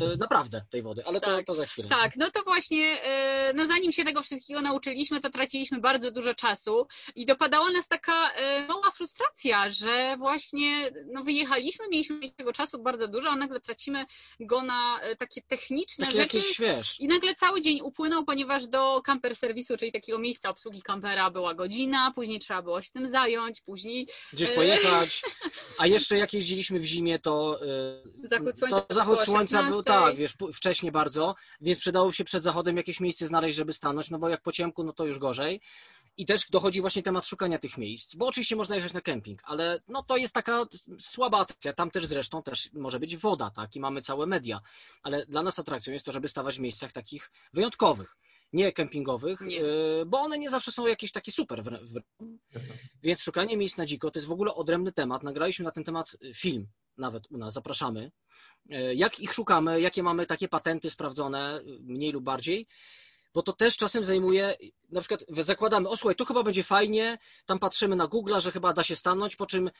y, 0.00 0.16
naprawdę 0.18 0.62
tej 0.70 0.82
wody, 0.82 1.04
ale 1.06 1.20
Tak. 1.20 1.45
to 1.45 1.45
za 1.54 1.66
chwilę. 1.66 1.88
Tak, 1.88 2.16
no 2.16 2.30
to 2.30 2.42
właśnie, 2.42 3.02
e, 3.02 3.52
no 3.54 3.66
zanim 3.66 3.92
się 3.92 4.04
tego 4.04 4.22
wszystkiego 4.22 4.60
nauczyliśmy, 4.60 5.20
to 5.20 5.30
traciliśmy 5.30 5.80
bardzo 5.80 6.10
dużo 6.10 6.34
czasu 6.34 6.86
i 7.16 7.26
dopadała 7.26 7.70
nas 7.70 7.88
taka 7.88 8.30
e, 8.32 8.66
mała 8.66 8.90
frustracja, 8.90 9.70
że 9.70 10.16
właśnie 10.18 10.90
no 11.12 11.24
wyjechaliśmy, 11.24 11.88
mieliśmy 11.88 12.30
tego 12.32 12.52
czasu 12.52 12.82
bardzo 12.82 13.08
dużo, 13.08 13.28
a 13.30 13.36
nagle 13.36 13.60
tracimy 13.60 14.04
go 14.40 14.62
na 14.62 15.00
e, 15.00 15.16
takie 15.16 15.42
techniczne 15.42 16.06
Takie 16.06 16.18
rzeczy. 16.22 16.36
jakieś, 16.36 16.58
wiesz, 16.60 17.00
I 17.00 17.08
nagle 17.08 17.34
cały 17.34 17.60
dzień 17.60 17.80
upłynął, 17.82 18.24
ponieważ 18.24 18.66
do 18.66 19.02
camper 19.04 19.36
serwisu, 19.36 19.76
czyli 19.76 19.92
takiego 19.92 20.18
miejsca 20.18 20.48
obsługi 20.50 20.82
kampera 20.82 21.30
była 21.30 21.54
godzina, 21.54 22.12
później 22.14 22.38
trzeba 22.38 22.62
było 22.62 22.82
się 22.82 22.90
tym 22.90 23.08
zająć, 23.08 23.60
później 23.60 24.08
gdzieś 24.32 24.50
pojechać, 24.50 25.22
a 25.78 25.86
jeszcze 25.86 26.18
jak 26.18 26.32
jeździliśmy 26.32 26.80
w 26.80 26.84
zimie, 26.84 27.18
to, 27.18 27.60
Zachód 28.22 28.58
słońca 28.58 28.80
to 28.80 28.94
zachód 28.94 29.20
słońca 29.20 29.62
był 29.62 29.76
16. 29.78 29.84
tak, 29.84 30.16
wiesz, 30.16 30.32
pu- 30.36 30.52
wcześnie 30.52 30.92
bardzo, 30.92 31.34
więc 31.60 31.78
przydało 31.78 32.12
się 32.12 32.24
przed 32.24 32.42
zachodem 32.42 32.76
jakieś 32.76 33.00
miejsce 33.00 33.26
znaleźć, 33.26 33.56
żeby 33.56 33.72
stanąć, 33.72 34.10
no 34.10 34.18
bo 34.18 34.28
jak 34.28 34.42
po 34.42 34.52
ciemku, 34.52 34.84
no 34.84 34.92
to 34.92 35.04
już 35.06 35.18
gorzej. 35.18 35.60
I 36.18 36.26
też 36.26 36.50
dochodzi 36.50 36.80
właśnie 36.80 37.02
temat 37.02 37.26
szukania 37.26 37.58
tych 37.58 37.78
miejsc, 37.78 38.14
bo 38.14 38.26
oczywiście 38.26 38.56
można 38.56 38.76
jechać 38.76 38.92
na 38.92 39.00
kemping, 39.00 39.40
ale 39.44 39.80
no 39.88 40.02
to 40.02 40.16
jest 40.16 40.34
taka 40.34 40.66
słaba 40.98 41.38
atrakcja. 41.38 41.72
Tam 41.72 41.90
też 41.90 42.06
zresztą 42.06 42.42
też 42.42 42.72
może 42.72 43.00
być 43.00 43.16
woda, 43.16 43.50
tak, 43.50 43.76
i 43.76 43.80
mamy 43.80 44.02
całe 44.02 44.26
media, 44.26 44.60
ale 45.02 45.26
dla 45.26 45.42
nas 45.42 45.58
atrakcją 45.58 45.92
jest 45.92 46.06
to, 46.06 46.12
żeby 46.12 46.28
stawać 46.28 46.56
w 46.56 46.60
miejscach 46.60 46.92
takich 46.92 47.30
wyjątkowych, 47.52 48.16
nie 48.52 48.72
kempingowych, 48.72 49.40
Nie. 49.40 49.62
y, 49.64 50.06
bo 50.06 50.20
one 50.20 50.38
nie 50.38 50.50
zawsze 50.50 50.72
są 50.72 50.86
jakieś 50.86 51.12
takie 51.12 51.32
super. 51.32 51.62
wr- 51.62 52.02
Więc 53.02 53.20
szukanie 53.22 53.56
miejsc 53.56 53.76
na 53.78 53.86
dziko 53.86 54.10
to 54.10 54.18
jest 54.18 54.28
w 54.28 54.32
ogóle 54.32 54.54
odrębny 54.54 54.92
temat. 54.92 55.22
Nagraliśmy 55.22 55.64
na 55.64 55.70
ten 55.70 55.84
temat 55.84 56.16
film 56.34 56.66
nawet 56.96 57.24
u 57.30 57.36
nas, 57.38 57.54
zapraszamy. 57.54 58.10
E, 58.70 58.94
Jak 58.94 59.20
ich 59.20 59.32
szukamy, 59.32 59.80
jakie 59.80 60.02
mamy 60.02 60.26
takie 60.26 60.48
patenty 60.48 60.90
sprawdzone, 60.90 61.60
mniej 61.80 62.12
lub 62.12 62.24
bardziej, 62.24 62.66
bo 63.34 63.42
to 63.42 63.52
też 63.52 63.76
czasem 63.76 64.04
zajmuje, 64.04 64.56
na 64.90 65.00
przykład 65.00 65.24
zakładamy, 65.28 65.88
o 65.88 65.96
słuchaj, 65.96 66.16
tu 66.16 66.24
chyba 66.24 66.42
będzie 66.42 66.62
fajnie, 66.64 67.18
tam 67.46 67.58
patrzymy 67.58 67.96
na 67.96 68.06
Google, 68.06 68.34
że 68.38 68.52
chyba 68.52 68.72
da 68.72 68.82
się 68.82 68.96
stanąć, 68.96 69.36
po 69.36 69.46
czym 69.46 69.70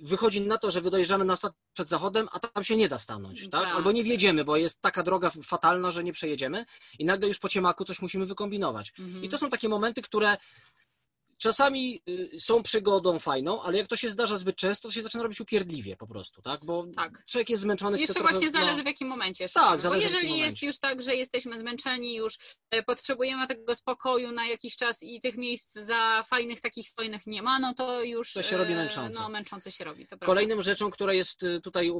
wychodzi 0.00 0.40
na 0.40 0.58
to, 0.58 0.70
że 0.70 0.80
wydojeżdżamy 0.80 1.24
na 1.24 1.36
stat 1.36 1.52
przed 1.72 1.88
zachodem, 1.88 2.28
a 2.32 2.40
tam 2.40 2.64
się 2.64 2.76
nie 2.76 2.88
da 2.88 2.98
stanąć, 2.98 3.48
tak? 3.50 3.62
Tak. 3.64 3.74
Albo 3.74 3.92
nie 3.92 4.04
wjedziemy, 4.04 4.44
bo 4.44 4.56
jest 4.56 4.80
taka 4.80 5.02
droga 5.02 5.30
fatalna, 5.30 5.90
że 5.90 6.04
nie 6.04 6.12
przejedziemy 6.12 6.66
i 6.98 7.04
nagle 7.04 7.28
już 7.28 7.38
po 7.38 7.48
ciemaku 7.48 7.84
coś 7.84 8.02
musimy 8.02 8.26
wykombinować. 8.26 8.92
Mhm. 8.98 9.24
I 9.24 9.28
to 9.28 9.38
są 9.38 9.50
takie 9.50 9.68
momenty, 9.68 10.02
które 10.02 10.36
czasami 11.38 12.02
y, 12.08 12.40
są 12.40 12.62
przygodą 12.62 13.18
fajną, 13.18 13.62
ale 13.62 13.78
jak 13.78 13.88
to 13.88 13.96
się 13.96 14.10
zdarza 14.10 14.36
zbyt 14.36 14.56
często, 14.56 14.88
to 14.88 14.92
się 14.92 15.02
zaczyna 15.02 15.22
robić 15.22 15.40
upierdliwie 15.40 15.96
po 15.96 16.06
prostu, 16.06 16.42
tak? 16.42 16.64
Bo 16.64 16.86
Tak. 16.96 17.24
człowiek 17.26 17.50
jest 17.50 17.62
zmęczony, 17.62 17.98
Jeszcze 17.98 18.14
trochę, 18.14 18.30
właśnie 18.30 18.46
no, 18.46 18.52
zależy 18.52 18.82
w 18.82 18.86
jakim 18.86 19.08
momencie. 19.08 19.48
Tak, 19.48 19.80
zależy, 19.80 20.06
Bo 20.06 20.10
w 20.10 20.12
jakim 20.12 20.28
jeżeli 20.28 20.40
jest 20.40 20.62
już 20.62 20.78
tak, 20.78 21.02
że 21.02 21.14
jesteśmy 21.14 21.58
zmęczeni, 21.58 22.14
już 22.14 22.38
e, 22.70 22.82
potrzebujemy 22.82 23.46
tego 23.46 23.74
spokoju 23.74 24.32
na 24.32 24.46
jakiś 24.46 24.76
czas 24.76 25.02
i 25.02 25.20
tych 25.20 25.36
miejsc 25.36 25.72
za 25.72 26.24
fajnych 26.26 26.60
takich 26.60 26.88
spojnych 26.88 27.26
nie 27.26 27.42
ma, 27.42 27.58
no 27.58 27.74
to 27.74 28.02
już 28.02 28.32
To 28.32 28.42
się 28.42 28.56
robi 28.56 28.72
e, 28.72 28.76
męczące. 28.76 29.20
No, 29.20 29.28
męczące 29.28 29.72
się 29.72 29.84
robi. 29.84 30.06
Kolejną 30.20 30.60
rzeczą, 30.60 30.90
która 30.90 31.12
jest 31.12 31.42
y, 31.42 31.60
tutaj 31.60 31.90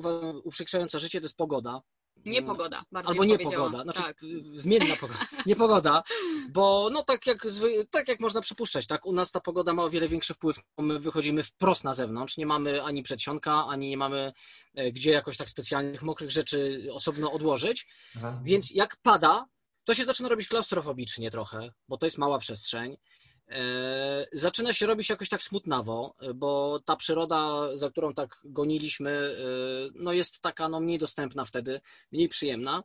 uprzykrzająca 0.44 0.98
życie, 0.98 1.20
to 1.20 1.24
jest 1.24 1.36
pogoda. 1.36 1.82
Niepogoda, 2.26 2.84
bardziej 2.92 3.10
Albo 3.10 3.24
niepogoda, 3.24 3.82
znaczy 3.82 4.02
tak. 4.02 4.22
y, 4.22 4.42
zmienna 4.54 4.96
pogoda, 4.96 5.20
niepogoda, 5.46 6.02
bo 6.50 6.88
no 6.92 7.02
tak 7.02 7.26
jak, 7.26 7.50
zwy, 7.50 7.86
tak 7.90 8.08
jak 8.08 8.20
można 8.20 8.40
przypuszczać, 8.40 8.86
tak, 8.86 9.06
u 9.06 9.12
nas 9.12 9.30
ta 9.32 9.40
pogoda 9.40 9.72
ma 9.72 9.82
o 9.84 9.90
wiele 9.90 10.08
większy 10.08 10.34
wpływ, 10.34 10.60
bo 10.76 10.82
my 10.82 10.98
wychodzimy 10.98 11.42
wprost 11.44 11.84
na 11.84 11.94
zewnątrz, 11.94 12.36
nie 12.36 12.46
mamy 12.46 12.82
ani 12.82 13.02
przedsionka, 13.02 13.66
ani 13.66 13.88
nie 13.88 13.96
mamy 13.96 14.32
e, 14.74 14.92
gdzie 14.92 15.10
jakoś 15.10 15.36
tak 15.36 15.50
specjalnych 15.50 16.02
mokrych 16.02 16.30
rzeczy 16.30 16.88
osobno 16.92 17.32
odłożyć, 17.32 17.86
Aha. 18.16 18.40
Więc 18.44 18.70
jak 18.70 18.96
pada, 19.02 19.46
to 19.84 19.94
się 19.94 20.04
zaczyna 20.04 20.28
robić 20.28 20.48
klaustrofobicznie 20.48 21.30
trochę, 21.30 21.72
bo 21.88 21.98
to 21.98 22.06
jest 22.06 22.18
mała 22.18 22.38
przestrzeń. 22.38 22.96
E, 23.50 24.26
Zaczyna 24.32 24.72
się 24.72 24.86
robić 24.86 25.10
jakoś 25.10 25.28
tak 25.28 25.42
smutnawo, 25.42 26.14
bo 26.34 26.80
ta 26.84 26.96
przyroda, 26.96 27.76
za 27.76 27.90
którą 27.90 28.14
tak 28.14 28.40
goniliśmy, 28.44 29.10
e, 29.10 29.92
no 29.94 30.12
jest 30.12 30.40
taka 30.40 30.68
no 30.68 30.80
mniej 30.80 30.98
dostępna 30.98 31.44
wtedy, 31.44 31.80
mniej 32.12 32.28
przyjemna. 32.28 32.82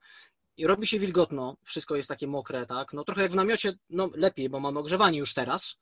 I 0.58 0.68
robi 0.68 0.88
się 0.88 1.00
wilgotno, 1.00 1.58
wszystko 1.64 1.96
jest 1.96 2.10
takie 2.10 2.28
mokre, 2.28 2.66
tak? 2.66 2.94
No 2.94 3.04
trochę 3.04 3.22
jak 3.22 3.32
w 3.32 3.36
namiocie, 3.36 3.74
no 3.90 4.10
lepiej, 4.16 4.50
bo 4.50 4.60
mamy 4.60 4.80
ogrzewanie 4.80 5.20
już 5.20 5.34
teraz, 5.34 5.76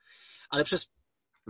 ale 0.50 0.64
przez 0.64 0.90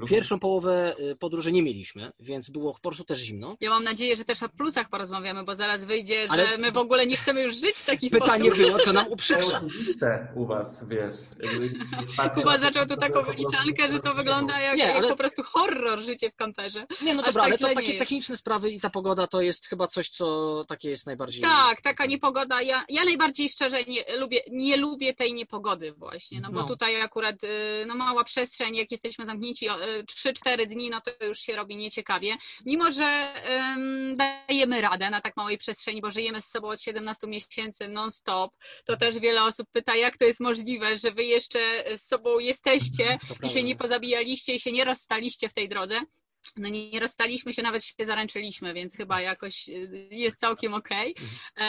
pierwszą 0.07 0.39
połowę 0.39 0.95
e, 1.11 1.15
podróży 1.15 1.51
nie 1.51 1.63
mieliśmy, 1.63 2.11
więc 2.19 2.49
było 2.49 2.73
po 2.73 2.79
prostu 2.89 3.03
też 3.03 3.19
zimno. 3.19 3.57
Ja 3.61 3.69
mam 3.69 3.83
nadzieję, 3.83 4.15
że 4.15 4.25
też 4.25 4.43
o 4.43 4.49
plusach 4.49 4.89
porozmawiamy, 4.89 5.43
bo 5.43 5.55
zaraz 5.55 5.85
wyjdzie, 5.85 6.27
że 6.27 6.33
Ale- 6.33 6.57
my 6.57 6.71
w 6.71 6.77
ogóle 6.77 7.05
nie 7.07 7.17
chcemy 7.17 7.41
już 7.41 7.55
żyć 7.55 7.75
w 7.77 7.85
taki 7.85 8.09
Pytanie 8.09 8.45
sposób. 8.49 8.65
było, 8.65 8.79
co 8.79 8.93
nam 8.93 9.05
To 9.11 9.11
uprzykrza. 9.11 9.57
oczywiste 9.57 10.27
u 10.35 10.45
was, 10.45 10.87
wiesz. 10.89 11.13
Patrzę 12.17 12.41
Kuba 12.41 12.57
zaczął 12.57 12.85
tu 12.85 12.97
taką 12.97 13.21
wyliczankę, 13.21 13.89
że 13.89 13.99
to 13.99 14.13
wygląda 14.13 14.59
jak, 14.59 14.77
Nie, 14.77 14.83
jak 14.83 14.95
ale- 14.95 15.09
po 15.09 15.15
prostu 15.15 15.43
horror 15.43 15.99
życie 15.99 16.31
w 16.31 16.35
kamperze. 16.35 16.85
Nie, 17.01 17.13
no 17.13 17.21
Aż 17.23 17.27
dobra, 17.27 17.43
tak 17.43 17.51
ale 17.51 17.57
to 17.57 17.75
takie 17.75 17.87
jest. 17.87 17.99
techniczne 17.99 18.37
sprawy 18.37 18.71
i 18.71 18.79
ta 18.81 18.89
pogoda 18.89 19.27
to 19.27 19.41
jest 19.41 19.67
chyba 19.67 19.87
coś, 19.87 20.09
co 20.09 20.65
takie 20.67 20.89
jest 20.89 21.05
najbardziej. 21.05 21.41
Tak, 21.41 21.81
taka 21.81 22.05
niepogoda. 22.05 22.61
Ja, 22.61 22.85
ja 22.89 23.03
najbardziej 23.03 23.49
szczerze 23.49 23.83
nie 23.83 24.17
lubię, 24.17 24.41
nie 24.51 24.77
lubię 24.77 25.13
tej 25.13 25.33
niepogody 25.33 25.91
właśnie, 25.93 26.41
no 26.41 26.49
bo 26.51 26.61
No. 26.61 26.67
tutaj 26.67 27.01
akurat 27.01 27.43
y, 27.43 27.47
no 27.87 27.95
mała 27.95 28.23
przestrzeń, 28.23 28.75
jak 28.75 28.91
jesteśmy 28.91 29.25
zamknięci 29.25 29.69
y, 29.69 29.71
3-4 30.03 30.67
dni, 30.67 30.89
no 30.89 31.01
to 31.01 31.25
już 31.25 31.39
się 31.39 31.55
robi 31.55 31.75
nieciekawie. 31.75 32.37
Mimo, 32.65 32.91
że 32.91 33.03
em, 33.03 34.15
dajemy 34.15 34.81
radę 34.81 35.09
na 35.09 35.21
tak 35.21 35.37
małej 35.37 35.57
przestrzeni, 35.57 36.01
bo 36.01 36.11
żyjemy 36.11 36.41
z 36.41 36.45
sobą 36.45 36.69
od 36.69 36.81
17 36.81 37.27
miesięcy 37.27 37.87
non-stop, 37.87 38.51
to 38.85 38.97
też 38.97 39.19
wiele 39.19 39.43
osób 39.43 39.67
pyta, 39.71 39.95
jak 39.95 40.17
to 40.17 40.25
jest 40.25 40.39
możliwe, 40.39 40.97
że 40.97 41.11
wy 41.11 41.23
jeszcze 41.23 41.83
z 41.97 42.01
sobą 42.01 42.39
jesteście 42.39 43.17
i 43.43 43.49
się 43.49 43.63
nie 43.63 43.75
pozabijaliście 43.75 44.53
i 44.53 44.59
się 44.59 44.71
nie 44.71 44.85
rozstaliście 44.85 45.49
w 45.49 45.53
tej 45.53 45.69
drodze. 45.69 46.01
No 46.57 46.69
nie, 46.69 46.99
rozstaliśmy 46.99 47.53
się, 47.53 47.61
nawet 47.61 47.85
się 47.85 47.93
zaręczyliśmy, 48.05 48.73
więc 48.73 48.97
chyba 48.97 49.21
jakoś 49.21 49.69
y, 49.69 50.07
jest 50.11 50.39
całkiem 50.39 50.73
okej. 50.73 51.15
E, 51.57 51.63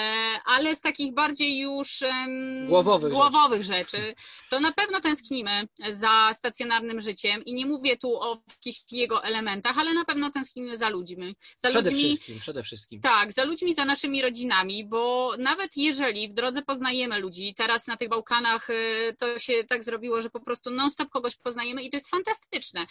Ale 0.44 0.76
z 0.76 0.80
takich 0.80 1.14
bardziej 1.14 1.58
już 1.58 2.02
em, 2.02 2.66
Głowowych 2.68 3.12
głowowych 3.12 3.62
rzeczy. 3.62 4.14
to 4.50 4.60
na 4.60 4.72
pewno 4.72 5.00
tęsknimy 5.00 5.68
za 5.90 6.30
stacjonarnym 6.34 7.00
życiem 7.00 7.44
i 7.44 7.54
nie 7.54 7.66
mówię 7.66 7.96
tu 7.96 8.20
o 8.20 8.42
jego 8.90 9.24
elementach, 9.24 9.78
ale 9.78 9.94
na 9.94 10.04
pewno 10.04 10.30
tęsknimy 10.30 10.76
za 10.76 10.88
ludźmi. 10.88 11.36
Za 11.56 11.68
Przede 11.68 11.90
ludźmi, 11.90 12.04
wszystkim, 12.04 12.38
przede 12.40 12.62
wszystkim. 12.62 13.00
tak, 13.00 13.32
za 13.32 13.44
ludźmi, 13.44 13.74
za 13.74 13.84
naszymi 13.84 14.22
rodzinami, 14.22 14.84
bo 14.88 15.32
nawet 15.38 15.76
jeżeli 15.76 16.28
w 16.28 16.34
drodze 16.34 16.62
poznajemy 16.62 17.18
ludzi, 17.18 17.54
teraz 17.56 17.86
na 17.86 17.96
tych 17.96 18.08
Bałkanach 18.08 18.70
y, 18.70 19.16
to 19.18 19.38
się 19.38 19.64
tak 19.64 19.84
zrobiło, 19.84 20.22
że 20.22 20.30
po 20.30 20.40
prostu 20.40 20.70
non-stop 20.70 21.08
kogoś 21.08 21.36
poznajemy 21.36 21.82
i 21.82 21.90
to 21.90 21.96
jest 21.96 22.10
fantastyczne. 22.10 22.86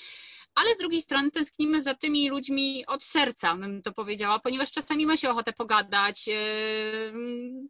Ale 0.56 0.76
z 0.76 0.78
drugiej 0.78 1.02
strony 1.02 1.32
tęsknimy 1.32 1.71
za 1.80 1.94
tymi 1.94 2.30
ludźmi 2.30 2.86
od 2.88 3.04
serca, 3.04 3.56
bym 3.56 3.82
to 3.82 3.92
powiedziała, 3.92 4.40
ponieważ 4.40 4.72
czasami 4.72 5.06
ma 5.06 5.18
się 5.18 5.30
ochotę 5.30 5.54
pogadać, 5.54 6.28
yy, 6.28 6.34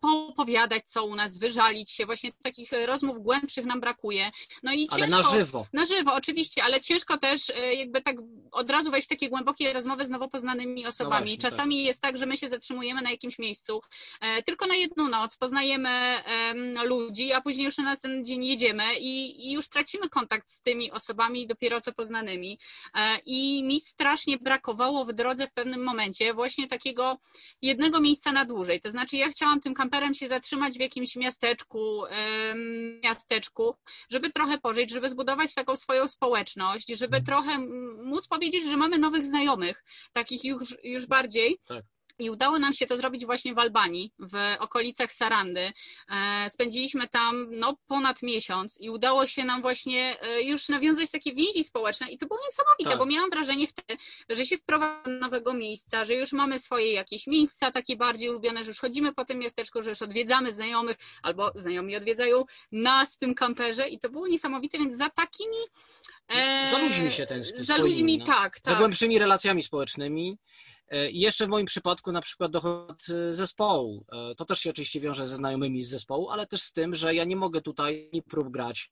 poopowiadać 0.02 0.84
co 0.86 1.06
u 1.06 1.16
nas, 1.16 1.38
wyżalić 1.38 1.92
się. 1.92 2.06
Właśnie 2.06 2.32
takich 2.44 2.72
rozmów 2.86 3.24
głębszych 3.24 3.66
nam 3.66 3.82
brakuje. 3.82 4.32
No 4.64 4.74
i 4.74 4.88
Ale 4.92 5.02
ciężko, 5.02 5.18
na 5.18 5.24
żywo. 5.24 5.68
na 5.74 5.86
żywo, 5.86 6.14
oczywiście, 6.14 6.64
ale 6.64 6.82
ciężko 6.82 7.18
też 7.18 7.50
e, 7.50 7.76
jakby 7.76 8.02
tak 8.02 8.16
od 8.52 8.70
razu 8.70 8.92
wejść 8.92 9.08
w 9.08 9.10
takie 9.10 9.30
głębokie 9.30 9.74
rozmowy 9.74 10.06
z 10.06 10.10
nowo 10.10 10.30
poznanymi 10.30 10.86
osobami. 10.86 11.16
No 11.16 11.26
właśnie, 11.26 11.38
Czasami 11.38 11.76
tak. 11.76 11.86
jest 11.86 12.02
tak, 12.02 12.18
że 12.18 12.26
my 12.26 12.38
się 12.38 12.50
zatrzymujemy 12.50 13.02
na 13.02 13.12
jakimś 13.12 13.40
miejscu 13.40 13.82
e, 14.22 14.44
tylko 14.44 14.68
na 14.68 14.76
jedną 14.76 15.08
noc, 15.08 15.38
poznajemy 15.38 15.90
ludzi, 16.84 17.34
a 17.34 17.42
później 17.42 17.66
już 17.66 17.78
na 17.78 17.84
następny 17.84 18.24
dzień 18.24 18.46
jedziemy 18.46 18.84
i, 19.00 19.48
i 19.48 19.52
już 19.52 19.70
tracimy 19.70 20.10
kontakt 20.10 20.52
z 20.52 20.62
tymi 20.62 20.92
osobami 20.92 21.48
dopiero 21.48 21.82
co 21.82 21.94
poznanymi. 21.94 22.60
I 23.26 23.64
mi 23.64 23.82
strasznie 23.92 24.38
brakowało 24.38 25.06
w 25.06 25.14
drodze 25.14 25.48
w 25.48 25.54
pewnym 25.54 25.84
momencie 25.84 26.34
właśnie 26.34 26.68
takiego 26.68 27.18
jednego 27.62 28.00
miejsca 28.00 28.32
na 28.32 28.46
dłużej. 28.46 28.82
To 28.82 28.92
znaczy, 28.92 29.18
ja 29.18 29.30
chciałam 29.30 29.60
tym 29.60 29.74
kamperem 29.74 30.14
się 30.14 30.28
zatrzymać 30.28 30.78
w 30.78 30.82
jakimś 30.82 31.16
miasteczku, 31.16 32.04
miasteczku, 33.04 33.76
żeby 34.10 34.30
trochę 34.30 34.58
pożyć, 34.58 34.90
żeby 34.92 35.10
zbudować 35.10 35.54
taką 35.54 35.78
swoją 35.78 36.08
społeczność, 36.08 36.88
żeby 36.88 37.18
mhm. 37.18 37.26
trochę 37.26 37.58
móc 38.04 38.28
powiedzieć, 38.28 38.64
że 38.64 38.78
mamy 38.78 38.98
nowych 38.98 39.26
znajomych, 39.26 39.84
takich 40.14 40.44
już, 40.44 40.78
już 40.84 41.06
bardziej. 41.06 41.60
Tak. 41.68 41.86
I 42.22 42.30
udało 42.30 42.60
nam 42.60 42.74
się 42.74 42.86
to 42.86 42.98
zrobić 42.98 43.26
właśnie 43.26 43.54
w 43.54 43.60
Albanii, 43.60 44.12
w 44.20 44.56
okolicach 44.60 45.14
Sarandy. 45.14 45.72
E, 46.10 46.50
spędziliśmy 46.50 47.08
tam 47.08 47.48
no, 47.52 47.78
ponad 47.88 48.22
miesiąc 48.22 48.78
i 48.80 48.90
udało 48.90 49.28
się 49.28 49.44
nam 49.44 49.62
właśnie 49.62 50.22
e, 50.22 50.42
już 50.42 50.70
nawiązać 50.70 51.12
takie 51.12 51.34
więzi 51.34 51.64
społeczne 51.64 52.12
i 52.12 52.18
to 52.18 52.28
było 52.28 52.40
niesamowite, 52.46 52.90
tak. 52.90 53.00
bo 53.00 53.06
miałam 53.06 53.30
wrażenie 53.30 53.68
wtedy, 53.68 54.02
że 54.30 54.46
się 54.46 54.58
wprowadza 54.58 55.04
do 55.06 55.12
nowego 55.12 55.54
miejsca, 55.54 56.06
że 56.06 56.14
już 56.14 56.34
mamy 56.34 56.60
swoje 56.60 56.94
jakieś 56.94 57.28
miejsca 57.28 57.72
takie 57.72 57.96
bardziej 57.96 58.30
ulubione, 58.30 58.64
że 58.64 58.68
już 58.68 58.80
chodzimy 58.80 59.14
po 59.14 59.26
tym 59.26 59.40
miasteczku, 59.40 59.82
że 59.82 59.90
już 59.90 60.02
odwiedzamy 60.02 60.54
znajomych 60.54 60.98
albo 61.24 61.52
znajomi 61.56 61.96
odwiedzają 61.96 62.46
nas 62.72 63.16
w 63.16 63.18
tym 63.18 63.36
kamperze 63.36 63.90
i 63.90 64.00
to 64.00 64.10
było 64.10 64.28
niesamowite, 64.28 64.78
więc 64.78 64.98
za 64.98 65.10
takimi 65.10 65.58
e, 66.28 66.68
za 66.72 66.78
ludźmi 66.78 67.12
się 67.12 67.26
ten 67.26 67.44
Za 67.44 67.78
ludźmi, 67.78 68.18
no. 68.18 68.26
tak, 68.26 68.60
tak. 68.60 68.74
Za 68.74 68.76
głębszymi 68.76 69.20
relacjami 69.20 69.64
społecznymi. 69.64 70.38
E, 70.92 71.12
I 71.12 71.20
jeszcze 71.20 71.46
w 71.46 71.50
moim 71.50 71.66
przypadku 71.66 72.12
na 72.12 72.22
przykład 72.22 72.52
dochód 72.52 73.04
e, 73.10 73.34
zespołu. 73.34 74.06
E, 74.12 74.36
to 74.36 74.46
też 74.46 74.60
się 74.60 74.70
oczywiście 74.70 75.00
wiąże 75.00 75.28
ze 75.28 75.36
znajomymi 75.36 75.84
z 75.84 75.90
zespołu, 75.90 76.30
ale 76.30 76.48
też 76.48 76.62
z 76.62 76.74
tym, 76.74 76.96
że 76.96 77.16
ja 77.16 77.24
nie 77.24 77.36
mogę 77.36 77.62
tutaj 77.62 78.10
prób 78.30 78.50
grać. 78.50 78.92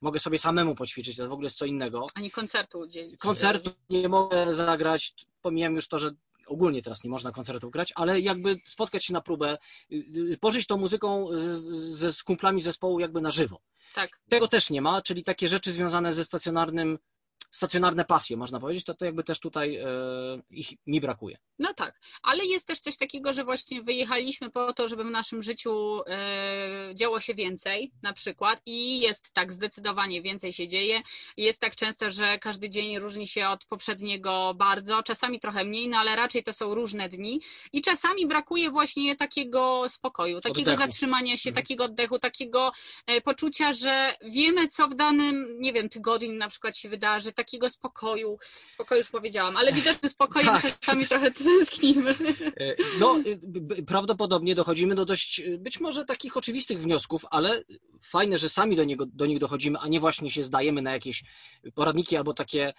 Mogę 0.00 0.20
sobie 0.20 0.38
samemu 0.38 0.74
poćwiczyć, 0.74 1.16
to 1.16 1.28
w 1.28 1.32
ogóle 1.32 1.46
jest 1.46 1.56
co 1.56 1.64
innego. 1.64 2.06
Ani 2.14 2.30
koncertu 2.30 2.78
udzielić. 2.78 3.20
Koncertu 3.20 3.70
nie 3.90 4.08
mogę 4.08 4.54
zagrać, 4.54 5.14
pomijam 5.42 5.74
już 5.74 5.88
to, 5.88 5.98
że 5.98 6.10
ogólnie 6.46 6.82
teraz 6.82 7.04
nie 7.04 7.10
można 7.10 7.32
koncertów 7.32 7.70
grać, 7.70 7.92
ale 7.96 8.20
jakby 8.20 8.60
spotkać 8.64 9.04
się 9.04 9.12
na 9.12 9.20
próbę, 9.20 9.58
y, 9.92 10.04
y, 10.32 10.38
pożyć 10.40 10.66
tą 10.66 10.76
muzyką 10.76 11.26
ze 11.70 12.12
z 12.12 12.22
kumplami 12.22 12.60
zespołu 12.60 13.00
jakby 13.00 13.20
na 13.20 13.30
żywo. 13.30 13.60
Tak. 13.94 14.20
Tego 14.28 14.48
też 14.48 14.70
nie 14.70 14.82
ma, 14.82 15.02
czyli 15.02 15.24
takie 15.24 15.48
rzeczy 15.48 15.72
związane 15.72 16.12
ze 16.12 16.24
stacjonarnym 16.24 16.98
stacjonarne 17.50 18.04
pasje, 18.04 18.36
można 18.36 18.60
powiedzieć, 18.60 18.84
to, 18.84 18.94
to 18.94 19.04
jakby 19.04 19.24
też 19.24 19.40
tutaj 19.40 19.76
e, 19.76 19.86
ich 20.50 20.68
mi 20.86 21.00
brakuje. 21.00 21.38
No 21.58 21.74
tak, 21.74 22.00
ale 22.22 22.44
jest 22.44 22.66
też 22.66 22.80
coś 22.80 22.96
takiego, 22.96 23.32
że 23.32 23.44
właśnie 23.44 23.82
wyjechaliśmy 23.82 24.50
po 24.50 24.72
to, 24.72 24.88
żeby 24.88 25.04
w 25.04 25.10
naszym 25.10 25.42
życiu 25.42 26.00
e, 26.06 26.90
działo 26.94 27.20
się 27.20 27.34
więcej, 27.34 27.92
na 28.02 28.12
przykład, 28.12 28.62
i 28.66 29.00
jest 29.00 29.32
tak, 29.32 29.52
zdecydowanie 29.52 30.22
więcej 30.22 30.52
się 30.52 30.68
dzieje. 30.68 31.02
Jest 31.36 31.60
tak 31.60 31.76
często, 31.76 32.10
że 32.10 32.38
każdy 32.38 32.70
dzień 32.70 32.98
różni 32.98 33.26
się 33.26 33.48
od 33.48 33.64
poprzedniego 33.66 34.54
bardzo, 34.54 35.02
czasami 35.02 35.40
trochę 35.40 35.64
mniej, 35.64 35.88
no 35.88 35.98
ale 35.98 36.16
raczej 36.16 36.42
to 36.44 36.52
są 36.52 36.74
różne 36.74 37.08
dni 37.08 37.40
i 37.72 37.82
czasami 37.82 38.26
brakuje 38.26 38.70
właśnie 38.70 39.16
takiego 39.16 39.88
spokoju, 39.88 40.40
takiego 40.40 40.70
oddechu. 40.70 40.90
zatrzymania 40.90 41.36
się, 41.36 41.50
mhm. 41.50 41.64
takiego 41.64 41.84
oddechu, 41.84 42.18
takiego 42.18 42.72
e, 43.06 43.20
poczucia, 43.20 43.72
że 43.72 44.16
wiemy, 44.22 44.68
co 44.68 44.88
w 44.88 44.94
danym, 44.94 45.56
nie 45.60 45.72
wiem, 45.72 45.88
tygodniu 45.88 46.32
na 46.32 46.48
przykład 46.48 46.76
się 46.76 46.88
wydarzy, 46.88 47.31
takiego 47.32 47.68
spokoju, 47.68 48.38
spokoju 48.68 48.98
już 48.98 49.10
powiedziałam, 49.10 49.56
ale 49.56 49.72
widocznym 49.72 50.10
spokojem 50.10 50.46
tak. 50.46 50.78
czasami 50.80 51.06
trochę 51.06 51.30
tęsknimy. 51.30 52.14
E, 52.60 52.74
no, 52.98 53.20
y, 53.78 53.82
prawdopodobnie 53.86 54.54
dochodzimy 54.54 54.94
do 54.94 55.04
dość, 55.04 55.40
y, 55.40 55.58
być 55.58 55.80
może 55.80 56.04
takich 56.04 56.36
oczywistych 56.36 56.80
wniosków, 56.80 57.24
ale 57.30 57.64
fajne, 58.02 58.38
że 58.38 58.48
sami 58.48 58.76
do, 58.76 58.84
niego, 58.84 59.06
do 59.06 59.26
nich 59.26 59.38
dochodzimy, 59.38 59.78
a 59.78 59.88
nie 59.88 60.00
właśnie 60.00 60.30
się 60.30 60.44
zdajemy 60.44 60.82
na 60.82 60.92
jakieś 60.92 61.24
poradniki 61.74 62.16
albo 62.16 62.34
takie 62.34 62.74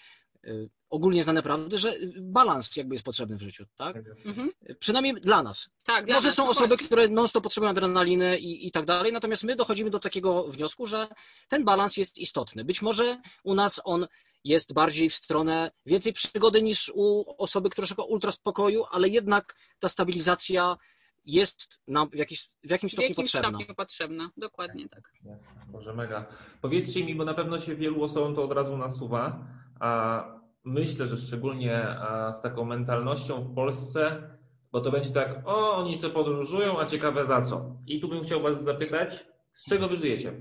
y, 0.45 0.70
ogólnie 0.89 1.24
znane 1.24 1.43
prawdy, 1.43 1.78
że 1.78 1.95
balans 2.22 2.76
jakby 2.76 2.95
jest 2.95 3.06
potrzebny 3.06 3.38
w 3.38 3.41
życiu, 3.41 3.66
tak? 3.78 3.97
Mhm. 4.26 4.51
Przynajmniej 4.80 5.14
dla 5.14 5.43
nas. 5.43 5.70
Tak, 5.84 6.06
dla 6.06 6.16
Może 6.16 6.28
nas, 6.28 6.36
są 6.36 6.49
osoby, 6.49 6.68
właśnie. 6.68 6.86
które 6.86 7.08
non-stop 7.08 7.43
potrzebują 7.43 7.72
adrenaliny 7.72 8.39
i, 8.39 8.68
i 8.68 8.72
tak 8.72 8.86
dalej, 8.86 9.14
natomiast 9.14 9.43
my 9.43 9.56
dochodzimy 9.56 9.89
do 9.89 9.99
takiego 9.99 10.43
wniosku, 10.43 10.86
że 10.86 11.08
ten 11.47 11.66
balans 11.66 11.97
jest 11.97 12.18
istotny. 12.18 12.66
Być 12.66 12.82
może 12.82 13.22
u 13.43 13.56
nas 13.56 13.82
on 13.84 14.08
jest 14.44 14.74
bardziej 14.74 15.10
w 15.10 15.16
stronę 15.16 15.72
więcej 15.86 16.14
przygody 16.14 16.62
niż 16.62 16.91
u 16.96 17.24
osoby, 17.38 17.70
która 17.70 17.88
szuka 17.88 18.04
ultra 18.04 18.32
spokoju, 18.32 18.84
ale 18.91 19.10
jednak 19.10 19.56
ta 19.80 19.89
stabilizacja 19.89 20.78
jest 21.26 21.82
nam 21.88 22.10
w, 22.10 22.16
jakiś, 22.16 22.50
w 22.64 22.70
jakimś 22.70 22.91
stopniu 22.91 23.08
w 23.08 23.10
jakimś 23.10 23.32
potrzebna. 23.32 23.60
stopniu 23.60 23.76
potrzebna, 23.76 24.30
dokładnie 24.38 24.89
tak. 24.89 25.14
Jasne, 25.26 25.66
może 25.72 25.94
mega. 25.94 26.26
Powiedzcie 26.62 27.06
mi, 27.06 27.16
bo 27.16 27.26
na 27.26 27.34
pewno 27.34 27.60
się 27.60 27.76
wielu 27.76 28.04
osobom 28.04 28.36
to 28.36 28.44
od 28.44 28.52
razu 28.52 28.78
nasuwa, 28.78 29.48
a 29.80 30.24
myślę, 30.64 31.08
że 31.08 31.18
szczególnie 31.18 31.98
z 32.32 32.41
taką 32.41 32.66
mentalnością 32.66 33.44
w 33.44 33.56
Polsce, 33.56 34.30
bo 34.72 34.82
to 34.82 34.91
będzie 34.91 35.10
tak, 35.10 35.48
o, 35.48 35.76
oni 35.76 35.98
sobie 35.98 36.14
podróżują, 36.14 36.80
a 36.80 36.86
ciekawe 36.86 37.26
za 37.26 37.41
co. 37.41 37.76
I 37.88 38.00
tu 38.00 38.08
bym 38.08 38.24
chciał 38.24 38.41
Was 38.41 38.64
zapytać, 38.64 39.26
z 39.54 39.66
czego 39.66 39.88
Wy 39.88 39.96
żyjecie? 39.96 40.34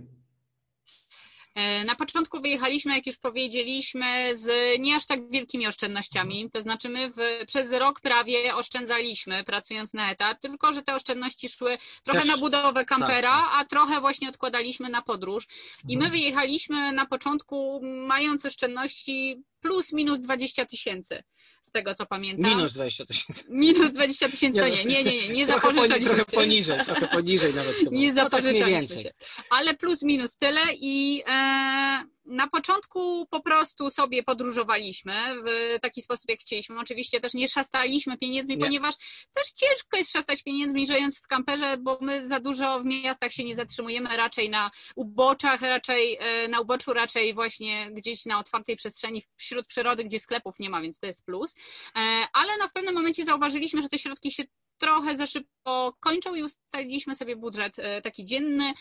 E, 1.54 1.84
na 1.84 1.94
początku 1.94 2.40
wyjechaliśmy, 2.40 2.94
jak 2.96 3.06
już 3.06 3.16
powiedzieliśmy, 3.16 4.36
z 4.36 4.80
nie 4.80 4.96
aż 4.96 5.06
tak 5.06 5.30
wielkimi 5.30 5.66
oszczędnościami. 5.66 6.50
To 6.50 6.62
znaczy, 6.62 6.88
my 6.88 7.10
w, 7.10 7.46
przez 7.46 7.72
rok 7.72 8.00
prawie 8.00 8.54
oszczędzaliśmy, 8.54 9.44
pracując 9.44 9.94
na 9.94 10.10
etat, 10.10 10.40
tylko 10.40 10.72
że 10.72 10.82
te 10.82 10.94
oszczędności 10.94 11.48
szły 11.48 11.78
trochę 12.02 12.20
Też, 12.20 12.28
na 12.28 12.36
budowę 12.36 12.84
kampera, 12.84 13.30
tak, 13.30 13.50
tak. 13.50 13.60
a 13.60 13.64
trochę 13.64 14.00
właśnie 14.00 14.28
odkładaliśmy 14.28 14.88
na 14.88 15.02
podróż. 15.02 15.46
I 15.88 15.98
my 15.98 16.04
mhm. 16.04 16.12
wyjechaliśmy 16.12 16.92
na 16.92 17.06
początku, 17.06 17.80
mając 17.82 18.44
oszczędności 18.46 19.42
plus 19.62 19.92
minus 19.92 20.20
20 20.20 20.66
tysięcy, 20.66 21.22
z 21.62 21.70
tego 21.70 21.94
co 21.94 22.06
pamiętam. 22.06 22.50
Minus 22.50 22.72
20 22.72 23.06
tysięcy. 23.06 23.44
Minus 23.50 23.92
20 23.92 24.28
tysięcy 24.28 24.60
to 24.60 24.68
nie, 24.68 24.84
nie, 24.84 25.04
nie, 25.04 25.14
nie, 25.14 25.28
nie 25.38 25.46
zapożyczaliśmy 25.46 26.14
trochę, 26.14 26.32
poniżej, 26.32 26.84
trochę 26.84 27.08
poniżej 27.08 27.54
nawet 27.54 27.76
chyba. 27.76 27.90
Nie 27.90 28.12
zapożyczaliśmy 28.12 28.96
no 28.96 29.02
tak 29.02 29.02
się. 29.02 29.10
Ale 29.50 29.74
plus 29.74 30.02
minus 30.02 30.36
tyle 30.36 30.60
i 30.80 31.22
e, 31.26 32.04
na 32.24 32.48
początku 32.48 33.26
po 33.30 33.42
prostu 33.42 33.90
sobie 33.90 34.22
podróżowaliśmy 34.22 35.12
w 35.46 35.80
taki 35.80 36.02
sposób, 36.02 36.30
jak 36.30 36.40
chcieliśmy. 36.40 36.80
Oczywiście 36.80 37.20
też 37.20 37.34
nie 37.34 37.48
szastaliśmy 37.48 38.18
pieniędzmi, 38.18 38.56
nie. 38.56 38.64
ponieważ 38.64 38.94
też 39.34 39.52
ciężko 39.52 39.96
jest 39.96 40.12
szastać 40.12 40.42
pieniędzmi, 40.42 40.86
żyjąc 40.86 41.18
w 41.18 41.26
kamperze, 41.26 41.76
bo 41.80 41.98
my 42.00 42.26
za 42.26 42.40
dużo 42.40 42.80
w 42.80 42.84
miastach 42.84 43.32
się 43.32 43.44
nie 43.44 43.54
zatrzymujemy, 43.54 44.16
raczej 44.16 44.50
na 44.50 44.70
uboczach, 44.96 45.60
raczej 45.60 46.18
e, 46.20 46.48
na 46.48 46.60
uboczu, 46.60 46.92
raczej 46.92 47.34
właśnie 47.34 47.90
gdzieś 47.92 48.26
na 48.26 48.38
otwartej 48.38 48.76
przestrzeni 48.76 49.22
wśród 49.36 49.66
przyrody, 49.66 50.04
gdzie 50.04 50.20
sklepów 50.20 50.54
nie 50.58 50.70
ma, 50.70 50.80
więc 50.80 50.98
to 50.98 51.06
jest 51.06 51.24
plus. 51.24 51.54
E, 51.96 52.26
ale 52.32 52.56
no 52.58 52.68
w 52.68 52.72
pewnym 52.72 52.94
momencie 52.94 53.24
zauważyliśmy, 53.24 53.82
że 53.82 53.88
te 53.88 53.98
środki 53.98 54.32
się 54.32 54.42
trochę 54.82 55.16
za 55.16 55.26
szybko 55.26 55.96
kończą 56.00 56.34
i 56.34 56.42
ustaliliśmy 56.42 57.14
sobie 57.14 57.36
budżet 57.36 57.78
e, 57.78 58.02
taki 58.02 58.24
dzienny, 58.24 58.72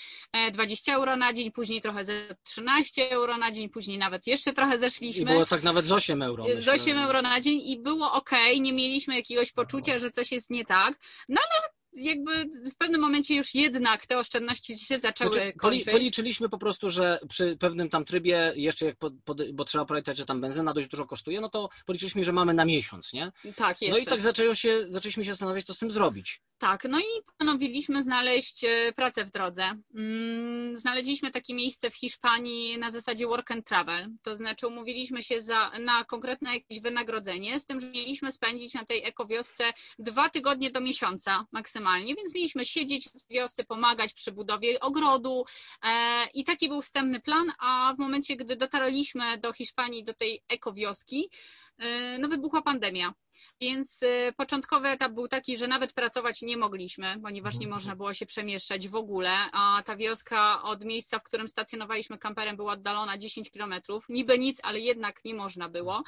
20 0.53 0.95
euro 0.95 1.15
na 1.15 1.33
dzień, 1.33 1.51
później 1.51 1.81
trochę 1.81 2.05
ze 2.05 2.35
13 2.43 3.11
euro 3.11 3.37
na 3.37 3.51
dzień, 3.51 3.69
później 3.69 3.97
nawet 3.97 4.27
jeszcze 4.27 4.53
trochę 4.53 4.77
zeszliśmy. 4.77 5.23
I 5.23 5.25
było 5.25 5.45
tak 5.45 5.63
nawet 5.63 5.85
z 5.85 5.91
8 5.91 6.21
euro. 6.21 6.43
Myślę. 6.43 6.61
Z 6.61 6.67
8 6.67 6.97
euro 6.97 7.21
na 7.21 7.41
dzień 7.41 7.61
i 7.65 7.79
było 7.79 8.11
ok, 8.11 8.31
nie 8.59 8.73
mieliśmy 8.73 9.15
jakiegoś 9.15 9.51
poczucia, 9.51 9.99
że 9.99 10.11
coś 10.11 10.31
jest 10.31 10.49
nie 10.49 10.65
tak, 10.65 10.99
no 11.29 11.41
ale 11.41 11.80
jakby 11.93 12.45
w 12.45 12.75
pewnym 12.77 13.01
momencie 13.01 13.35
już 13.35 13.55
jednak 13.55 14.05
te 14.05 14.19
oszczędności 14.19 14.79
się 14.79 14.99
zaczęły 14.99 15.33
znaczy, 15.33 15.53
kończyć. 15.53 15.85
Policzyliśmy 15.85 16.49
po 16.49 16.57
prostu, 16.57 16.89
że 16.89 17.19
przy 17.29 17.57
pewnym 17.59 17.89
tam 17.89 18.05
trybie, 18.05 18.53
jeszcze 18.55 18.85
jak 18.85 18.97
pod, 18.97 19.13
pod, 19.25 19.51
bo 19.51 19.65
trzeba 19.65 19.85
pamiętać, 19.85 20.17
że 20.17 20.25
tam 20.25 20.41
benzyna 20.41 20.73
dość 20.73 20.87
dużo 20.87 21.05
kosztuje, 21.05 21.41
no 21.41 21.49
to 21.49 21.69
policzyliśmy, 21.85 22.23
że 22.23 22.31
mamy 22.31 22.53
na 22.53 22.65
miesiąc, 22.65 23.13
nie? 23.13 23.31
Tak, 23.55 23.81
jeszcze. 23.81 23.97
No 23.97 24.03
i 24.03 24.05
tak 24.05 24.21
zaczęło 24.21 24.55
się, 24.55 24.87
zaczęliśmy 24.89 25.25
się 25.25 25.31
zastanawiać, 25.31 25.65
co 25.65 25.73
z 25.73 25.77
tym 25.77 25.91
zrobić. 25.91 26.41
Tak, 26.57 26.83
no 26.89 26.99
i 26.99 27.23
postanowiliśmy 27.25 28.03
znaleźć 28.03 28.63
e, 28.63 28.93
pracę 28.95 29.25
w 29.25 29.31
drodze. 29.31 29.63
Mm, 29.95 30.77
znaleźliśmy 30.77 31.31
takie 31.31 31.53
miejsce 31.53 31.89
w 31.89 31.95
Hiszpanii 31.95 32.77
na 32.77 32.91
zasadzie 32.91 33.27
work 33.27 33.51
and 33.51 33.65
travel, 33.65 34.07
to 34.21 34.35
znaczy 34.35 34.67
umówiliśmy 34.67 35.23
się 35.23 35.41
za, 35.41 35.71
na 35.79 36.03
konkretne 36.03 36.53
jakieś 36.53 36.79
wynagrodzenie, 36.79 37.59
z 37.59 37.65
tym, 37.65 37.81
że 37.81 37.87
mieliśmy 37.87 38.31
spędzić 38.31 38.73
na 38.73 38.85
tej 38.85 39.05
ekowiosce 39.05 39.63
dwa 39.99 40.29
tygodnie 40.29 40.71
do 40.71 40.81
miesiąca 40.81 41.45
maksymalnie, 41.51 41.80
więc 42.17 42.33
mieliśmy 42.35 42.65
siedzieć 42.65 43.09
w 43.09 43.33
wiosce, 43.33 43.63
pomagać 43.63 44.13
przy 44.13 44.31
budowie 44.31 44.79
ogrodu 44.79 45.45
e, 45.83 46.27
i 46.33 46.43
taki 46.43 46.69
był 46.69 46.81
wstępny 46.81 47.19
plan, 47.19 47.51
a 47.59 47.93
w 47.97 47.99
momencie, 47.99 48.35
gdy 48.35 48.55
dotarliśmy 48.55 49.37
do 49.37 49.53
Hiszpanii, 49.53 50.03
do 50.03 50.13
tej 50.13 50.43
ekowioski, 50.49 51.29
e, 51.77 52.17
no 52.17 52.27
wybuchła 52.27 52.61
pandemia. 52.61 53.13
Więc 53.61 54.03
y, 54.03 54.33
początkowy 54.37 54.87
etap 54.87 55.11
był 55.11 55.27
taki, 55.27 55.57
że 55.57 55.67
nawet 55.67 55.93
pracować 55.93 56.41
nie 56.41 56.57
mogliśmy, 56.57 57.19
ponieważ 57.23 57.53
nie 57.53 57.65
mhm. 57.65 57.69
można 57.75 57.95
było 57.95 58.13
się 58.13 58.25
przemieszczać 58.25 58.87
w 58.87 58.95
ogóle, 58.95 59.31
a 59.51 59.83
ta 59.85 59.95
wioska 59.95 60.63
od 60.63 60.83
miejsca, 60.85 61.19
w 61.19 61.23
którym 61.23 61.47
stacjonowaliśmy 61.47 62.17
kamperem 62.17 62.55
była 62.55 62.73
oddalona 62.73 63.17
10 63.17 63.51
kilometrów. 63.51 64.05
Niby 64.09 64.39
nic, 64.39 64.59
ale 64.63 64.79
jednak 64.79 65.25
nie 65.25 65.33
można 65.33 65.69
było. 65.69 66.03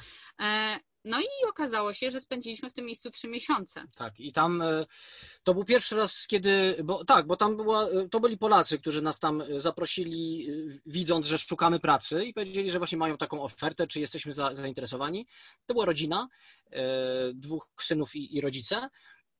No 1.04 1.20
i 1.20 1.48
okazało 1.48 1.92
się, 1.92 2.10
że 2.10 2.20
spędziliśmy 2.20 2.70
w 2.70 2.72
tym 2.72 2.84
miejscu 2.84 3.10
trzy 3.10 3.28
miesiące. 3.28 3.84
Tak, 3.96 4.20
i 4.20 4.32
tam 4.32 4.62
e, 4.62 4.86
to 5.42 5.54
był 5.54 5.64
pierwszy 5.64 5.96
raz, 5.96 6.26
kiedy, 6.26 6.76
bo 6.84 7.04
tak, 7.04 7.26
bo 7.26 7.36
tam 7.36 7.56
była, 7.56 7.88
e, 7.88 8.08
to 8.08 8.20
byli 8.20 8.38
Polacy, 8.38 8.78
którzy 8.78 9.02
nas 9.02 9.18
tam 9.18 9.40
e, 9.40 9.60
zaprosili, 9.60 10.48
widząc, 10.86 11.26
że 11.26 11.38
szukamy 11.38 11.80
pracy 11.80 12.24
i 12.24 12.34
powiedzieli, 12.34 12.70
że 12.70 12.78
właśnie 12.78 12.98
mają 12.98 13.16
taką 13.16 13.42
ofertę, 13.42 13.86
czy 13.86 14.00
jesteśmy 14.00 14.32
za, 14.32 14.54
zainteresowani. 14.54 15.26
To 15.66 15.74
była 15.74 15.86
rodzina, 15.86 16.28
dwóch 17.34 17.68
synów 17.80 18.16
i, 18.16 18.36
i 18.36 18.40
rodzice 18.40 18.88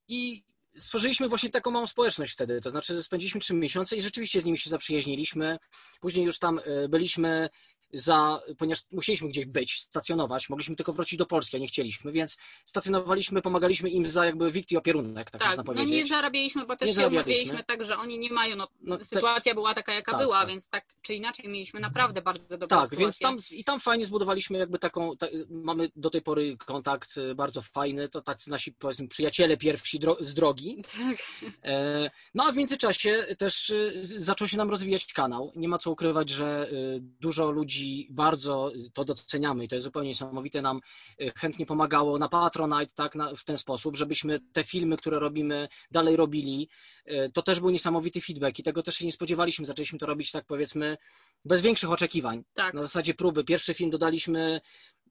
i 0.08 0.44
stworzyliśmy 0.76 1.28
właśnie 1.28 1.50
taką 1.50 1.70
małą 1.70 1.86
społeczność 1.86 2.32
wtedy, 2.32 2.60
to 2.60 2.70
znaczy 2.70 3.02
spędziliśmy 3.02 3.40
trzy 3.40 3.54
miesiące 3.54 3.96
i 3.96 4.00
rzeczywiście 4.00 4.40
z 4.40 4.44
nimi 4.44 4.58
się 4.58 4.70
zaprzyjaźniliśmy. 4.70 5.58
Później 6.00 6.26
już 6.26 6.38
tam 6.38 6.60
byliśmy 6.88 7.48
za, 7.94 8.40
ponieważ 8.58 8.82
musieliśmy 8.92 9.28
gdzieś 9.28 9.46
być, 9.46 9.80
stacjonować, 9.80 10.48
mogliśmy 10.48 10.76
tylko 10.76 10.92
wrócić 10.92 11.18
do 11.18 11.26
Polski, 11.26 11.56
a 11.56 11.60
nie 11.60 11.66
chcieliśmy, 11.66 12.12
więc 12.12 12.36
stacjonowaliśmy, 12.64 13.42
pomagaliśmy 13.42 13.90
im 13.90 14.06
za 14.06 14.26
jakby 14.26 14.52
wikt 14.52 14.72
i 14.72 14.76
opierunek, 14.76 15.30
tak, 15.30 15.40
tak 15.40 15.48
można 15.48 15.64
powiedzieć. 15.64 15.88
No 15.88 15.96
nie 15.96 16.06
zarabialiśmy, 16.06 16.66
bo 16.66 16.76
też 16.76 16.88
nie 16.88 16.94
się 16.94 17.08
umawialiśmy 17.08 17.64
tak, 17.64 17.84
że 17.84 17.96
oni 17.96 18.18
nie 18.18 18.32
mają, 18.32 18.56
no, 18.56 18.68
no 18.82 18.98
sytuacja 18.98 19.52
te... 19.52 19.54
była 19.54 19.74
taka, 19.74 19.94
jaka 19.94 20.12
tak, 20.12 20.20
była, 20.20 20.40
tak. 20.40 20.48
więc 20.48 20.68
tak 20.68 20.84
czy 21.02 21.14
inaczej 21.14 21.48
mieliśmy 21.48 21.80
naprawdę 21.80 22.22
bardzo 22.22 22.58
dobrą 22.58 22.78
tak, 22.78 22.88
sytuację. 22.88 22.98
Więc 22.98 23.18
tam, 23.18 23.58
i 23.58 23.64
tam 23.64 23.80
fajnie 23.80 24.06
zbudowaliśmy 24.06 24.58
jakby 24.58 24.78
taką, 24.78 25.16
ta, 25.16 25.26
mamy 25.50 25.90
do 25.96 26.10
tej 26.10 26.22
pory 26.22 26.56
kontakt 26.56 27.16
y, 27.16 27.34
bardzo 27.34 27.62
fajny, 27.62 28.08
to 28.08 28.22
tacy 28.22 28.50
nasi 28.50 28.72
powiedzmy 28.72 29.08
przyjaciele 29.08 29.56
pierwsi 29.56 29.98
dro 29.98 30.16
z 30.20 30.34
drogi. 30.34 30.82
Tak. 30.82 31.16
E, 31.64 32.10
no 32.34 32.44
a 32.44 32.52
w 32.52 32.56
międzyczasie 32.56 33.26
też 33.38 33.70
y, 33.70 34.06
zaczął 34.18 34.48
się 34.48 34.56
nam 34.56 34.70
rozwijać 34.70 35.12
kanał. 35.12 35.52
Nie 35.56 35.68
ma 35.68 35.78
co 35.78 35.90
ukrywać, 35.90 36.30
że 36.30 36.68
y, 36.72 36.98
dużo 37.00 37.50
ludzi 37.50 37.83
ludzi 37.84 38.08
bardzo 38.10 38.72
to 38.94 39.04
doceniamy 39.04 39.64
i 39.64 39.68
to 39.68 39.74
jest 39.74 39.84
zupełnie 39.84 40.08
niesamowite. 40.08 40.62
Nam 40.62 40.80
e, 41.20 41.32
chętnie 41.36 41.66
pomagało 41.66 42.18
na 42.18 42.28
Patronite 42.28 42.92
tak, 42.94 43.14
na, 43.14 43.36
w 43.36 43.44
ten 43.44 43.58
sposób, 43.58 43.96
żebyśmy 43.96 44.40
te 44.52 44.64
filmy, 44.64 44.96
które 44.96 45.18
robimy, 45.18 45.68
dalej 45.90 46.16
robili. 46.16 46.68
E, 47.04 47.30
to 47.30 47.42
też 47.42 47.60
był 47.60 47.70
niesamowity 47.70 48.20
feedback 48.20 48.58
i 48.58 48.62
tego 48.62 48.82
też 48.82 48.94
się 48.94 49.06
nie 49.06 49.12
spodziewaliśmy. 49.12 49.66
Zaczęliśmy 49.66 49.98
to 49.98 50.06
robić, 50.06 50.30
tak 50.30 50.44
powiedzmy, 50.46 50.96
bez 51.44 51.60
większych 51.60 51.90
oczekiwań. 51.90 52.44
Tak. 52.54 52.74
Na 52.74 52.82
zasadzie 52.82 53.14
próby. 53.14 53.44
Pierwszy 53.44 53.74
film 53.74 53.90
dodaliśmy 53.90 54.60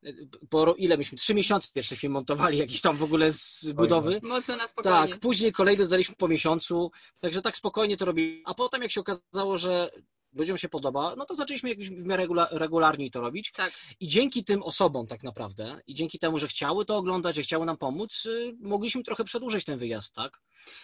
e, 0.06 0.14
po 0.50 0.74
ile 0.74 0.98
myśmy, 0.98 1.18
trzy 1.18 1.34
miesiące 1.34 1.70
pierwszy 1.74 1.96
film 1.96 2.14
montowali, 2.14 2.58
jakiś 2.58 2.82
tam 2.82 2.98
w 2.98 3.04
ogóle 3.04 3.32
z 3.32 3.72
budowy. 3.72 4.20
Mocno 4.24 4.56
na 4.56 4.68
spokojnie. 4.68 5.12
Tak, 5.12 5.20
później 5.20 5.52
kolejny 5.52 5.84
dodaliśmy 5.84 6.16
po 6.16 6.28
miesiącu, 6.28 6.92
także 7.20 7.42
tak 7.42 7.58
spokojnie 7.58 7.98
to 7.98 8.06
robili. 8.06 8.44
A 8.46 8.54
potem 8.54 8.82
jak 8.82 8.92
się 8.92 9.02
okazało, 9.02 9.58
że 9.58 9.92
ludziom 10.34 10.58
się 10.58 10.70
podoba, 10.70 11.16
no 11.18 11.26
to 11.26 11.36
zaczęliśmy 11.36 11.70
jakoś 11.70 11.90
w 11.90 12.06
miarę 12.06 12.28
regularniej 12.52 13.12
to 13.12 13.22
robić. 13.22 13.52
Tak. 13.52 13.74
I 14.00 14.08
dzięki 14.08 14.44
tym 14.44 14.64
osobom 14.64 15.08
tak 15.08 15.24
naprawdę, 15.24 15.82
i 15.88 15.94
dzięki 15.94 16.20
temu, 16.20 16.40
że 16.40 16.48
chciały 16.48 16.86
to 16.86 16.98
oglądać, 16.98 17.36
że 17.36 17.42
chciały 17.42 17.66
nam 17.66 17.78
pomóc, 17.78 18.26
y, 18.26 18.56
mogliśmy 18.60 19.04
trochę 19.04 19.24
przedłużyć 19.24 19.66
ten 19.66 19.78
wyjazd, 19.78 20.16
tak? 20.16 20.40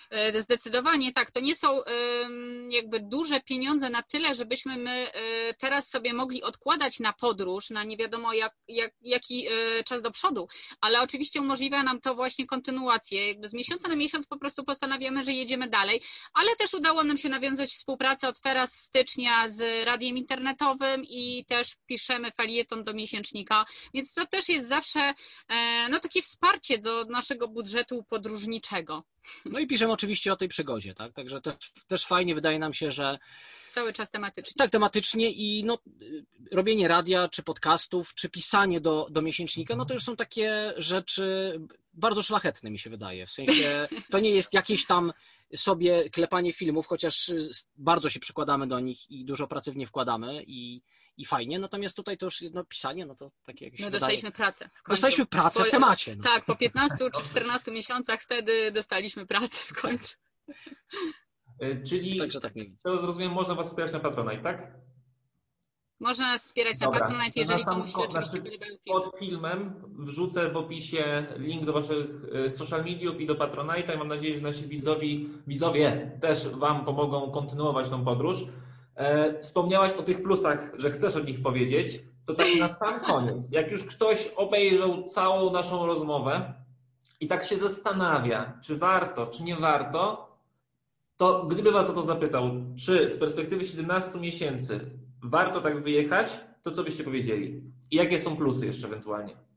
E, 0.10 0.42
zdecydowanie 0.42 1.14
tak. 1.14 1.32
To 1.32 1.40
nie 1.40 1.56
są 1.56 1.82
jakby 2.70 3.00
duże 3.00 3.42
pieniądze 3.42 3.90
na 3.90 4.04
tyle, 4.04 4.36
żebyśmy 4.36 4.78
my 4.78 4.92
e, 4.92 5.54
teraz 5.54 5.90
sobie 5.90 6.14
mogli 6.14 6.44
odkładać 6.44 7.00
na 7.00 7.14
podróż, 7.14 7.70
na 7.70 7.84
nie 7.84 7.98
wiadomo 7.98 8.34
jak, 8.34 8.56
jak, 8.68 8.92
jaki 9.02 9.48
e, 9.48 9.84
czas 9.84 10.02
do 10.02 10.12
przodu, 10.12 10.48
ale 10.82 11.02
oczywiście 11.02 11.42
umożliwia 11.42 11.84
nam 11.84 12.02
to 12.02 12.16
właśnie 12.16 12.46
kontynuację. 12.46 13.28
Jakby 13.28 13.48
z 13.48 13.54
miesiąca 13.54 13.88
na 13.88 13.96
miesiąc 13.96 14.28
po 14.28 14.38
prostu 14.38 14.64
postanawiamy, 14.64 15.24
że 15.24 15.34
jedziemy 15.34 15.70
dalej, 15.70 16.02
ale 16.34 16.56
też 16.56 16.74
udało 16.74 17.04
nam 17.04 17.18
się 17.18 17.30
nawiązać 17.30 17.70
współpracę 17.70 18.28
od 18.28 18.42
teraz 18.42 18.74
stycznia 18.74 19.39
z 19.48 19.86
radiem 19.86 20.18
internetowym 20.18 21.04
i 21.04 21.46
też 21.46 21.76
piszemy 21.86 22.32
felieton 22.32 22.84
do 22.84 22.94
miesięcznika, 22.94 23.66
więc 23.94 24.14
to 24.14 24.26
też 24.28 24.50
jest 24.50 24.68
zawsze 24.68 25.14
no, 25.90 26.00
takie 26.00 26.22
wsparcie 26.22 26.78
do 26.78 27.06
naszego 27.06 27.48
budżetu 27.48 28.06
podróżniczego. 28.10 29.04
No 29.46 29.60
i 29.60 29.68
piszemy 29.68 29.92
oczywiście 29.92 30.34
o 30.34 30.36
tej 30.36 30.48
przygodzie, 30.48 30.94
tak? 30.94 31.14
Także 31.14 31.42
też, 31.42 31.56
też 31.88 32.06
fajnie 32.06 32.36
wydaje 32.36 32.60
nam 32.60 32.74
się, 32.74 32.92
że 32.92 33.20
cały 33.72 33.94
czas 33.94 34.12
tematycznie. 34.12 34.54
Tak, 34.58 34.72
tematycznie 34.72 35.32
i 35.32 35.64
no, 35.64 35.80
robienie 36.52 36.88
radia, 36.88 37.30
czy 37.30 37.44
podcastów, 37.44 38.14
czy 38.14 38.30
pisanie 38.30 38.82
do, 38.82 39.08
do 39.10 39.22
miesięcznika, 39.22 39.76
no 39.76 39.86
to 39.86 39.94
już 39.94 40.04
są 40.04 40.16
takie 40.16 40.74
rzeczy 40.78 41.60
bardzo 41.94 42.24
szlachetne, 42.24 42.72
mi 42.72 42.80
się 42.80 42.90
wydaje. 42.90 43.26
W 43.26 43.32
sensie 43.32 43.88
to 44.12 44.20
nie 44.20 44.30
jest 44.30 44.54
jakieś 44.54 44.86
tam 44.86 45.14
sobie 45.56 46.10
klepanie 46.10 46.54
filmów, 46.54 46.88
chociaż 46.88 47.32
bardzo 47.76 48.10
się 48.10 48.20
przykładamy 48.20 48.68
do 48.68 48.80
nich 48.80 49.12
i 49.12 49.26
dużo 49.26 49.48
pracy 49.48 49.72
w 49.72 49.78
nie 49.78 49.88
wkładamy 49.88 50.44
i, 50.48 50.82
i 51.18 51.26
fajnie, 51.26 51.60
natomiast 51.60 51.96
tutaj 51.96 52.18
to 52.18 52.26
już 52.26 52.44
no, 52.54 52.66
pisanie, 52.66 53.06
no 53.06 53.16
to 53.16 53.32
takie 53.46 53.66
jakieś. 53.66 53.80
No 53.80 53.92
dostaliśmy 53.92 54.30
wydaje... 54.30 54.46
pracę. 54.46 54.70
Dostaliśmy 54.90 55.26
pracę 55.26 55.60
po, 55.60 55.66
w 55.66 55.72
temacie. 55.72 56.16
No. 56.16 56.24
Tak, 56.24 56.46
po 56.46 56.56
15 56.56 56.98
czy 57.16 57.24
14 57.24 57.72
miesiącach 57.72 58.22
wtedy 58.22 58.72
dostaliśmy 58.72 59.26
pracę 59.26 59.58
w 59.66 59.82
końcu. 59.82 60.16
E, 61.60 61.84
czyli, 61.84 62.20
Także 62.20 62.42
tak 62.42 62.56
nie 62.56 62.66
to 62.84 62.98
zrozumiem, 62.98 63.32
można 63.32 63.56
Was 63.56 63.68
wspierać 63.68 63.94
na 63.94 64.00
Patronite, 64.00 64.44
tak? 64.44 64.72
Można 66.00 66.28
nas 66.28 66.44
wspierać 66.44 66.78
Dobra. 66.78 67.00
na 67.00 67.06
Patronite, 67.06 67.40
jeżeli 67.40 67.66
na 67.66 67.72
komuś 67.72 67.96
oczywiście 67.96 68.42
znaczy, 68.42 68.80
Pod 68.88 69.18
filmem 69.20 69.74
wrzucę 69.98 70.50
w 70.50 70.58
opisie 70.58 71.26
link 71.38 71.66
do 71.66 71.74
Waszych 71.74 72.08
e, 72.46 72.52
social 72.52 72.86
mediów 72.86 73.22
i 73.22 73.28
do 73.28 73.36
Patronite 73.36 73.96
i 73.96 73.98
mam 73.98 74.08
nadzieję, 74.08 74.36
że 74.36 74.42
nasi 74.42 74.68
widzowie, 74.68 75.08
widzowie 75.48 76.12
też 76.22 76.48
Wam 76.48 76.86
pomogą 76.86 77.32
kontynuować 77.32 77.90
tą 77.90 78.06
podróż. 78.06 78.38
E, 78.96 79.42
wspomniałaś 79.42 79.94
o 79.94 80.04
tych 80.04 80.24
plusach, 80.24 80.72
że 80.78 80.92
chcesz 80.92 81.16
o 81.16 81.20
nich 81.20 81.42
powiedzieć. 81.42 82.00
To 82.26 82.34
tak 82.34 82.48
na 82.60 82.70
sam 82.70 83.00
koniec, 83.06 83.52
jak 83.52 83.72
już 83.72 83.84
ktoś 83.84 84.28
obejrzał 84.36 85.08
całą 85.08 85.52
naszą 85.52 85.86
rozmowę 85.86 86.54
i 87.20 87.28
tak 87.28 87.44
się 87.44 87.58
zastanawia, 87.58 88.54
czy 88.62 88.78
warto, 88.78 89.28
czy 89.28 89.44
nie 89.44 89.56
warto, 89.56 90.30
to 91.18 91.46
gdyby 91.46 91.72
Was 91.72 91.90
o 91.90 91.94
to 91.94 92.04
zapytał, 92.04 92.52
czy 92.86 93.10
z 93.10 93.18
perspektywy 93.18 93.66
17 93.66 94.20
miesięcy 94.20 94.90
warto 95.30 95.62
tak 95.62 95.84
wyjechać, 95.84 96.40
to 96.62 96.72
co 96.72 96.84
byście 96.84 97.04
powiedzieli? 97.04 97.62
I 97.92 97.96
jakie 97.96 98.20
są 98.20 98.36
plusy 98.36 98.66
jeszcze 98.66 98.88
ewentualnie? 98.88 99.49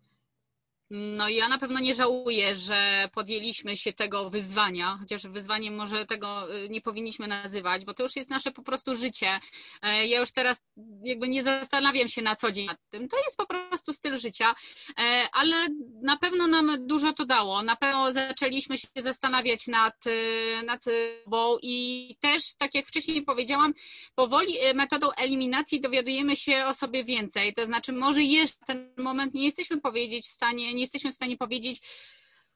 No 0.94 1.28
ja 1.28 1.48
na 1.48 1.58
pewno 1.58 1.80
nie 1.80 1.94
żałuję, 1.94 2.56
że 2.56 3.08
podjęliśmy 3.14 3.76
się 3.76 3.92
tego 3.92 4.30
wyzwania, 4.30 4.96
chociaż 5.00 5.26
wyzwaniem 5.26 5.74
może 5.74 6.06
tego 6.06 6.56
y, 6.56 6.68
nie 6.68 6.80
powinniśmy 6.80 7.26
nazywać, 7.26 7.84
bo 7.84 7.94
to 7.94 8.02
już 8.02 8.16
jest 8.16 8.30
nasze 8.30 8.52
po 8.52 8.62
prostu 8.62 8.94
życie. 8.94 9.40
E, 9.82 10.06
ja 10.06 10.20
już 10.20 10.32
teraz 10.32 10.62
jakby 11.04 11.28
nie 11.28 11.42
zastanawiam 11.42 12.08
się 12.08 12.22
na 12.22 12.36
co 12.36 12.52
dzień 12.52 12.66
nad 12.66 12.78
tym. 12.90 13.08
To 13.08 13.16
jest 13.24 13.36
po 13.36 13.46
prostu 13.46 13.92
styl 13.92 14.18
życia, 14.18 14.54
e, 14.98 15.28
ale 15.32 15.56
na 16.02 16.16
pewno 16.16 16.46
nam 16.46 16.86
dużo 16.86 17.12
to 17.12 17.26
dało. 17.26 17.62
Na 17.62 17.76
pewno 17.76 18.12
zaczęliśmy 18.12 18.78
się 18.78 18.88
zastanawiać 18.96 19.66
nad, 19.66 20.06
y, 20.06 20.62
nad 20.66 20.84
bo 21.26 21.58
i 21.62 22.16
też, 22.20 22.54
tak 22.54 22.74
jak 22.74 22.86
wcześniej 22.86 23.22
powiedziałam, 23.22 23.74
powoli 24.14 24.66
y, 24.66 24.74
metodą 24.74 25.10
eliminacji 25.10 25.80
dowiadujemy 25.80 26.36
się 26.36 26.64
o 26.64 26.74
sobie 26.74 27.04
więcej. 27.04 27.54
To 27.54 27.66
znaczy 27.66 27.92
może 27.92 28.22
jeszcze 28.22 28.66
ten 28.66 28.94
moment 28.98 29.34
nie 29.34 29.44
jesteśmy 29.44 29.80
powiedzieć 29.80 30.26
w 30.26 30.30
stanie, 30.30 30.74
nie 30.74 30.81
jesteśmy 30.82 31.12
w 31.12 31.14
stanie 31.14 31.36
powiedzieć, 31.36 31.80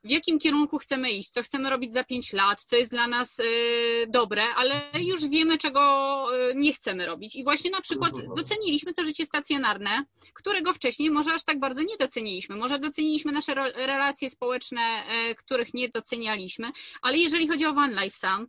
w 0.05 0.11
jakim 0.11 0.39
kierunku 0.39 0.79
chcemy 0.79 1.11
iść, 1.11 1.31
co 1.31 1.43
chcemy 1.43 1.70
robić 1.70 1.93
za 1.93 2.05
pięć 2.05 2.33
lat, 2.33 2.62
co 2.62 2.77
jest 2.77 2.91
dla 2.91 3.07
nas 3.07 3.39
y, 3.39 4.07
dobre, 4.09 4.45
ale 4.45 4.81
już 5.01 5.29
wiemy, 5.29 5.59
czego 5.59 5.81
y, 6.51 6.55
nie 6.55 6.72
chcemy 6.72 7.07
robić. 7.07 7.37
I 7.37 7.45
właśnie 7.45 7.70
na 7.70 7.81
przykład 7.81 8.12
doceniliśmy 8.37 8.95
to 8.95 9.05
życie 9.05 9.27
stacjonarne, 9.27 10.05
którego 10.35 10.74
wcześniej 10.74 11.11
może 11.11 11.35
aż 11.35 11.45
tak 11.45 11.59
bardzo 11.59 11.83
nie 11.83 11.97
doceniliśmy. 11.97 12.57
Może 12.57 12.79
doceniliśmy 12.79 13.33
nasze 13.33 13.55
relacje 13.74 14.31
społeczne, 14.31 15.03
y, 15.31 15.35
których 15.35 15.74
nie 15.74 15.89
docenialiśmy, 15.89 16.72
ale 17.03 17.18
jeżeli 17.18 17.49
chodzi 17.49 17.66
o 17.66 17.74
Van 17.74 17.91
Life 17.91 18.16
Sam, 18.18 18.47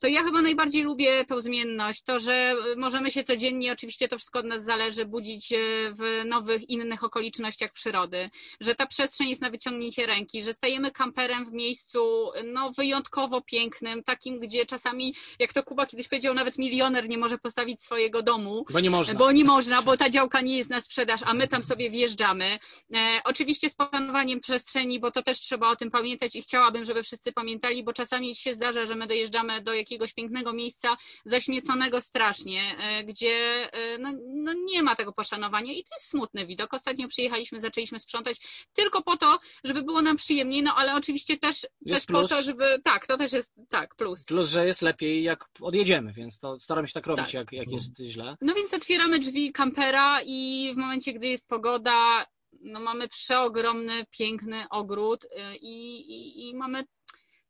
to 0.00 0.06
ja 0.06 0.22
chyba 0.22 0.42
najbardziej 0.42 0.82
lubię 0.82 1.24
tą 1.24 1.40
zmienność, 1.40 2.02
to, 2.02 2.20
że 2.20 2.54
możemy 2.76 3.10
się 3.10 3.22
codziennie, 3.22 3.72
oczywiście 3.72 4.08
to 4.08 4.18
wszystko 4.18 4.38
od 4.38 4.46
nas 4.46 4.64
zależy, 4.64 5.04
budzić 5.04 5.52
e, 5.52 5.56
w 5.98 6.24
nowych, 6.24 6.70
innych 6.70 7.04
okolicznościach 7.04 7.72
przyrody, 7.72 8.30
że 8.60 8.74
ta 8.74 8.86
przestrzeń 8.86 9.28
jest 9.28 9.42
na 9.42 9.50
wyciągnięcie 9.50 10.06
ręki, 10.06 10.42
że 10.42 10.52
stajemy 10.52 10.90
kamperem 10.90 11.50
w 11.50 11.52
miejscu 11.52 12.30
no, 12.44 12.70
wyjątkowo 12.70 13.40
pięknym, 13.40 14.02
takim, 14.02 14.40
gdzie 14.40 14.66
czasami, 14.66 15.14
jak 15.38 15.52
to 15.52 15.62
Kuba 15.62 15.86
kiedyś 15.86 16.08
powiedział, 16.08 16.34
nawet 16.34 16.58
milioner 16.58 17.08
nie 17.08 17.18
może 17.18 17.38
postawić 17.38 17.82
swojego 17.82 18.22
domu. 18.22 18.64
Bo 18.70 18.80
nie 18.80 18.90
można. 18.90 19.14
Bo 19.14 19.32
nie 19.32 19.44
można, 19.44 19.82
bo 19.82 19.96
ta 19.96 20.10
działka 20.10 20.40
nie 20.40 20.56
jest 20.56 20.70
na 20.70 20.80
sprzedaż, 20.80 21.20
a 21.24 21.34
my 21.34 21.48
tam 21.48 21.62
sobie 21.62 21.90
wjeżdżamy. 21.90 22.58
E, 22.94 23.20
oczywiście 23.24 23.70
z 23.70 23.74
planowaniem 23.74 24.40
przestrzeni, 24.40 25.00
bo 25.00 25.10
to 25.10 25.22
też 25.22 25.40
trzeba 25.40 25.70
o 25.70 25.76
tym 25.76 25.90
pamiętać 25.90 26.36
i 26.36 26.42
chciałabym, 26.42 26.84
żeby 26.84 27.02
wszyscy 27.02 27.32
pamiętali, 27.32 27.84
bo 27.84 27.92
czasami 27.92 28.36
się 28.36 28.54
zdarza, 28.54 28.86
że 28.86 28.94
my 28.94 29.06
dojeżdżamy 29.06 29.62
do 29.62 29.74
jakiegoś 29.74 29.89
jakiegoś 29.90 30.14
pięknego 30.14 30.52
miejsca 30.52 30.96
zaśmieconego 31.24 32.00
strasznie, 32.00 32.62
e, 32.78 33.04
gdzie 33.04 33.68
e, 33.72 33.98
no, 33.98 34.12
no 34.26 34.52
nie 34.52 34.82
ma 34.82 34.96
tego 34.96 35.12
poszanowania 35.12 35.72
i 35.72 35.84
to 35.84 35.94
jest 35.94 36.08
smutny 36.08 36.46
widok. 36.46 36.74
Ostatnio 36.74 37.08
przyjechaliśmy, 37.08 37.60
zaczęliśmy 37.60 37.98
sprzątać 37.98 38.40
tylko 38.72 39.02
po 39.02 39.16
to, 39.16 39.38
żeby 39.64 39.82
było 39.82 40.02
nam 40.02 40.16
przyjemniej, 40.16 40.62
no 40.62 40.74
ale 40.76 40.94
oczywiście 40.94 41.36
też, 41.36 41.66
też 41.88 42.06
po 42.06 42.28
to, 42.28 42.42
żeby, 42.42 42.80
tak, 42.84 43.06
to 43.06 43.16
też 43.16 43.32
jest, 43.32 43.54
tak, 43.68 43.94
plus. 43.94 44.24
Plus, 44.24 44.50
że 44.50 44.66
jest 44.66 44.82
lepiej 44.82 45.22
jak 45.22 45.48
odjedziemy, 45.60 46.12
więc 46.12 46.38
to 46.38 46.60
staram 46.60 46.86
się 46.86 46.92
tak 46.92 47.06
robić, 47.06 47.24
tak. 47.24 47.34
Jak, 47.34 47.52
jak 47.52 47.70
jest 47.70 47.98
źle. 47.98 48.36
No 48.40 48.54
więc 48.54 48.74
otwieramy 48.74 49.18
drzwi 49.18 49.52
kampera 49.52 50.20
i 50.24 50.70
w 50.74 50.76
momencie, 50.76 51.12
gdy 51.12 51.26
jest 51.26 51.48
pogoda, 51.48 52.26
no 52.60 52.80
mamy 52.80 53.08
przeogromny, 53.08 54.06
piękny 54.10 54.64
ogród 54.70 55.24
y, 55.24 55.28
i, 55.56 55.96
i, 55.96 56.48
i 56.48 56.54
mamy 56.54 56.84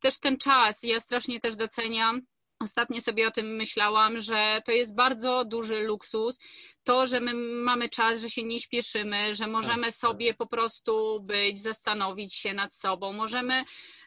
też 0.00 0.18
ten 0.18 0.38
czas. 0.38 0.82
Ja 0.82 1.00
strasznie 1.00 1.40
też 1.40 1.56
doceniam 1.56 2.20
Ostatnio 2.60 3.00
sobie 3.00 3.28
o 3.28 3.30
tym 3.30 3.56
myślałam, 3.56 4.20
że 4.20 4.62
to 4.64 4.72
jest 4.72 4.94
bardzo 4.94 5.44
duży 5.44 5.82
luksus. 5.82 6.38
To, 6.82 7.06
że 7.06 7.20
my 7.20 7.34
mamy 7.62 7.88
czas, 7.88 8.20
że 8.20 8.30
się 8.30 8.44
nie 8.44 8.60
śpieszymy, 8.60 9.34
że 9.34 9.46
możemy 9.46 9.84
tak, 9.84 9.94
sobie 9.94 10.28
tak. 10.28 10.36
po 10.36 10.46
prostu 10.46 11.20
być, 11.22 11.62
zastanowić 11.62 12.34
się 12.34 12.54
nad 12.54 12.74
sobą, 12.74 13.12
możemy 13.12 13.64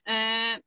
e, 0.08 0.60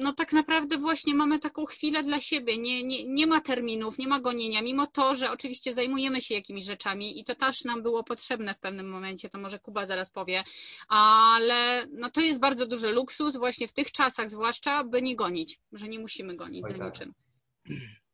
no 0.00 0.12
tak 0.12 0.32
naprawdę 0.32 0.78
właśnie 0.78 1.14
mamy 1.14 1.38
taką 1.38 1.66
chwilę 1.66 2.02
dla 2.02 2.20
siebie. 2.20 2.58
Nie, 2.58 2.84
nie, 2.84 3.04
nie 3.04 3.26
ma 3.26 3.40
terminów, 3.40 3.98
nie 3.98 4.08
ma 4.08 4.20
gonienia, 4.20 4.62
mimo 4.62 4.86
to, 4.86 5.14
że 5.14 5.30
oczywiście 5.30 5.74
zajmujemy 5.74 6.20
się 6.20 6.34
jakimiś 6.34 6.64
rzeczami 6.64 7.20
i 7.20 7.24
to 7.24 7.34
też 7.34 7.64
nam 7.64 7.82
było 7.82 8.04
potrzebne 8.04 8.54
w 8.54 8.58
pewnym 8.58 8.88
momencie, 8.88 9.28
to 9.28 9.38
może 9.38 9.58
Kuba 9.58 9.86
zaraz 9.86 10.10
powie, 10.10 10.44
ale 10.88 11.86
no 11.92 12.10
to 12.10 12.20
jest 12.20 12.40
bardzo 12.40 12.66
duży 12.66 12.92
luksus 12.92 13.36
właśnie 13.36 13.68
w 13.68 13.72
tych 13.72 13.92
czasach 13.92 14.30
zwłaszcza, 14.30 14.84
by 14.84 15.02
nie 15.02 15.16
gonić, 15.16 15.60
że 15.72 15.88
nie 15.88 15.98
musimy 15.98 16.36
gonić 16.36 16.64
Oj, 16.64 16.72
za 16.72 16.78
tak. 16.78 16.92
niczym. 16.92 17.14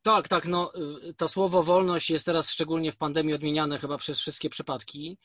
Tak, 0.01 0.27
tak, 0.27 0.45
no 0.45 0.71
to 1.17 1.29
słowo 1.29 1.63
wolność 1.63 2.09
jest 2.09 2.25
teraz 2.25 2.51
szczególnie 2.51 2.91
w 2.91 2.97
pandemii 2.97 3.33
odmieniane 3.33 3.79
chyba 3.79 3.97
przez 3.97 4.19
wszystkie 4.19 4.49
przypadki, 4.49 5.17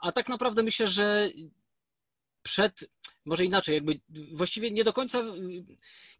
a 0.00 0.12
tak 0.12 0.28
naprawdę 0.28 0.62
myślę, 0.62 0.86
że 0.86 1.30
przed, 2.46 2.80
może 3.24 3.44
inaczej, 3.44 3.74
jakby 3.74 4.00
właściwie 4.32 4.70
nie 4.70 4.84
do 4.84 4.92
końca, 4.92 5.22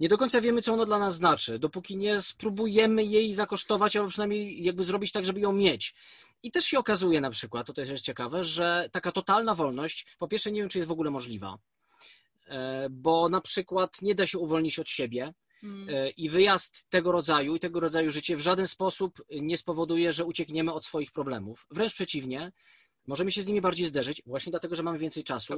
nie 0.00 0.08
do 0.08 0.18
końca 0.18 0.40
wiemy, 0.40 0.62
co 0.62 0.72
ono 0.72 0.86
dla 0.86 0.98
nas 0.98 1.16
znaczy, 1.16 1.58
dopóki 1.58 1.96
nie 1.96 2.20
spróbujemy 2.20 3.04
jej 3.04 3.32
zakosztować, 3.32 3.96
albo 3.96 4.08
przynajmniej 4.08 4.64
jakby 4.64 4.84
zrobić 4.84 5.12
tak, 5.12 5.26
żeby 5.26 5.40
ją 5.40 5.52
mieć. 5.52 5.94
I 6.42 6.50
też 6.50 6.64
się 6.64 6.78
okazuje 6.78 7.20
na 7.20 7.30
przykład, 7.30 7.66
to 7.66 7.72
też 7.72 7.88
jest 7.88 8.04
ciekawe, 8.04 8.44
że 8.44 8.88
taka 8.92 9.12
totalna 9.12 9.54
wolność, 9.54 10.06
po 10.18 10.28
pierwsze 10.28 10.52
nie 10.52 10.60
wiem, 10.60 10.68
czy 10.68 10.78
jest 10.78 10.88
w 10.88 10.92
ogóle 10.92 11.10
możliwa, 11.10 11.58
e, 12.46 12.86
bo 12.90 13.28
na 13.28 13.40
przykład 13.40 14.02
nie 14.02 14.14
da 14.14 14.26
się 14.26 14.38
uwolnić 14.38 14.78
od 14.78 14.88
siebie, 14.88 15.34
e, 15.88 16.10
i 16.10 16.28
wyjazd 16.28 16.88
tego 16.88 17.12
rodzaju 17.12 17.56
i 17.56 17.60
tego 17.60 17.80
rodzaju 17.80 18.12
życie 18.12 18.36
w 18.36 18.40
żaden 18.40 18.66
sposób 18.66 19.22
nie 19.30 19.58
spowoduje, 19.58 20.12
że 20.12 20.24
uciekniemy 20.24 20.72
od 20.72 20.84
swoich 20.84 21.12
problemów. 21.12 21.66
Wręcz 21.70 21.94
przeciwnie, 21.94 22.52
Możemy 23.06 23.32
się 23.32 23.42
z 23.42 23.46
nimi 23.46 23.60
bardziej 23.60 23.86
zderzyć, 23.86 24.22
właśnie 24.26 24.50
dlatego, 24.50 24.76
że 24.76 24.82
mamy 24.82 24.98
więcej 24.98 25.24
czasu. 25.24 25.54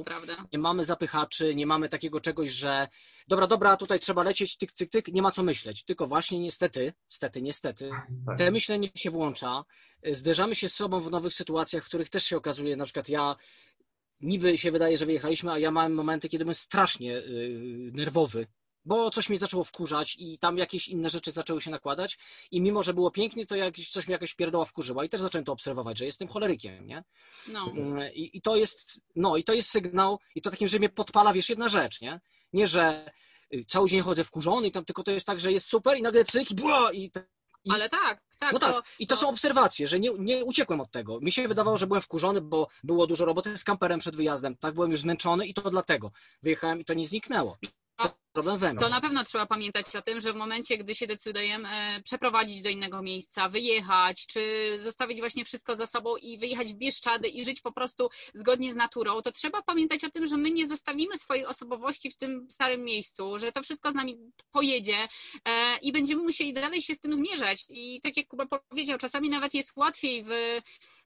Nie 0.53 0.59
mamy 0.59 0.85
zapychaczy, 0.85 1.55
nie 1.55 1.65
mamy 1.65 1.89
takiego 1.89 2.21
czegoś, 2.21 2.49
że 2.49 2.87
dobra, 3.27 3.47
dobra, 3.47 3.77
tutaj 3.77 3.99
trzeba 3.99 4.23
lecieć, 4.23 4.57
tyk, 4.57 4.71
tyk, 4.71 4.89
tyk, 4.89 5.07
nie 5.07 5.21
ma 5.21 5.31
co 5.31 5.43
myśleć. 5.43 5.85
Tylko 5.85 6.07
właśnie 6.07 6.39
niestety, 6.39 6.93
niestety, 7.09 7.41
niestety, 7.41 7.89
tak. 8.25 8.37
te 8.37 8.51
myślenie 8.51 8.89
się 8.95 9.11
włącza. 9.11 9.63
Zderzamy 10.11 10.55
się 10.55 10.69
z 10.69 10.75
sobą 10.75 11.01
w 11.01 11.11
nowych 11.11 11.33
sytuacjach, 11.33 11.83
w 11.83 11.87
których 11.87 12.09
też 12.09 12.23
się 12.23 12.37
okazuje, 12.37 12.75
na 12.75 12.85
przykład 12.85 13.09
ja 13.09 13.35
niby 14.21 14.57
się 14.57 14.71
wydaje, 14.71 14.97
że 14.97 15.05
wyjechaliśmy, 15.05 15.51
a 15.51 15.59
ja 15.59 15.71
miałem 15.71 15.93
momenty, 15.93 16.29
kiedy 16.29 16.45
byłem 16.45 16.55
strasznie 16.55 17.11
yy, 17.11 17.91
nerwowy, 17.93 18.47
bo 18.89 19.11
coś 19.11 19.29
mnie 19.29 19.37
zaczęło 19.37 19.63
wkurzać 19.63 20.15
i 20.19 20.37
tam 20.39 20.57
jakieś 20.57 20.87
inne 20.87 21.09
rzeczy 21.09 21.31
zaczęły 21.31 21.61
się 21.61 21.71
nakładać 21.71 22.17
i 22.51 22.61
mimo, 22.61 22.83
że 22.83 22.93
było 22.93 23.11
pięknie, 23.11 23.45
to 23.45 23.55
jakieś, 23.55 23.91
coś 23.91 24.07
mnie 24.07 24.13
jakaś 24.13 24.35
pierdoła 24.35 24.65
wkurzyła 24.65 25.05
i 25.05 25.09
też 25.09 25.21
zacząłem 25.21 25.45
to 25.45 25.51
obserwować, 25.51 25.97
że 25.97 26.05
jestem 26.05 26.27
cholerykiem, 26.27 26.87
nie? 26.87 27.03
No. 27.47 27.71
Mm, 27.75 28.13
I, 28.13 28.37
I, 28.37 28.41
to 28.41 28.55
jest, 28.55 29.01
no 29.15 29.37
i 29.37 29.43
to 29.43 29.53
jest 29.53 29.69
sygnał 29.69 30.19
i 30.35 30.41
to 30.41 30.51
takim, 30.51 30.67
że 30.67 30.79
mnie 30.79 30.89
podpala, 30.89 31.33
wiesz, 31.33 31.49
jedna 31.49 31.69
rzecz, 31.69 32.01
nie? 32.01 32.19
Nie, 32.53 32.67
że 32.67 33.11
y, 33.53 33.65
cały 33.67 33.89
dzień 33.89 34.01
chodzę 34.01 34.23
wkurzony 34.23 34.67
i 34.67 34.71
tam, 34.71 34.85
tylko 34.85 35.03
to 35.03 35.11
jest 35.11 35.25
tak, 35.25 35.39
że 35.39 35.51
jest 35.51 35.67
super 35.67 35.97
i 35.97 36.01
nagle 36.01 36.23
cyk 36.23 36.51
i 36.51 36.55
bła 36.55 36.93
i 36.93 37.11
i, 37.63 37.71
Ale 37.71 37.89
tak, 37.89 38.21
tak. 38.39 38.53
No 38.53 38.59
tak, 38.59 38.71
to, 38.71 38.83
i 38.99 39.07
to, 39.07 39.15
to, 39.15 39.21
są 39.21 39.29
obserwacje, 39.29 39.87
że 39.87 39.99
nie, 39.99 40.09
nie 40.19 40.45
uciekłem 40.45 40.81
od 40.81 40.91
tego. 40.91 41.19
Mi 41.19 41.31
się 41.31 41.47
wydawało, 41.47 41.77
że 41.77 41.87
byłem 41.87 42.01
wkurzony, 42.01 42.41
bo 42.41 42.67
było 42.83 43.07
dużo 43.07 43.25
roboty 43.25 43.57
z 43.57 43.63
kamperem 43.63 43.99
przed 43.99 44.15
wyjazdem. 44.15 44.57
Tak, 44.57 44.73
byłem 44.73 44.91
już 44.91 44.99
zmęczony 44.99 45.47
i 45.47 45.53
to 45.53 45.69
dlatego. 45.69 46.11
Wyjechałem 46.43 46.79
i 46.79 46.85
to 46.85 46.93
nie 46.93 47.07
zniknęło. 47.07 47.57
To 48.79 48.89
na 48.89 49.01
pewno 49.01 49.23
trzeba 49.23 49.45
pamiętać 49.45 49.95
o 49.95 50.01
tym, 50.01 50.21
że 50.21 50.33
w 50.33 50.35
momencie, 50.35 50.77
gdy 50.77 50.95
się 50.95 51.07
decydujemy 51.07 51.69
e, 51.69 52.01
przeprowadzić 52.01 52.61
do 52.61 52.69
innego 52.69 53.01
miejsca, 53.01 53.49
wyjechać, 53.49 54.27
czy 54.27 54.41
zostawić 54.81 55.19
właśnie 55.19 55.45
wszystko 55.45 55.75
za 55.75 55.85
sobą 55.85 56.17
i 56.17 56.37
wyjechać 56.37 56.73
w 56.73 56.77
Bieszczady 56.77 57.27
i 57.27 57.45
żyć 57.45 57.61
po 57.61 57.71
prostu 57.71 58.09
zgodnie 58.33 58.73
z 58.73 58.75
naturą, 58.75 59.21
to 59.21 59.31
trzeba 59.31 59.61
pamiętać 59.61 60.03
o 60.03 60.09
tym, 60.09 60.27
że 60.27 60.37
my 60.37 60.51
nie 60.51 60.67
zostawimy 60.67 61.17
swojej 61.17 61.45
osobowości 61.45 62.11
w 62.11 62.17
tym 62.17 62.47
starym 62.49 62.83
miejscu, 62.83 63.37
że 63.37 63.51
to 63.51 63.63
wszystko 63.63 63.91
z 63.91 63.95
nami 63.95 64.17
pojedzie 64.51 65.07
e, 65.45 65.77
i 65.77 65.91
będziemy 65.91 66.23
musieli 66.23 66.53
dalej 66.53 66.81
się 66.81 66.95
z 66.95 66.99
tym 66.99 67.13
zmierzać. 67.13 67.65
I 67.69 68.01
tak 68.01 68.17
jak 68.17 68.27
Kuba 68.27 68.45
powiedział, 68.69 68.97
czasami 68.97 69.29
nawet 69.29 69.53
jest 69.53 69.71
łatwiej 69.75 70.23
w 70.23 70.29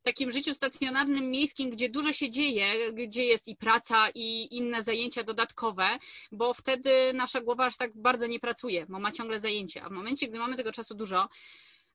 takim 0.03 0.31
życiu 0.31 0.53
stacjonarnym, 0.53 1.31
miejskim, 1.31 1.69
gdzie 1.69 1.89
dużo 1.89 2.13
się 2.13 2.29
dzieje, 2.29 2.91
gdzie 2.93 3.23
jest 3.23 3.47
i 3.47 3.55
praca, 3.55 4.09
i 4.15 4.55
inne 4.57 4.83
zajęcia 4.83 5.23
dodatkowe, 5.23 5.97
bo 6.31 6.53
wtedy 6.53 7.12
nasza 7.13 7.41
głowa 7.41 7.65
aż 7.65 7.77
tak 7.77 7.91
bardzo 7.95 8.27
nie 8.27 8.39
pracuje, 8.39 8.85
bo 8.89 8.99
ma 8.99 9.11
ciągle 9.11 9.39
zajęcia. 9.39 9.81
A 9.83 9.89
w 9.89 9.91
momencie, 9.91 10.27
gdy 10.27 10.39
mamy 10.39 10.55
tego 10.55 10.71
czasu 10.71 10.95
dużo, 10.95 11.29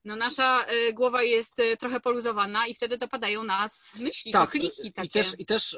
no 0.05 0.15
nasza 0.15 0.65
y, 0.71 0.93
głowa 0.93 1.23
jest 1.23 1.59
y, 1.59 1.77
trochę 1.77 1.99
poluzowana 1.99 2.67
i 2.67 2.73
wtedy 2.73 2.97
dopadają 2.97 3.43
nas 3.43 3.91
myśli, 3.99 4.31
tak, 4.31 4.45
pochliki 4.45 4.93
takie. 4.93 5.07
I 5.07 5.11
też, 5.11 5.35
i 5.39 5.45
też 5.45 5.77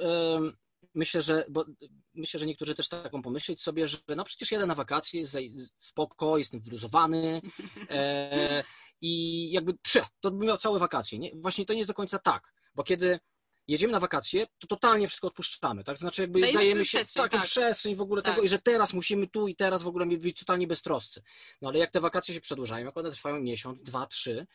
myślę, 0.93 1.21
że 1.21 1.45
bo 1.49 1.65
myślę, 2.13 2.39
że 2.39 2.45
niektórzy 2.45 2.75
też 2.75 2.89
taką 2.89 3.21
pomyśleć 3.21 3.61
sobie, 3.61 3.87
że 3.87 3.97
no 4.15 4.23
przecież 4.23 4.51
jadę 4.51 4.65
na 4.65 4.75
wakacje, 4.75 5.19
jest 5.19 5.37
spoko, 5.77 6.37
jestem 6.37 6.61
wyluzowany, 6.61 7.41
e, 7.89 8.63
i 9.01 9.51
jakby 9.51 9.73
psze, 9.73 10.05
to 10.19 10.31
bym 10.31 10.47
miał 10.47 10.57
całe 10.57 10.79
wakacje. 10.79 11.19
Nie? 11.19 11.31
Właśnie 11.35 11.65
to 11.65 11.73
nie 11.73 11.79
jest 11.79 11.89
do 11.89 11.93
końca 11.93 12.19
tak, 12.19 12.53
bo 12.75 12.83
kiedy 12.83 13.19
jedziemy 13.67 13.93
na 13.93 13.99
wakacje, 13.99 14.47
to 14.59 14.67
totalnie 14.67 15.07
wszystko 15.07 15.27
odpuszczamy, 15.27 15.83
tak? 15.83 15.95
To 15.97 15.99
znaczy 15.99 16.21
jakby 16.21 16.41
dajemy, 16.41 16.59
dajemy 16.59 16.85
się 16.85 17.01
taką 17.15 17.37
tak. 17.37 17.45
przestrzeń 17.45 17.95
w 17.95 18.01
ogóle 18.01 18.21
tak. 18.21 18.31
tego 18.31 18.45
i 18.45 18.47
że 18.47 18.59
teraz 18.59 18.93
musimy 18.93 19.27
tu 19.27 19.47
i 19.47 19.55
teraz 19.55 19.83
w 19.83 19.87
ogóle 19.87 20.05
być 20.05 20.39
totalnie 20.39 20.67
beztroscy. 20.67 21.23
No 21.61 21.69
ale 21.69 21.79
jak 21.79 21.91
te 21.91 21.99
wakacje 21.99 22.33
się 22.33 22.41
przedłużają, 22.41 22.85
jak 22.85 22.97
one 22.97 23.11
trwają 23.11 23.39
miesiąc, 23.39 23.81
dwa, 23.81 24.07
trzy, 24.07 24.47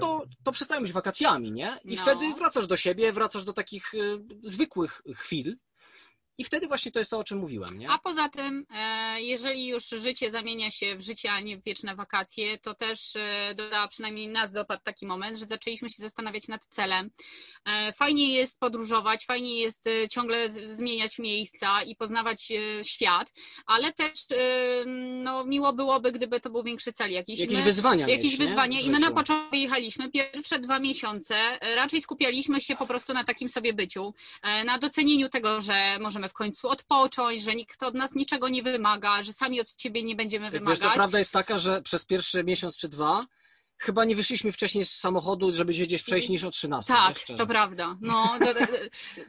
to, 0.00 0.24
to 0.44 0.52
przestają 0.52 0.82
być 0.82 0.92
wakacjami, 0.92 1.52
nie? 1.52 1.78
I 1.84 1.96
no. 1.96 2.02
wtedy 2.02 2.34
wracasz 2.34 2.66
do 2.66 2.76
siebie, 2.76 3.12
wracasz 3.12 3.44
do 3.44 3.52
takich 3.52 3.94
y, 3.94 4.18
zwykłych 4.42 5.02
chwil, 5.14 5.56
i 6.38 6.44
wtedy 6.44 6.66
właśnie 6.66 6.92
to 6.92 6.98
jest 6.98 7.10
to, 7.10 7.18
o 7.18 7.24
czym 7.24 7.38
mówiłem. 7.38 7.78
Nie? 7.78 7.90
A 7.90 7.98
poza 7.98 8.28
tym, 8.28 8.66
e, 8.70 9.22
jeżeli 9.22 9.66
już 9.66 9.88
życie 9.88 10.30
zamienia 10.30 10.70
się 10.70 10.96
w 10.96 11.00
życie, 11.00 11.32
a 11.32 11.40
nie 11.40 11.56
w 11.56 11.64
wieczne 11.64 11.94
wakacje, 11.94 12.58
to 12.58 12.74
też 12.74 13.16
e, 13.16 13.54
dodała 13.54 13.88
przynajmniej 13.88 14.28
nas 14.28 14.52
dopadł 14.52 14.82
taki 14.84 15.06
moment, 15.06 15.38
że 15.38 15.46
zaczęliśmy 15.46 15.90
się 15.90 16.02
zastanawiać 16.02 16.48
nad 16.48 16.66
celem. 16.66 17.10
E, 17.64 17.92
fajnie 17.92 18.32
jest 18.32 18.60
podróżować, 18.60 19.26
fajnie 19.26 19.60
jest 19.60 19.88
ciągle 20.10 20.48
zmieniać 20.48 21.18
miejsca 21.18 21.82
i 21.82 21.96
poznawać 21.96 22.52
świat, 22.82 23.32
ale 23.66 23.92
też 23.92 24.26
no, 25.22 25.44
miło 25.44 25.72
byłoby, 25.72 26.12
gdyby 26.12 26.40
to 26.40 26.50
był 26.50 26.62
większy 26.62 26.92
cel. 26.92 27.10
Jakiś, 27.10 27.40
jakieś 27.40 27.58
my, 27.58 27.64
wyzwania. 27.64 28.08
Jakieś 28.08 28.32
mieć, 28.32 28.36
wyzwania. 28.36 28.80
I 28.80 28.90
my 28.90 28.98
na 28.98 29.10
początku 29.10 29.56
jechaliśmy, 29.56 30.10
pierwsze 30.10 30.58
dwa 30.58 30.78
miesiące 30.78 31.58
raczej 31.76 32.00
skupialiśmy 32.00 32.60
się 32.60 32.76
po 32.76 32.86
prostu 32.86 33.12
na 33.12 33.24
takim 33.24 33.48
sobie 33.48 33.72
byciu, 33.72 34.14
na 34.64 34.78
docenieniu 34.78 35.28
tego, 35.28 35.60
że 35.60 35.98
możemy 36.00 36.27
w 36.28 36.32
końcu 36.32 36.68
odpocząć, 36.68 37.42
że 37.42 37.54
nikt 37.54 37.82
od 37.82 37.94
nas 37.94 38.14
niczego 38.14 38.48
nie 38.48 38.62
wymaga, 38.62 39.22
że 39.22 39.32
sami 39.32 39.60
od 39.60 39.80
siebie 39.80 40.02
nie 40.02 40.16
będziemy 40.16 40.50
wymagać. 40.50 40.78
Wiesz, 40.78 40.88
to 40.88 40.94
prawda 40.94 41.18
jest 41.18 41.32
taka, 41.32 41.58
że 41.58 41.82
przez 41.82 42.04
pierwszy 42.06 42.44
miesiąc 42.44 42.76
czy 42.76 42.88
dwa 42.88 43.20
chyba 43.78 44.04
nie 44.04 44.16
wyszliśmy 44.16 44.52
wcześniej 44.52 44.84
z 44.84 44.92
samochodu, 44.92 45.54
żeby 45.54 45.74
się 45.74 45.82
gdzieś 45.82 46.02
przejść 46.02 46.28
niż 46.28 46.44
o 46.44 46.50
13. 46.50 46.94
Tak, 46.94 47.18
to 47.38 47.46
prawda. 47.46 47.96
No, 48.00 48.34
to, 48.44 48.46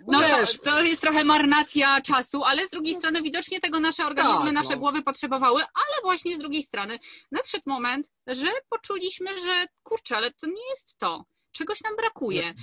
no 0.08 0.22
to, 0.22 0.58
to, 0.64 0.84
jest 0.84 1.02
trochę 1.02 1.24
marnacja 1.24 2.02
czasu, 2.02 2.44
ale 2.44 2.68
z 2.68 2.70
drugiej 2.70 2.96
strony 2.96 3.22
widocznie 3.22 3.60
tego 3.60 3.80
nasze 3.80 4.06
organizmy, 4.06 4.46
tak, 4.46 4.54
nasze 4.54 4.74
no. 4.74 4.80
głowy 4.80 5.02
potrzebowały, 5.02 5.62
ale 5.62 6.02
właśnie 6.04 6.36
z 6.36 6.40
drugiej 6.40 6.64
strony 6.64 7.00
nadszedł 7.32 7.64
moment, 7.66 8.12
że 8.28 8.48
poczuliśmy, 8.70 9.42
że 9.42 9.66
kurczę, 9.84 10.18
ale 10.18 10.32
to 10.32 10.48
nie 10.48 10.70
jest 10.70 10.98
to 10.98 11.26
czegoś 11.52 11.82
nam 11.82 11.96
brakuje. 11.96 12.54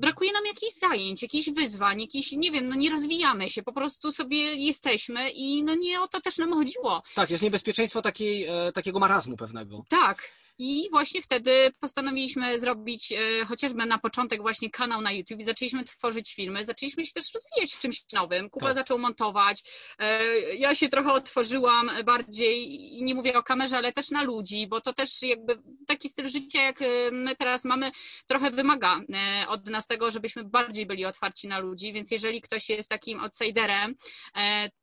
Brakuje 0.00 0.32
nam 0.32 0.46
jakichś 0.46 0.74
zajęć, 0.74 1.22
jakichś 1.22 1.50
wyzwań, 1.50 2.00
jakichś, 2.00 2.32
nie 2.32 2.50
wiem, 2.50 2.68
no 2.68 2.74
nie 2.74 2.90
rozwijamy 2.90 3.50
się, 3.50 3.62
po 3.62 3.72
prostu 3.72 4.12
sobie 4.12 4.54
jesteśmy 4.54 5.30
i 5.30 5.62
no 5.64 5.74
nie 5.74 6.00
o 6.00 6.08
to 6.08 6.20
też 6.20 6.38
nam 6.38 6.52
chodziło. 6.52 7.02
Tak, 7.14 7.30
jest 7.30 7.42
niebezpieczeństwo 7.42 8.02
takiej, 8.02 8.46
e, 8.46 8.72
takiego 8.72 8.98
marazmu 8.98 9.36
pewnego. 9.36 9.84
Tak, 9.88 10.30
i 10.62 10.88
właśnie 10.90 11.22
wtedy 11.22 11.70
postanowiliśmy 11.80 12.58
zrobić 12.58 13.12
e, 13.12 13.44
chociażby 13.44 13.86
na 13.86 13.98
początek 13.98 14.42
właśnie 14.42 14.70
kanał 14.70 15.00
na 15.00 15.12
YouTube 15.12 15.40
i 15.40 15.44
zaczęliśmy 15.44 15.84
tworzyć 15.84 16.34
filmy, 16.34 16.64
zaczęliśmy 16.64 17.06
się 17.06 17.12
też 17.12 17.34
rozwijać 17.34 17.74
w 17.74 17.80
czymś 17.80 18.04
nowym. 18.12 18.50
Kuba 18.50 18.66
tak. 18.66 18.74
zaczął 18.74 18.98
montować. 18.98 19.62
E, 19.98 20.24
ja 20.54 20.74
się 20.74 20.88
trochę 20.88 21.12
otworzyłam 21.12 21.90
bardziej, 22.04 22.80
nie 23.02 23.14
mówię 23.14 23.38
o 23.38 23.42
kamerze, 23.42 23.76
ale 23.76 23.92
też 23.92 24.10
na 24.10 24.22
ludzi, 24.22 24.66
bo 24.68 24.80
to 24.80 24.92
też 24.92 25.22
jakby 25.22 25.62
taki 25.86 26.08
styl 26.08 26.28
życia, 26.28 26.62
jak 26.62 26.82
e, 26.82 26.86
my 27.12 27.36
teraz 27.36 27.64
mamy, 27.64 27.90
trochę 28.26 28.50
wymaga 28.50 29.00
od 29.48 29.66
nas 29.66 29.86
tego, 29.86 30.10
żebyśmy 30.10 30.44
bardziej 30.44 30.86
byli 30.86 31.04
otwarci 31.04 31.48
na 31.48 31.58
ludzi, 31.58 31.92
więc 31.92 32.10
jeżeli 32.10 32.40
ktoś 32.40 32.68
jest 32.68 32.88
takim 32.88 33.20
outsiderem, 33.20 33.94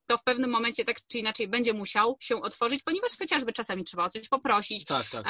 to 0.07 0.17
w 0.17 0.23
pewnym 0.23 0.49
momencie 0.49 0.85
tak 0.85 0.97
czy 1.07 1.19
inaczej 1.19 1.47
będzie 1.47 1.73
musiał 1.73 2.17
się 2.19 2.41
otworzyć, 2.41 2.83
ponieważ 2.83 3.11
chociażby 3.19 3.53
czasami 3.53 3.83
trzeba 3.83 4.05
o 4.05 4.09
coś 4.09 4.29
poprosić, 4.29 4.85
Tak, 4.85 5.09
tak. 5.09 5.25
e, 5.27 5.29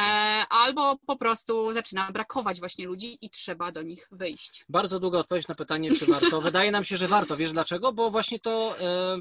albo 0.49 0.97
po 1.07 1.15
prostu 1.17 1.71
zaczyna 1.71 2.11
brakować 2.11 2.59
właśnie 2.59 2.85
ludzi 2.85 3.17
i 3.21 3.29
trzeba 3.29 3.71
do 3.71 3.81
nich 3.81 4.07
wyjść. 4.11 4.65
Bardzo 4.69 4.99
długa 4.99 5.19
odpowiedź 5.19 5.47
na 5.47 5.55
pytanie, 5.55 5.91
czy 5.95 6.05
warto. 6.05 6.41
Wydaje 6.47 6.71
nam 6.71 6.83
się, 6.83 6.97
że 6.97 7.07
warto. 7.07 7.37
Wiesz 7.37 7.51
dlaczego? 7.51 7.93
Bo 7.93 8.11
właśnie 8.11 8.39
to, 8.39 8.79
e, 8.79 9.17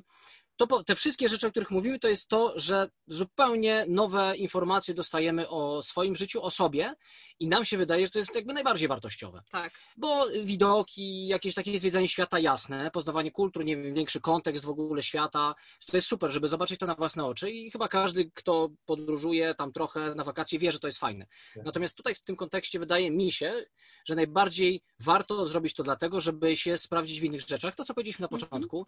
to 0.57 0.67
po- 0.67 0.85
te 0.85 0.95
wszystkie 0.95 1.29
rzeczy, 1.29 1.47
o 1.47 1.51
których 1.51 1.71
mówimy, 1.71 1.99
to 1.99 2.09
jest 2.09 2.29
to, 2.29 2.53
że 2.57 2.91
zupełnie 3.07 3.85
nowe 3.89 4.37
informacje 4.37 4.95
dostajemy 4.95 5.49
o 5.49 5.83
swoim 5.83 6.17
życiu, 6.17 6.43
o 6.43 6.51
sobie 6.51 6.95
i 7.41 7.49
nam 7.49 7.65
się 7.65 7.77
wydaje, 7.79 8.07
że 8.07 8.11
to 8.11 8.19
jest 8.19 8.35
jakby 8.35 8.53
najbardziej 8.53 8.89
wartościowe. 8.89 9.43
Tak. 9.51 9.73
Bo 9.97 10.27
widoki, 10.45 11.27
jakieś 11.27 11.55
takie 11.55 11.79
zwiedzanie 11.79 12.09
świata 12.09 12.39
jasne, 12.39 12.91
poznawanie 12.91 13.31
kultur, 13.31 13.65
nie 13.65 13.77
wiem, 13.77 13.95
większy 13.95 14.21
kontekst 14.21 14.65
w 14.65 14.69
ogóle 14.69 15.03
świata, 15.03 15.55
to 15.87 15.97
jest 15.97 16.09
super, 16.09 16.31
żeby 16.31 16.49
zobaczyć 16.49 16.81
to 16.81 16.87
na 16.87 16.95
własne 16.95 17.25
oczy 17.25 17.51
i 17.51 17.71
chyba 17.71 17.89
każdy, 17.89 18.31
kto 18.35 18.69
podróżuje 18.87 19.55
tam 19.55 19.73
trochę 19.73 20.15
na 20.15 20.25
wakacje, 20.25 20.59
wie, 20.59 20.73
że 20.73 20.79
to 20.79 20.87
jest 20.87 20.99
fajne. 20.99 21.27
Natomiast 21.65 21.97
tutaj 21.97 22.15
w 22.15 22.21
tym 22.21 22.37
kontekście 22.37 22.79
wydaje 22.79 23.11
mi 23.11 23.33
się, 23.33 23.65
że 24.05 24.15
najbardziej 24.15 24.83
warto 25.01 25.47
zrobić 25.47 25.75
to 25.75 25.83
dlatego, 25.83 26.21
żeby 26.21 26.57
się 26.57 26.79
sprawdzić 26.79 27.21
w 27.21 27.25
innych 27.25 27.41
rzeczach. 27.41 27.75
To, 27.75 27.85
co 27.85 27.95
powiedzieliśmy 27.95 28.23
na 28.23 28.29
Mhm. 28.33 28.41
początku. 28.51 28.87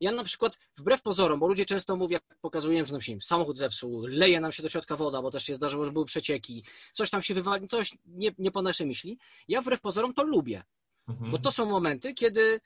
Ja 0.00 0.12
na 0.12 0.24
przykład, 0.24 0.58
wbrew 0.76 1.02
pozorom, 1.06 1.40
bo 1.40 1.46
ludzie 1.46 1.64
często 1.64 1.96
mówią, 1.96 2.12
jak 2.12 2.38
pokazuję, 2.40 2.84
że 2.84 2.92
nam 2.92 3.00
się 3.00 3.20
samochód 3.20 3.56
zepsuł, 3.58 4.06
leje 4.06 4.40
nam 4.40 4.52
się 4.52 4.62
do 4.62 4.68
środka 4.68 4.96
woda, 4.96 5.22
bo 5.22 5.30
też 5.30 5.44
się 5.44 5.54
zdarzyło, 5.54 5.84
że 5.84 5.92
były 5.92 6.04
przecieki, 6.04 6.64
coś 6.92 7.10
tam 7.10 7.22
się 7.22 7.34
wywali, 7.34 7.68
coś 7.68 7.94
nie, 8.06 8.30
nie 8.38 8.50
po 8.50 8.62
naszej 8.62 8.86
myśli. 8.86 9.18
Ja 9.48 9.60
wbrew 9.62 9.80
pozorom 9.80 10.14
to 10.14 10.22
lubię. 10.24 10.62
Mhm. 11.08 11.30
Bo 11.30 11.38
to 11.38 11.52
są 11.52 11.66
momenty, 11.66 12.14
kiedy 12.14 12.60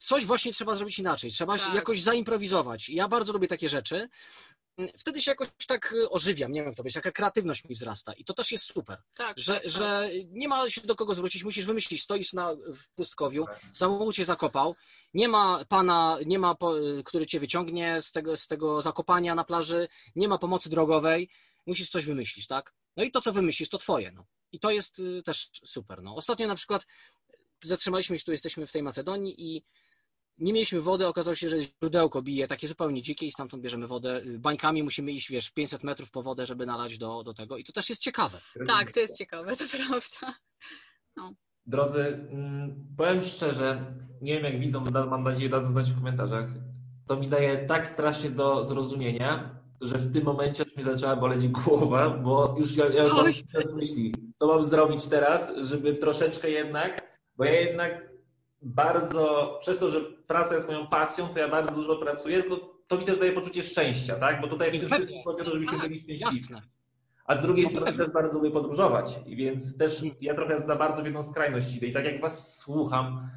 coś 0.00 0.24
właśnie 0.24 0.52
trzeba 0.52 0.74
zrobić 0.74 0.98
inaczej, 0.98 1.30
trzeba 1.30 1.58
Tak. 1.58 1.74
jakoś 1.74 2.00
zaimprowizować. 2.00 2.88
Ja 2.88 3.08
bardzo 3.08 3.32
lubię 3.32 3.48
takie 3.48 3.68
rzeczy. 3.68 4.08
Wtedy 4.98 5.22
się 5.22 5.30
jakoś 5.30 5.48
tak 5.66 5.92
y, 5.92 6.10
ożywiam, 6.10 6.52
nie 6.52 6.60
wiem 6.60 6.66
jak 6.66 6.74
to 6.76 6.82
powiedzieć, 6.82 6.94
taka 6.94 7.12
kreatywność 7.12 7.64
mi 7.64 7.74
wzrasta 7.74 8.12
i 8.12 8.24
to 8.24 8.34
też 8.34 8.52
jest 8.52 8.64
super, 8.64 8.98
Tak, 9.14 9.38
że, 9.38 9.54
tak, 9.54 9.62
tak. 9.62 9.72
że 9.72 10.10
nie 10.28 10.48
ma 10.48 10.70
się 10.70 10.80
do 10.80 10.96
kogo 10.96 11.14
zwrócić, 11.14 11.44
musisz 11.44 11.66
wymyślić, 11.66 12.02
stoisz 12.02 12.32
na, 12.32 12.54
w 12.54 12.88
pustkowiu, 12.94 13.46
samochód 13.72 14.14
cię 14.14 14.24
zakopał, 14.24 14.74
nie 15.14 15.28
ma 15.28 15.64
pana, 15.68 16.18
nie 16.26 16.38
ma, 16.38 16.54
po- 16.54 16.78
y, 16.78 17.02
który 17.04 17.26
cię 17.26 17.40
wyciągnie 17.40 18.02
z 18.02 18.12
tego, 18.12 18.36
z 18.36 18.46
tego 18.46 18.82
zakopania 18.82 19.34
na 19.34 19.44
plaży, 19.44 19.88
nie 20.16 20.28
ma 20.28 20.38
pomocy 20.38 20.70
drogowej, 20.70 21.30
musisz 21.66 21.90
coś 21.90 22.04
wymyślić, 22.06 22.46
tak? 22.46 22.74
No 22.96 23.04
i 23.04 23.10
to, 23.10 23.20
co 23.20 23.32
wymyślisz, 23.32 23.68
to 23.68 23.78
twoje, 23.78 24.12
no. 24.12 24.26
I 24.52 24.60
to 24.60 24.70
jest 24.70 24.98
y, 24.98 25.22
też 25.24 25.50
super, 25.64 26.02
no. 26.02 26.14
Ostatnio 26.16 26.46
na 26.46 26.54
przykład 26.54 26.86
zatrzymaliśmy 27.64 28.18
się, 28.18 28.24
tu 28.24 28.32
jesteśmy 28.32 28.66
w 28.66 28.72
tej 28.72 28.82
Macedonii 28.82 29.34
i 29.56 29.64
nie 30.42 30.52
mieliśmy 30.52 30.80
wody, 30.80 31.06
okazało 31.06 31.34
się, 31.34 31.48
że 31.48 31.62
źródełko 31.62 32.22
bije, 32.22 32.48
takie 32.48 32.68
zupełnie 32.68 33.02
dzikie 33.02 33.26
i 33.26 33.32
stamtąd 33.32 33.62
bierzemy 33.62 33.86
wodę. 33.86 34.22
Bańkami 34.38 34.82
musimy 34.82 35.12
iść, 35.12 35.30
wiesz, 35.30 35.50
500 35.50 35.84
metrów 35.84 36.10
po 36.10 36.22
wodę, 36.22 36.46
żeby 36.46 36.66
nalać 36.66 36.98
do, 36.98 37.22
do 37.22 37.34
tego 37.34 37.56
i 37.56 37.64
to 37.64 37.72
też 37.72 37.90
jest 37.90 38.02
ciekawe. 38.02 38.38
tak, 38.66 38.92
to 38.92 39.00
jest 39.00 39.18
ciekawe, 39.18 39.56
to 39.56 39.64
prawda. 39.70 40.38
Drodzy, 41.66 42.00
mm, 42.30 42.86
powiem 42.96 43.22
szczerze, 43.22 43.86
nie 44.22 44.34
wiem 44.34 44.44
jak 44.44 44.60
widzą, 44.60 44.84
mam 45.10 45.22
nadzieję 45.22 45.48
dadzą 45.48 45.68
znać 45.68 45.90
w 45.90 45.94
komentarzach. 45.94 46.48
To 47.06 47.16
mi 47.16 47.28
daje 47.28 47.66
tak 47.66 47.88
strasznie 47.88 48.30
do 48.30 48.64
zrozumienia, 48.64 49.60
że 49.80 49.98
w 49.98 50.12
tym 50.12 50.24
momencie 50.24 50.62
aż 50.62 50.76
mi 50.76 50.82
zaczęła 50.82 51.16
boleć 51.16 51.48
głowa, 51.48 52.10
bo 52.10 52.56
już 52.58 52.76
ja, 52.76 52.88
ja 52.88 53.04
już 53.04 53.14
mam 53.14 53.26
myśli, 53.76 54.14
co 54.36 54.46
mam 54.46 54.64
zrobić 54.64 55.06
teraz, 55.06 55.54
żeby 55.60 55.94
troszeczkę 55.94 56.50
jednak, 56.50 57.18
bo 57.36 57.44
ja 57.44 57.60
jednak 57.60 58.11
bardzo, 58.62 59.56
przez 59.60 59.78
to, 59.78 59.90
że 59.90 60.00
praca 60.26 60.54
jest 60.54 60.68
moją 60.68 60.86
pasją, 60.86 61.28
to 61.28 61.38
ja 61.38 61.48
bardzo 61.48 61.72
dużo 61.72 61.96
pracuję, 61.96 62.42
to, 62.42 62.72
to 62.88 62.98
mi 62.98 63.04
też 63.04 63.18
daje 63.18 63.32
poczucie 63.32 63.62
szczęścia, 63.62 64.16
tak? 64.16 64.40
Bo 64.40 64.48
tutaj 64.48 64.78
w 64.78 64.80
tym 64.80 64.90
wszystkim 64.90 65.22
chodzi 65.24 65.42
o 65.42 65.44
to, 65.44 65.50
żebyśmy 65.50 65.78
Tak, 65.78 65.88
byli 65.88 66.00
szczęśliwi. 66.00 66.36
Jasne. 66.40 66.62
A 67.26 67.36
z 67.36 67.42
drugiej 67.42 67.64
No 67.64 67.70
strony 67.70 67.86
pewnie. 67.86 68.04
też 68.04 68.14
bardzo 68.14 68.38
lubię 68.38 68.50
podróżować, 68.50 69.20
więc 69.26 69.76
też 69.78 70.02
Mm. 70.02 70.14
ja 70.20 70.34
trochę 70.34 70.60
za 70.60 70.76
bardzo 70.76 71.02
w 71.02 71.04
jedną 71.04 71.22
skrajność 71.22 71.76
idę. 71.76 71.86
I 71.86 71.92
tak 71.92 72.04
jak 72.04 72.20
was 72.20 72.58
słucham, 72.58 73.30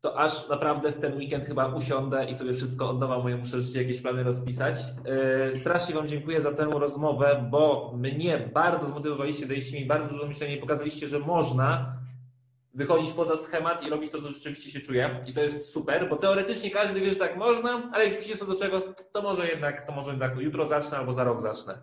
to 0.00 0.18
aż 0.18 0.48
naprawdę 0.48 0.92
w 0.92 0.98
ten 1.00 1.16
weekend 1.16 1.44
chyba 1.44 1.66
usiądę 1.66 2.26
i 2.30 2.34
sobie 2.34 2.54
wszystko 2.54 2.90
od 2.90 3.00
nowa 3.00 3.18
moje 3.18 3.36
muszę 3.36 3.60
życie, 3.60 3.82
jakieś 3.82 4.00
plany 4.00 4.22
rozpisać. 4.22 4.78
Yy, 5.46 5.54
Strasznie 5.54 5.94
wam 5.94 6.08
dziękuję 6.08 6.40
za 6.40 6.52
tę 6.52 6.64
rozmowę, 6.64 7.48
bo 7.50 7.92
mnie 7.96 8.50
bardzo 8.54 8.86
zmotywowaliście, 8.86 9.46
daliście 9.46 9.80
mi 9.80 9.86
bardzo 9.86 10.08
dużo 10.08 10.26
myślenia 10.26 10.54
i 10.56 10.60
pokazaliście, 10.60 11.06
że 11.06 11.18
można 11.18 11.96
wychodzić 12.74 13.12
poza 13.12 13.36
schemat 13.36 13.82
i 13.82 13.90
robić 13.90 14.10
to, 14.10 14.22
co 14.22 14.28
rzeczywiście 14.28 14.70
się 14.70 14.80
czuje. 14.80 15.24
I 15.26 15.34
to 15.34 15.40
jest 15.40 15.72
super, 15.72 16.08
bo 16.08 16.16
teoretycznie 16.16 16.70
każdy 16.70 17.00
wie, 17.00 17.10
że 17.10 17.16
tak 17.16 17.36
można, 17.36 17.90
ale 17.92 18.04
jak 18.04 18.18
przyjdzie 18.18 18.36
co 18.36 18.46
do 18.46 18.54
czego, 18.54 18.82
to 19.12 19.22
może 19.22 19.48
jednak, 19.48 19.86
to 19.86 19.92
może 19.92 20.10
jednak 20.10 20.36
jutro 20.38 20.66
zacznę 20.66 20.98
albo 20.98 21.12
za 21.12 21.24
rok 21.24 21.40
zacznę. 21.40 21.78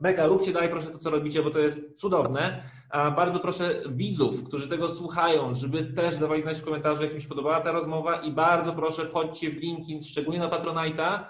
Mega, 0.00 0.26
róbcie 0.26 0.52
dalej 0.52 0.68
proszę 0.68 0.86
to, 0.86 0.98
co 0.98 1.10
robicie, 1.10 1.42
bo 1.42 1.50
to 1.50 1.58
jest 1.58 1.96
cudowne. 1.96 2.62
A 2.90 3.10
bardzo 3.10 3.40
proszę 3.40 3.82
widzów, 3.88 4.44
którzy 4.44 4.68
tego 4.68 4.88
słuchają, 4.88 5.54
żeby 5.54 5.84
też 5.84 6.18
dawali 6.18 6.42
znać 6.42 6.58
w 6.58 6.64
komentarzu, 6.64 7.02
jak 7.02 7.14
mi 7.14 7.22
się 7.22 7.28
podobała 7.28 7.60
ta 7.60 7.72
rozmowa 7.72 8.20
i 8.20 8.32
bardzo 8.32 8.72
proszę 8.72 9.06
wchodźcie 9.06 9.50
w 9.50 9.56
linki, 9.56 10.04
szczególnie 10.04 10.40
na 10.40 10.48
Patronite'a, 10.48 11.24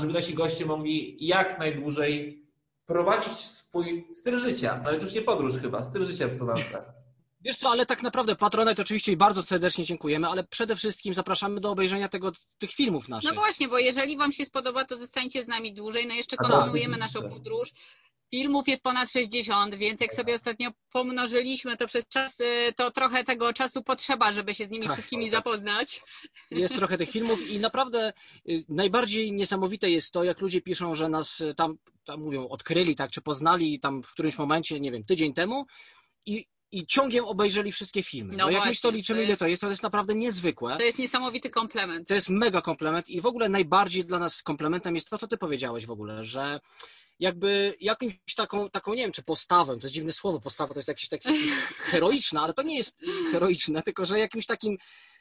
żeby 0.00 0.12
nasi 0.12 0.34
goście 0.34 0.66
mogli 0.66 1.26
jak 1.26 1.58
najdłużej 1.58 2.42
prowadzić 2.86 3.32
swój 3.32 4.08
styl 4.12 4.38
życia. 4.38 4.80
Nawet 4.84 5.02
już 5.02 5.14
nie 5.14 5.22
podróż 5.22 5.54
chyba, 5.54 5.82
styl 5.82 6.04
życia 6.04 6.28
to 6.38 6.44
nazwę. 6.44 6.97
Wiesz 7.40 7.56
co, 7.56 7.70
ale 7.70 7.86
tak 7.86 8.02
naprawdę 8.02 8.36
Patronite 8.36 8.82
oczywiście 8.82 9.16
bardzo 9.16 9.42
serdecznie 9.42 9.84
dziękujemy, 9.84 10.28
ale 10.28 10.44
przede 10.44 10.76
wszystkim 10.76 11.14
zapraszamy 11.14 11.60
do 11.60 11.70
obejrzenia 11.70 12.08
tego, 12.08 12.32
tych 12.58 12.72
filmów 12.72 13.08
naszych. 13.08 13.30
No 13.30 13.40
właśnie, 13.40 13.68
bo 13.68 13.78
jeżeli 13.78 14.16
Wam 14.16 14.32
się 14.32 14.44
spodoba, 14.44 14.84
to 14.84 14.96
zostańcie 14.96 15.42
z 15.42 15.48
nami 15.48 15.74
dłużej. 15.74 16.06
No 16.06 16.14
jeszcze 16.14 16.36
to 16.36 16.48
kontynuujemy 16.48 16.96
naszą 16.96 17.28
podróż. 17.30 17.72
Filmów 18.30 18.68
jest 18.68 18.82
ponad 18.82 19.12
60, 19.12 19.74
więc 19.74 20.00
jak 20.00 20.14
sobie 20.14 20.34
ostatnio 20.34 20.70
pomnożyliśmy 20.92 21.76
to 21.76 21.86
przez 21.86 22.08
czas, 22.08 22.40
y, 22.40 22.72
to 22.76 22.90
trochę 22.90 23.24
tego 23.24 23.52
czasu 23.52 23.82
potrzeba, 23.82 24.32
żeby 24.32 24.54
się 24.54 24.66
z 24.66 24.70
nimi 24.70 24.84
Tak. 24.84 24.92
wszystkimi 24.92 25.30
zapoznać. 25.30 26.02
Jest 26.50 26.74
trochę 26.76 26.98
tych 26.98 27.10
filmów 27.10 27.48
i 27.50 27.58
naprawdę 27.60 28.12
y, 28.48 28.64
najbardziej 28.68 29.32
niesamowite 29.32 29.90
jest 29.90 30.12
to, 30.12 30.24
jak 30.24 30.40
ludzie 30.40 30.60
piszą, 30.60 30.94
że 30.94 31.08
nas 31.08 31.40
y, 31.40 31.54
tam, 31.54 31.78
tam 32.04 32.20
mówią, 32.20 32.48
odkryli, 32.48 32.96
tak, 32.96 33.10
czy 33.10 33.20
poznali 33.20 33.80
tam 33.80 34.02
w 34.02 34.10
którymś 34.12 34.38
momencie, 34.38 34.80
nie 34.80 34.92
wiem, 34.92 35.04
tydzień 35.04 35.34
temu 35.34 35.66
i, 36.26 36.46
i 36.72 36.86
ciągiem 36.86 37.24
obejrzeli 37.24 37.72
wszystkie 37.72 38.02
filmy. 38.02 38.32
No 38.36 38.44
No, 38.44 38.50
jak 38.50 38.64
właśnie, 38.64 38.90
to 38.90 38.96
liczymy, 38.96 39.18
to 39.18 39.22
ile 39.22 39.28
jest- 39.30 39.40
to 39.40 39.46
jest, 39.46 39.60
to 39.60 39.68
jest 39.68 39.82
naprawdę 39.82 40.14
niezwykłe. 40.14 40.76
To 40.76 40.82
jest 40.84 40.98
niesamowity 40.98 41.50
komplement. 41.50 42.08
To 42.08 42.14
jest 42.14 42.28
mega 42.28 42.62
komplement 42.62 43.08
i 43.08 43.20
w 43.20 43.26
ogóle 43.26 43.48
najbardziej 43.48 44.04
dla 44.04 44.18
nas 44.18 44.42
komplementem 44.42 44.94
jest 44.94 45.08
to, 45.10 45.18
co 45.18 45.28
ty 45.28 45.36
powiedziałeś 45.36 45.86
w 45.86 45.90
ogóle, 45.90 46.24
że 46.24 46.60
jakby 47.20 47.74
jakąś 47.80 48.14
taką, 48.36 48.70
taką 48.70 48.94
nie 48.94 49.02
wiem, 49.02 49.12
czy 49.12 49.22
postawę, 49.22 49.72
to 49.76 49.82
jest 49.86 49.94
dziwne 49.94 50.12
słowo, 50.12 50.40
postawa 50.40 50.74
to 50.74 50.78
jest 50.78 50.88
jakieś 50.88 51.08
takie 51.08 51.30
heroiczne, 51.90 52.40
ale 52.40 52.54
to 52.54 52.62
nie 52.62 52.76
jest 52.76 53.00
heroiczne, 53.32 53.82
tylko 53.82 54.06
że 54.06 54.18
jakimś 54.18 54.46
takim 54.46 54.76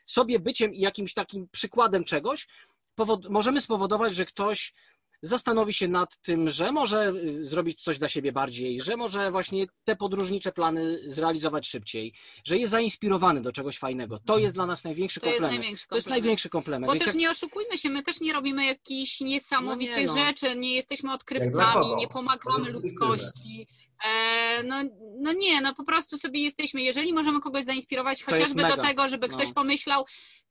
sobie 0.06 0.40
byciem 0.40 0.74
i 0.74 0.80
jakimś 0.80 1.14
takim 1.14 1.48
przykładem 1.52 2.04
czegoś 2.04 2.48
powod- 2.96 3.30
możemy 3.30 3.62
spowodować, 3.62 4.16
że 4.16 4.26
ktoś 4.26 4.74
zastanowi 5.22 5.74
się 5.74 5.88
nad 5.88 6.18
tym, 6.22 6.50
że 6.50 6.72
może 6.72 7.14
y, 7.16 7.46
zrobić 7.46 7.82
coś 7.82 7.98
dla 8.00 8.08
siebie 8.08 8.32
bardziej, 8.32 8.82
że 8.82 8.98
może 8.98 9.32
właśnie 9.32 9.66
te 9.84 9.96
podróżnicze 9.96 10.52
plany 10.52 11.00
zrealizować 11.06 11.68
szybciej, 11.68 12.14
że 12.44 12.58
jest 12.58 12.72
zainspirowany 12.72 13.42
do 13.42 13.52
czegoś 13.52 13.78
fajnego. 13.78 14.20
To 14.20 14.38
jest 14.38 14.56
dla 14.56 14.66
nas 14.66 14.84
największy 14.84 15.20
To 15.20 15.26
jest 15.26 15.38
komplement. 15.40 15.60
największy 15.62 15.88
To 15.88 15.96
jest 15.96 16.06
komplement. 16.06 16.24
największy 16.24 16.50
komplement. 16.50 16.86
Bo 16.88 16.94
Więc 16.94 17.06
też 17.06 17.14
jak- 17.14 17.22
nie 17.22 17.32
oszukujmy 17.32 17.78
się, 17.78 17.90
my 17.90 18.04
też 18.04 18.22
nie 18.22 18.34
robimy 18.34 18.66
jakichś 18.66 19.22
niesamowitych 19.22 19.96
No 20.08 20.16
nie, 20.16 20.22
no. 20.22 20.28
rzeczy, 20.28 20.56
nie 20.56 20.76
jesteśmy 20.76 21.14
odkrywcami, 21.14 21.96
nie 21.98 22.08
pomagamy 22.08 22.66
jest 22.66 22.74
ludzkości. 22.74 23.68
E, 24.06 24.64
no, 24.64 24.76
no 25.20 25.34
nie, 25.34 25.62
no 25.62 25.76
po 25.76 25.84
prostu 25.84 26.18
sobie 26.18 26.40
jesteśmy, 26.44 26.82
jeżeli 26.82 27.14
możemy 27.14 27.42
kogoś 27.42 27.64
zainspirować 27.66 28.20
jest 28.20 28.32
chociażby 28.32 28.62
do 28.64 28.78
tego, 28.78 29.08
żeby 29.08 29.28
No. 29.28 29.38
ktoś 29.38 29.54
pomyślał, 29.54 30.06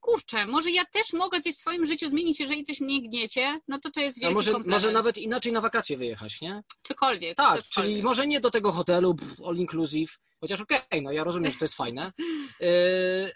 kurczę, 0.06 0.46
może 0.46 0.70
ja 0.70 0.84
też 0.84 1.12
mogę 1.12 1.40
coś 1.40 1.54
w 1.54 1.58
swoim 1.58 1.86
życiu 1.86 2.08
zmienić, 2.08 2.40
jeżeli 2.40 2.62
coś 2.64 2.80
mnie 2.80 3.02
gniecie, 3.08 3.60
no 3.68 3.78
to 3.78 3.90
to 3.90 4.00
jest 4.00 4.18
A 4.18 4.20
wielki 4.20 4.34
może, 4.34 4.52
komplement. 4.52 4.82
może 4.82 4.92
nawet 4.92 5.18
inaczej 5.18 5.52
na 5.52 5.60
wakacje 5.60 5.96
wyjechać, 5.96 6.40
nie? 6.40 6.62
Cokolwiek. 6.82 7.36
Tak, 7.36 7.48
cokolwiek. 7.48 7.72
czyli 7.72 8.02
może 8.02 8.26
nie 8.26 8.40
do 8.40 8.50
tego 8.50 8.72
hotelu 8.72 9.16
all 9.46 9.56
inclusive, 9.56 10.18
chociaż 10.40 10.60
okej, 10.60 11.02
no 11.02 11.12
ja 11.12 11.24
rozumiem, 11.24 11.52
że 11.52 11.58
to 11.58 11.64
jest 11.64 11.74
fajne, 11.74 12.12
yy, 12.60 12.66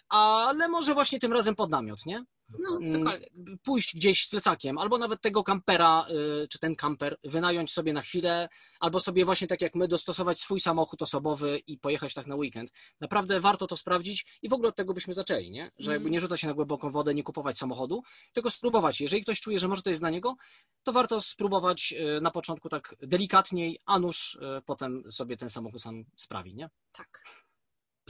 ale 0.08 0.68
może 0.68 0.94
właśnie 0.94 1.20
tym 1.20 1.32
razem 1.32 1.54
pod 1.54 1.70
namiot, 1.70 2.06
nie? 2.06 2.24
No, 2.58 2.76
Mm, 2.76 2.90
cokolwiek. 2.90 3.30
Pójść 3.62 3.96
gdzieś 3.96 4.24
z 4.24 4.28
plecakiem, 4.28 4.78
albo 4.78 4.98
nawet 4.98 5.20
tego 5.20 5.44
kampera, 5.44 6.06
yy, 6.08 6.48
czy 6.50 6.58
ten 6.58 6.74
kamper 6.74 7.16
wynająć 7.24 7.72
sobie 7.72 7.92
na 7.92 8.02
chwilę, 8.02 8.48
albo 8.80 9.00
sobie 9.00 9.24
właśnie 9.24 9.46
tak 9.48 9.60
jak 9.60 9.74
my 9.74 9.88
dostosować 9.88 10.40
swój 10.40 10.60
samochód 10.60 11.02
osobowy 11.02 11.58
i 11.66 11.78
pojechać 11.78 12.14
tak 12.14 12.26
na 12.26 12.34
weekend. 12.36 12.70
Naprawdę 13.00 13.40
warto 13.40 13.66
to 13.66 13.76
sprawdzić 13.76 14.26
i 14.42 14.48
w 14.48 14.52
ogóle 14.52 14.68
od 14.68 14.76
tego 14.76 14.94
byśmy 14.94 15.14
zaczęli, 15.14 15.50
nie? 15.50 15.70
Że 15.78 15.90
jakby 15.92 16.04
Mm. 16.04 16.12
nie 16.12 16.20
rzucać 16.20 16.40
się 16.40 16.46
na 16.46 16.54
głęboką 16.54 16.90
wodę, 16.90 17.14
nie 17.14 17.22
kupować 17.22 17.58
samochodu, 17.58 18.02
tylko 18.32 18.50
spróbować. 18.50 19.00
Jeżeli 19.00 19.22
ktoś 19.22 19.40
czuje, 19.40 19.58
że 19.60 19.68
może 19.68 19.82
to 19.82 19.90
jest 19.90 20.00
dla 20.02 20.10
niego, 20.10 20.36
to 20.82 20.92
warto 20.92 21.20
spróbować 21.20 21.92
yy, 21.92 22.20
na 22.20 22.30
początku 22.30 22.68
tak 22.68 22.94
delikatniej, 23.02 23.78
a 23.86 23.98
nuż 23.98 24.38
yy, 24.40 24.62
potem 24.66 25.02
sobie 25.12 25.36
ten 25.36 25.50
samochód 25.50 25.82
sam 25.82 26.04
sprawi, 26.16 26.54
nie? 26.54 26.70
Tak. 26.92 27.22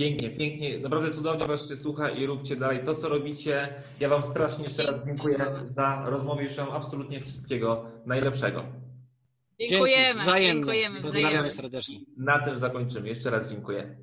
Pięknie, 0.01 0.31
pięknie. 0.31 0.79
Naprawdę 0.79 1.11
cudownie 1.11 1.47
Was 1.47 1.69
się 1.69 1.77
słucha 1.77 2.11
i 2.11 2.27
róbcie 2.27 2.57
dalej 2.57 2.85
to, 2.85 2.95
co 2.95 3.09
robicie. 3.09 3.75
Ja 4.01 4.09
Wam 4.09 4.23
strasznie 4.23 4.65
jeszcze 4.65 4.83
raz 4.83 5.07
dziękuję 5.07 5.47
za 5.65 6.05
rozmowę 6.07 6.45
i 6.45 6.49
życzę 6.49 6.63
absolutnie 6.73 7.21
wszystkiego 7.21 7.85
najlepszego. 8.07 8.65
Dziękujemy, 9.61 10.05
Dzięki, 10.05 10.21
wzajemnie. 10.21 10.55
dziękujemy, 10.55 11.01
Pozdrawiamy 11.01 11.51
serdecznie. 11.51 11.99
Na 12.17 12.45
tym 12.45 12.59
zakończymy. 12.59 13.09
Jeszcze 13.09 13.31
raz 13.31 13.51
dziękuję. 13.51 13.97